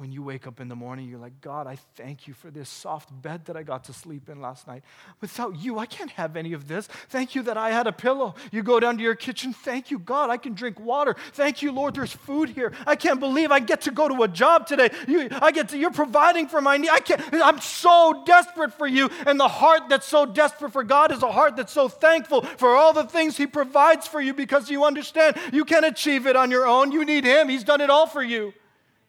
When 0.00 0.10
you 0.10 0.22
wake 0.22 0.46
up 0.46 0.60
in 0.60 0.68
the 0.68 0.74
morning, 0.74 1.10
you're 1.10 1.18
like, 1.18 1.42
God, 1.42 1.66
I 1.66 1.76
thank 1.94 2.26
you 2.26 2.32
for 2.32 2.50
this 2.50 2.70
soft 2.70 3.10
bed 3.20 3.44
that 3.44 3.56
I 3.56 3.62
got 3.62 3.84
to 3.84 3.92
sleep 3.92 4.30
in 4.30 4.40
last 4.40 4.66
night. 4.66 4.82
Without 5.20 5.56
you, 5.56 5.78
I 5.78 5.84
can't 5.84 6.10
have 6.12 6.38
any 6.38 6.54
of 6.54 6.66
this. 6.66 6.86
Thank 6.86 7.34
you 7.34 7.42
that 7.42 7.58
I 7.58 7.70
had 7.70 7.86
a 7.86 7.92
pillow. 7.92 8.34
You 8.50 8.62
go 8.62 8.80
down 8.80 8.96
to 8.96 9.02
your 9.02 9.14
kitchen. 9.14 9.52
Thank 9.52 9.90
you, 9.90 9.98
God, 9.98 10.30
I 10.30 10.38
can 10.38 10.54
drink 10.54 10.80
water. 10.80 11.16
Thank 11.34 11.60
you, 11.60 11.70
Lord, 11.70 11.96
there's 11.96 12.14
food 12.14 12.48
here. 12.48 12.72
I 12.86 12.96
can't 12.96 13.20
believe 13.20 13.52
I 13.52 13.60
get 13.60 13.82
to 13.82 13.90
go 13.90 14.08
to 14.08 14.22
a 14.22 14.28
job 14.28 14.66
today. 14.66 14.88
You, 15.06 15.28
I 15.32 15.52
get 15.52 15.68
to, 15.68 15.76
you're 15.76 15.90
providing 15.90 16.48
for 16.48 16.62
my 16.62 16.78
need. 16.78 16.88
I 16.88 17.00
can't, 17.00 17.20
I'm 17.34 17.60
so 17.60 18.22
desperate 18.24 18.72
for 18.72 18.86
you. 18.86 19.10
And 19.26 19.38
the 19.38 19.48
heart 19.48 19.90
that's 19.90 20.06
so 20.06 20.24
desperate 20.24 20.72
for 20.72 20.82
God 20.82 21.12
is 21.12 21.22
a 21.22 21.30
heart 21.30 21.56
that's 21.56 21.74
so 21.74 21.90
thankful 21.90 22.40
for 22.40 22.74
all 22.74 22.94
the 22.94 23.04
things 23.04 23.36
He 23.36 23.46
provides 23.46 24.06
for 24.06 24.22
you 24.22 24.32
because 24.32 24.70
you 24.70 24.82
understand 24.82 25.36
you 25.52 25.66
can't 25.66 25.84
achieve 25.84 26.26
it 26.26 26.36
on 26.36 26.50
your 26.50 26.66
own. 26.66 26.90
You 26.90 27.04
need 27.04 27.24
Him. 27.24 27.50
He's 27.50 27.64
done 27.64 27.82
it 27.82 27.90
all 27.90 28.06
for 28.06 28.22
you. 28.22 28.54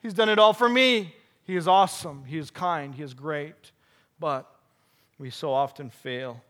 He's 0.02 0.14
done 0.14 0.30
it 0.30 0.40
all 0.40 0.54
for 0.54 0.68
me. 0.68 1.16
He 1.44 1.56
is 1.56 1.68
awesome. 1.68 2.26
He 2.26 2.38
is 2.38 2.50
kind. 2.50 2.96
He 2.96 3.04
is 3.04 3.14
great. 3.14 3.72
But 4.20 4.50
we 5.20 5.30
so 5.30 5.54
often 5.54 5.90
fail 5.90 6.42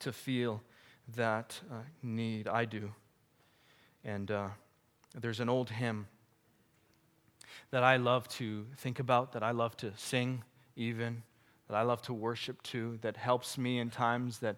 to 0.00 0.12
feel 0.12 0.62
that 1.14 1.60
uh, 1.70 1.76
need. 2.02 2.48
I 2.48 2.64
do. 2.64 2.92
And 4.04 4.30
uh, 4.30 4.48
there's 5.14 5.40
an 5.40 5.48
old 5.48 5.70
hymn 5.70 6.08
that 7.70 7.84
I 7.84 7.96
love 7.96 8.28
to 8.28 8.66
think 8.76 8.98
about, 8.98 9.32
that 9.32 9.42
I 9.42 9.52
love 9.52 9.76
to 9.78 9.92
sing, 9.96 10.42
even, 10.76 11.22
that 11.68 11.76
I 11.76 11.82
love 11.82 12.02
to 12.02 12.12
worship 12.12 12.62
to, 12.64 12.98
that 13.02 13.16
helps 13.16 13.58
me 13.58 13.78
in 13.78 13.90
times 13.90 14.38
that 14.38 14.56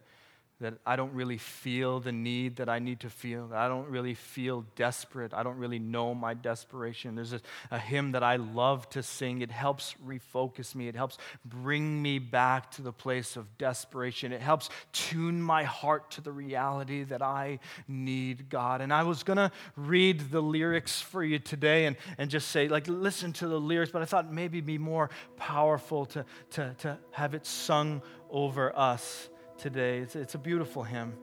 that 0.61 0.75
I 0.85 0.97
don't 0.97 1.13
really 1.13 1.39
feel 1.39 2.01
the 2.01 2.11
need 2.11 2.57
that 2.57 2.69
I 2.69 2.81
need 2.81 3.01
to 3.01 3.11
feel. 3.11 3.51
I 3.55 3.69
don't 3.69 3.89
really 3.89 4.15
feel 4.15 4.65
desperate. 4.75 5.33
I 5.33 5.45
don't 5.45 5.57
really 5.57 5.79
know 5.79 6.17
my 6.17 6.35
desperation. 6.35 7.15
There's 7.15 7.33
a, 7.33 7.41
a, 7.71 7.79
hymn 7.79 8.13
that 8.13 8.25
I 8.25 8.37
love 8.37 8.89
to 8.91 9.03
sing. 9.05 9.41
It 9.41 9.53
helps 9.53 9.95
refocus 10.05 10.75
me, 10.75 10.89
it 10.89 10.97
helps 10.97 11.17
bring 11.45 12.03
me 12.03 12.19
back 12.19 12.73
to 12.73 12.83
the 12.83 12.93
place 12.93 13.37
of 13.37 13.57
desperation. 13.57 14.33
It 14.33 14.41
helps 14.41 14.69
tune 14.93 15.41
my 15.41 15.63
heart 15.63 16.11
to 16.13 16.21
the 16.21 16.33
reality 16.33 17.05
that 17.05 17.23
I 17.23 17.61
need 17.87 18.49
God. 18.49 18.81
And 18.81 18.93
I 18.93 19.05
was 19.05 19.23
going 19.23 19.37
to 19.37 19.53
read 19.77 20.33
the 20.33 20.41
lyrics 20.41 21.01
for 21.01 21.23
you 21.23 21.39
today 21.39 21.87
and, 21.87 21.97
and 22.19 22.29
just 22.29 22.49
say, 22.49 22.67
like, 22.67 22.89
listen 22.89 23.33
to 23.35 23.47
the 23.47 23.61
lyrics, 23.61 23.93
but 23.93 24.03
I 24.03 24.07
thought 24.07 24.33
maybe 24.33 24.61
be 24.61 24.79
more 24.79 25.09
powerful 25.37 26.05
to, 26.07 26.25
to, 26.51 26.75
to 26.79 26.99
have 27.13 27.35
it 27.35 27.47
sung 27.47 28.03
over 28.29 28.77
us 28.77 29.29
today. 29.59 29.99
It's, 29.99 30.17
it's 30.17 30.35
a 30.35 30.39
beautiful 30.39 30.83
hymn. 30.83 31.15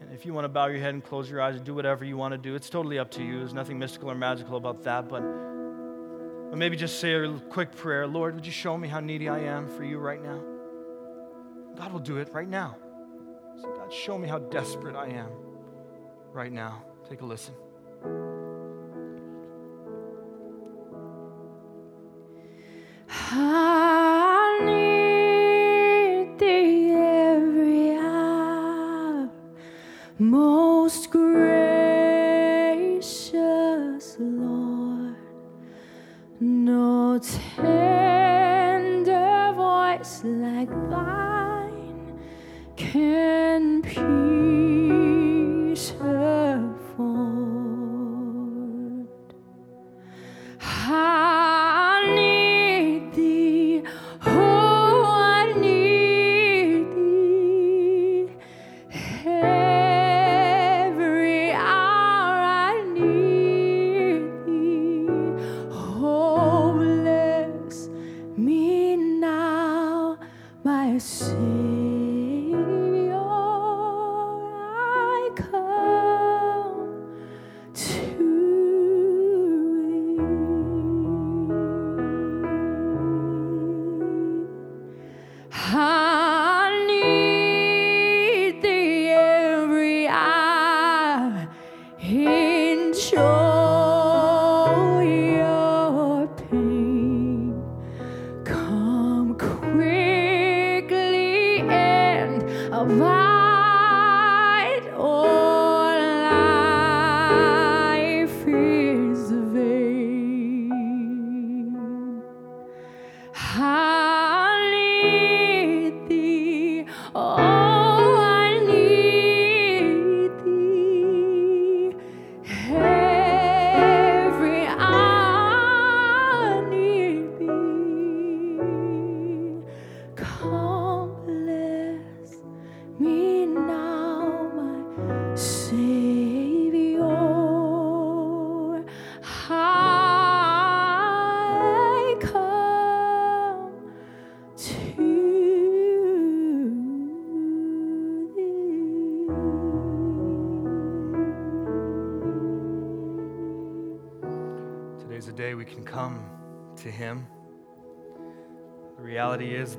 And 0.00 0.12
if 0.12 0.26
you 0.26 0.34
want 0.34 0.44
to 0.46 0.48
bow 0.48 0.66
your 0.66 0.80
head 0.80 0.94
and 0.94 1.04
close 1.04 1.30
your 1.30 1.40
eyes 1.40 1.56
and 1.56 1.64
do 1.64 1.74
whatever 1.74 2.04
you 2.04 2.16
want 2.16 2.32
to 2.32 2.38
do, 2.38 2.54
it's 2.54 2.68
totally 2.68 2.98
up 2.98 3.10
to 3.12 3.22
you. 3.22 3.38
There's 3.38 3.54
nothing 3.54 3.78
mystical 3.78 4.10
or 4.10 4.14
magical 4.14 4.56
about 4.56 4.82
that. 4.84 5.08
But, 5.08 5.20
but 5.20 6.56
maybe 6.56 6.76
just 6.76 6.98
say 6.98 7.12
a 7.12 7.32
quick 7.50 7.76
prayer 7.76 8.06
Lord, 8.06 8.34
would 8.34 8.46
you 8.46 8.52
show 8.52 8.76
me 8.76 8.88
how 8.88 9.00
needy 9.00 9.28
I 9.28 9.40
am 9.40 9.68
for 9.68 9.84
you 9.84 9.98
right 9.98 10.22
now? 10.22 10.42
God 11.76 11.92
will 11.92 12.00
do 12.00 12.18
it 12.18 12.32
right 12.32 12.48
now. 12.48 12.76
So 13.60 13.70
God, 13.70 13.92
show 13.92 14.18
me 14.18 14.26
how 14.26 14.38
desperate 14.38 14.96
I 14.96 15.08
am 15.08 15.30
right 16.32 16.52
now. 16.52 16.82
Take 17.08 17.20
a 17.20 17.26
listen. 17.26 17.54
Reality 30.22 30.86
is 30.86 31.41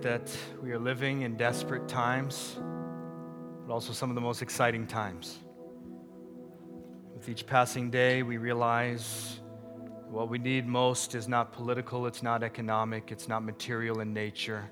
that 0.03 0.29
we 0.61 0.73
are 0.73 0.79
living 0.79 1.21
in 1.21 1.37
desperate 1.37 1.87
times, 1.87 2.57
but 3.65 3.73
also 3.73 3.93
some 3.93 4.09
of 4.09 4.15
the 4.15 4.21
most 4.21 4.41
exciting 4.41 4.85
times. 4.85 5.39
With 7.15 7.29
each 7.29 7.47
passing 7.47 7.89
day, 7.89 8.21
we 8.21 8.35
realize 8.35 9.39
what 10.09 10.27
we 10.27 10.39
need 10.39 10.67
most 10.67 11.15
is 11.15 11.29
not 11.29 11.53
political, 11.53 12.05
it's 12.05 12.21
not 12.21 12.43
economic, 12.43 13.13
it's 13.13 13.29
not 13.29 13.45
material 13.45 14.01
in 14.01 14.13
nature. 14.13 14.69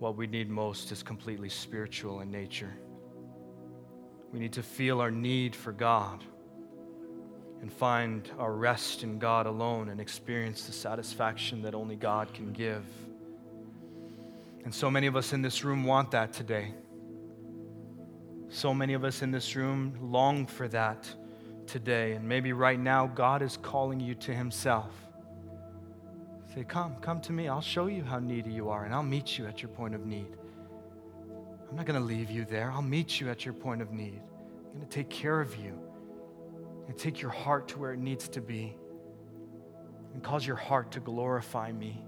What 0.00 0.16
we 0.16 0.26
need 0.26 0.50
most 0.50 0.90
is 0.90 1.04
completely 1.04 1.48
spiritual 1.48 2.20
in 2.20 2.32
nature. 2.32 2.76
We 4.32 4.40
need 4.40 4.54
to 4.54 4.62
feel 4.62 5.00
our 5.00 5.12
need 5.12 5.54
for 5.54 5.70
God 5.70 6.24
and 7.62 7.72
find 7.72 8.28
our 8.40 8.54
rest 8.54 9.04
in 9.04 9.20
God 9.20 9.46
alone 9.46 9.88
and 9.88 10.00
experience 10.00 10.66
the 10.66 10.72
satisfaction 10.72 11.62
that 11.62 11.76
only 11.76 11.94
God 11.94 12.34
can 12.34 12.52
give. 12.52 12.84
And 14.68 14.74
so 14.74 14.90
many 14.90 15.06
of 15.06 15.16
us 15.16 15.32
in 15.32 15.40
this 15.40 15.64
room 15.64 15.84
want 15.84 16.10
that 16.10 16.34
today. 16.34 16.74
So 18.50 18.74
many 18.74 18.92
of 18.92 19.02
us 19.02 19.22
in 19.22 19.30
this 19.30 19.56
room 19.56 19.96
long 19.98 20.46
for 20.46 20.68
that 20.68 21.08
today. 21.66 22.12
And 22.12 22.28
maybe 22.28 22.52
right 22.52 22.78
now, 22.78 23.06
God 23.06 23.40
is 23.40 23.56
calling 23.56 23.98
you 23.98 24.14
to 24.16 24.34
Himself. 24.34 24.92
Say, 26.54 26.64
Come, 26.64 26.96
come 26.96 27.18
to 27.22 27.32
me. 27.32 27.48
I'll 27.48 27.62
show 27.62 27.86
you 27.86 28.04
how 28.04 28.18
needy 28.18 28.50
you 28.50 28.68
are, 28.68 28.84
and 28.84 28.92
I'll 28.92 29.02
meet 29.02 29.38
you 29.38 29.46
at 29.46 29.62
your 29.62 29.70
point 29.70 29.94
of 29.94 30.04
need. 30.04 30.36
I'm 31.70 31.74
not 31.74 31.86
going 31.86 31.98
to 31.98 32.04
leave 32.04 32.30
you 32.30 32.44
there. 32.44 32.70
I'll 32.70 32.82
meet 32.82 33.22
you 33.22 33.30
at 33.30 33.46
your 33.46 33.54
point 33.54 33.80
of 33.80 33.90
need. 33.90 34.20
I'm 34.66 34.74
going 34.74 34.86
to 34.86 34.94
take 34.94 35.08
care 35.08 35.40
of 35.40 35.56
you 35.56 35.80
and 36.88 36.98
take 36.98 37.22
your 37.22 37.30
heart 37.30 37.68
to 37.68 37.78
where 37.78 37.94
it 37.94 38.00
needs 38.00 38.28
to 38.28 38.42
be. 38.42 38.76
and 40.12 40.22
cause 40.22 40.46
your 40.46 40.56
heart 40.56 40.90
to 40.90 41.00
glorify 41.00 41.72
me. 41.72 42.04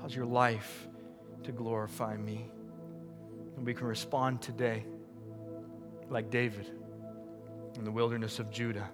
Cause 0.00 0.16
your 0.16 0.26
life 0.26 0.88
to 1.44 1.52
glorify 1.52 2.16
me. 2.16 2.50
And 3.56 3.66
we 3.66 3.74
can 3.74 3.86
respond 3.86 4.40
today 4.42 4.84
like 6.08 6.30
David 6.30 6.70
in 7.76 7.84
the 7.84 7.90
wilderness 7.90 8.38
of 8.38 8.50
Judah. 8.50 8.88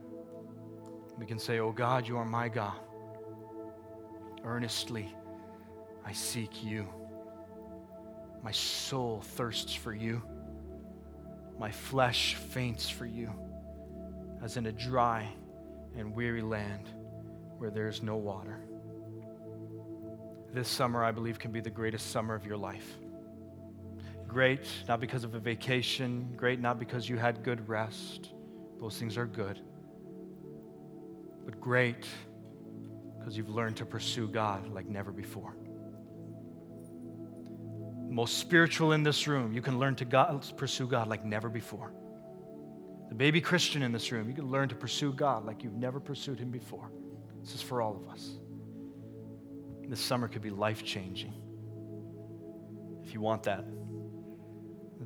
We 1.19 1.27
can 1.27 1.39
say, 1.39 1.61
Oh 1.61 1.73
God, 1.73 2.07
you 2.07 2.17
are 2.19 2.25
my 2.25 2.49
God. 2.49 2.79
Earnestly 4.45 5.15
I 6.05 6.13
seek 6.13 6.65
you. 6.65 6.87
My 8.43 8.53
soul 8.53 9.23
thirsts 9.23 9.75
for 9.75 9.93
you. 9.93 10.23
My 11.59 11.71
flesh 11.71 12.35
faints 12.35 12.89
for 12.89 13.07
you, 13.07 13.33
as 14.43 14.57
in 14.57 14.67
a 14.67 14.73
dry 14.73 15.27
and 15.97 16.15
weary 16.15 16.43
land 16.43 16.91
where 17.57 17.71
there 17.71 17.89
is 17.89 18.03
no 18.03 18.17
water. 18.17 18.66
This 20.57 20.69
summer, 20.69 21.05
I 21.05 21.13
believe, 21.13 21.39
can 21.39 21.53
be 21.53 21.61
the 21.61 21.69
greatest 21.69 22.13
summer 22.13 22.35
of 22.35 22.47
your 22.47 22.57
life. 22.57 22.97
Great, 24.27 24.67
not 24.89 25.01
because 25.01 25.23
of 25.23 25.35
a 25.35 25.39
vacation, 25.39 26.33
great, 26.35 26.61
not 26.61 26.79
because 26.79 27.11
you 27.11 27.19
had 27.19 27.43
good 27.43 27.69
rest. 27.69 28.31
Those 28.81 28.99
things 28.99 29.19
are 29.19 29.27
good. 29.27 29.61
But 31.45 31.61
great, 31.61 32.07
because 33.19 33.37
you've 33.37 33.51
learned 33.51 33.77
to 33.77 33.85
pursue 33.85 34.29
God 34.29 34.69
like 34.69 34.87
never 34.87 35.13
before. 35.13 35.55
Most 38.09 38.39
spiritual 38.39 38.93
in 38.93 39.03
this 39.03 39.29
room, 39.29 39.53
you 39.53 39.61
can 39.61 39.79
learn 39.79 39.95
to 39.97 40.07
God, 40.07 40.43
pursue 40.57 40.87
God 40.87 41.07
like 41.07 41.23
never 41.23 41.51
before. 41.51 41.93
The 43.11 43.15
baby 43.15 43.43
Christian 43.43 43.83
in 43.83 43.93
this 43.93 44.11
room, 44.11 44.27
you 44.31 44.35
can 44.35 44.51
learn 44.51 44.71
to 44.71 44.75
pursue 44.75 45.13
God 45.13 45.45
like 45.45 45.63
you've 45.63 45.77
never 45.77 46.01
pursued 46.01 46.41
Him 46.41 46.51
before. 46.51 46.91
This 47.43 47.55
is 47.55 47.61
for 47.61 47.83
all 47.83 47.95
of 47.95 48.09
us. 48.09 48.39
This 49.89 50.01
summer 50.01 50.26
could 50.26 50.43
be 50.43 50.51
life 50.51 50.84
changing. 50.84 51.32
If 53.05 53.14
you 53.14 53.20
want 53.20 53.45
that, 53.45 53.64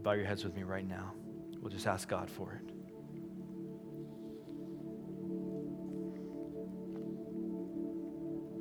bow 0.02 0.12
your 0.12 0.24
heads 0.24 0.42
with 0.42 0.56
me 0.56 0.62
right 0.62 0.88
now. 0.88 1.12
We'll 1.60 1.70
just 1.70 1.86
ask 1.86 2.08
God 2.08 2.30
for 2.30 2.54
it. 2.54 2.72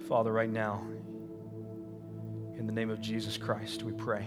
Father, 0.09 0.34
right 0.34 0.49
now, 0.49 0.86
in 2.57 2.65
the 2.65 2.74
name 2.74 2.89
of 2.89 2.99
Jesus 2.99 3.38
Christ, 3.38 3.84
we 3.84 3.93
pray 3.93 4.26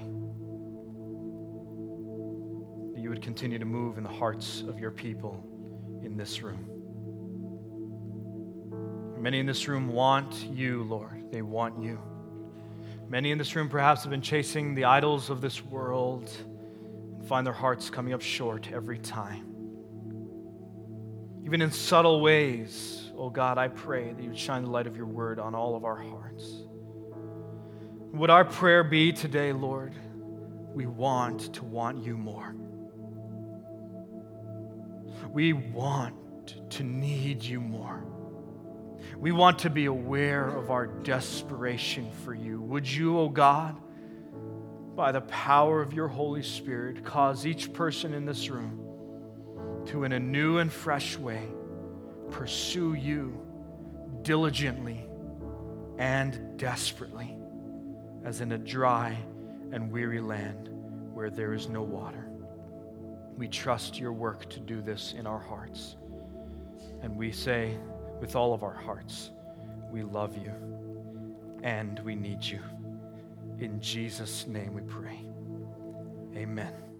that 2.95 3.01
you 3.01 3.11
would 3.11 3.21
continue 3.21 3.59
to 3.59 3.67
move 3.67 3.99
in 3.99 4.05
the 4.05 4.09
hearts 4.09 4.63
of 4.67 4.79
your 4.79 4.93
people 4.93 5.45
in 6.03 6.17
this 6.17 6.41
room. 6.41 6.72
Many 9.23 9.39
in 9.39 9.47
this 9.47 9.69
room 9.69 9.87
want 9.87 10.35
you, 10.51 10.83
Lord. 10.83 11.31
They 11.31 11.43
want 11.43 11.81
you. 11.81 12.01
Many 13.09 13.31
in 13.31 13.39
this 13.39 13.55
room 13.55 13.69
perhaps 13.69 14.03
have 14.03 14.11
been 14.11 14.21
chasing 14.21 14.75
the 14.75 14.87
idols 14.87 15.31
of 15.31 15.41
this 15.41 15.65
world 15.65 16.29
and 17.15 17.25
find 17.29 17.47
their 17.47 17.55
hearts 17.55 17.89
coming 17.89 18.15
up 18.15 18.21
short 18.21 18.73
every 18.73 18.99
time. 18.99 19.47
Even 21.45 21.63
in 21.63 21.71
subtle 21.71 22.21
ways, 22.21 23.13
oh 23.17 23.31
God, 23.31 23.59
I 23.59 23.69
pray 23.69 24.13
that 24.13 24.21
you 24.21 24.31
would 24.31 24.39
shine 24.39 24.65
the 24.65 24.71
light 24.71 24.89
of 24.89 24.97
your 24.97 25.07
word 25.07 25.39
on 25.39 25.55
all 25.55 25.77
of 25.77 25.85
our 25.85 26.03
hearts. 26.03 26.65
Would 28.15 28.31
our 28.31 28.45
prayer 28.45 28.83
be 28.83 29.13
today, 29.13 29.53
Lord? 29.53 29.95
We 30.75 30.87
want 30.87 31.55
to 31.55 31.65
want 31.65 32.05
you 32.05 32.17
more. 32.17 32.57
We 35.31 35.53
want 35.53 36.17
to 36.71 36.83
need 36.83 37.45
you 37.45 37.61
more. 37.61 38.12
We 39.17 39.33
want 39.33 39.61
to 39.61 39.71
be 39.71 39.87
aware 39.87 40.49
of 40.49 40.71
our 40.71 40.87
desperation 40.87 42.11
for 42.25 42.35
you. 42.35 42.61
Would 42.63 42.91
you, 42.91 43.19
O 43.19 43.23
oh 43.23 43.29
God, 43.29 43.77
by 44.95 45.13
the 45.13 45.21
power 45.23 45.81
of 45.81 45.93
your 45.93 46.09
Holy 46.09 46.43
Spirit, 46.43 47.05
cause 47.05 47.47
each 47.47 47.73
person 47.73 48.15
in 48.15 48.25
this 48.25 48.49
room 48.49 48.79
to, 49.87 50.05
in 50.05 50.13
a 50.13 50.21
new 50.21 50.59
and 50.59 50.71
fresh 50.71 51.17
way, 51.17 51.49
pursue 52.31 52.95
you 52.95 53.41
diligently 54.23 55.07
and 55.99 56.59
desperately, 56.59 57.37
as 58.25 58.41
in 58.41 58.53
a 58.53 58.59
dry 58.59 59.17
and 59.73 59.91
weary 59.91 60.21
land 60.21 60.69
where 61.13 61.31
there 61.31 61.55
is 61.55 61.69
no 61.69 61.83
water. 61.83 62.29
We 63.37 63.49
trust 63.49 63.99
your 63.99 64.13
work 64.13 64.49
to 64.51 64.61
do 64.61 64.83
this 64.83 65.15
in 65.19 65.27
our 65.27 65.39
hearts. 65.39 65.97
And 67.03 67.17
we 67.17 67.33
say, 67.33 67.79
with 68.23 68.37
all 68.37 68.55
of 68.55 68.63
our 68.63 68.73
hearts. 68.73 69.33
We 69.91 70.05
love 70.05 70.39
you 70.39 70.53
and 71.65 71.99
we 72.05 72.15
need 72.15 72.43
you. 72.43 72.61
In 73.59 73.81
Jesus' 73.81 74.47
name 74.47 74.75
we 74.75 74.83
pray. 74.83 75.27
Amen. 76.37 76.92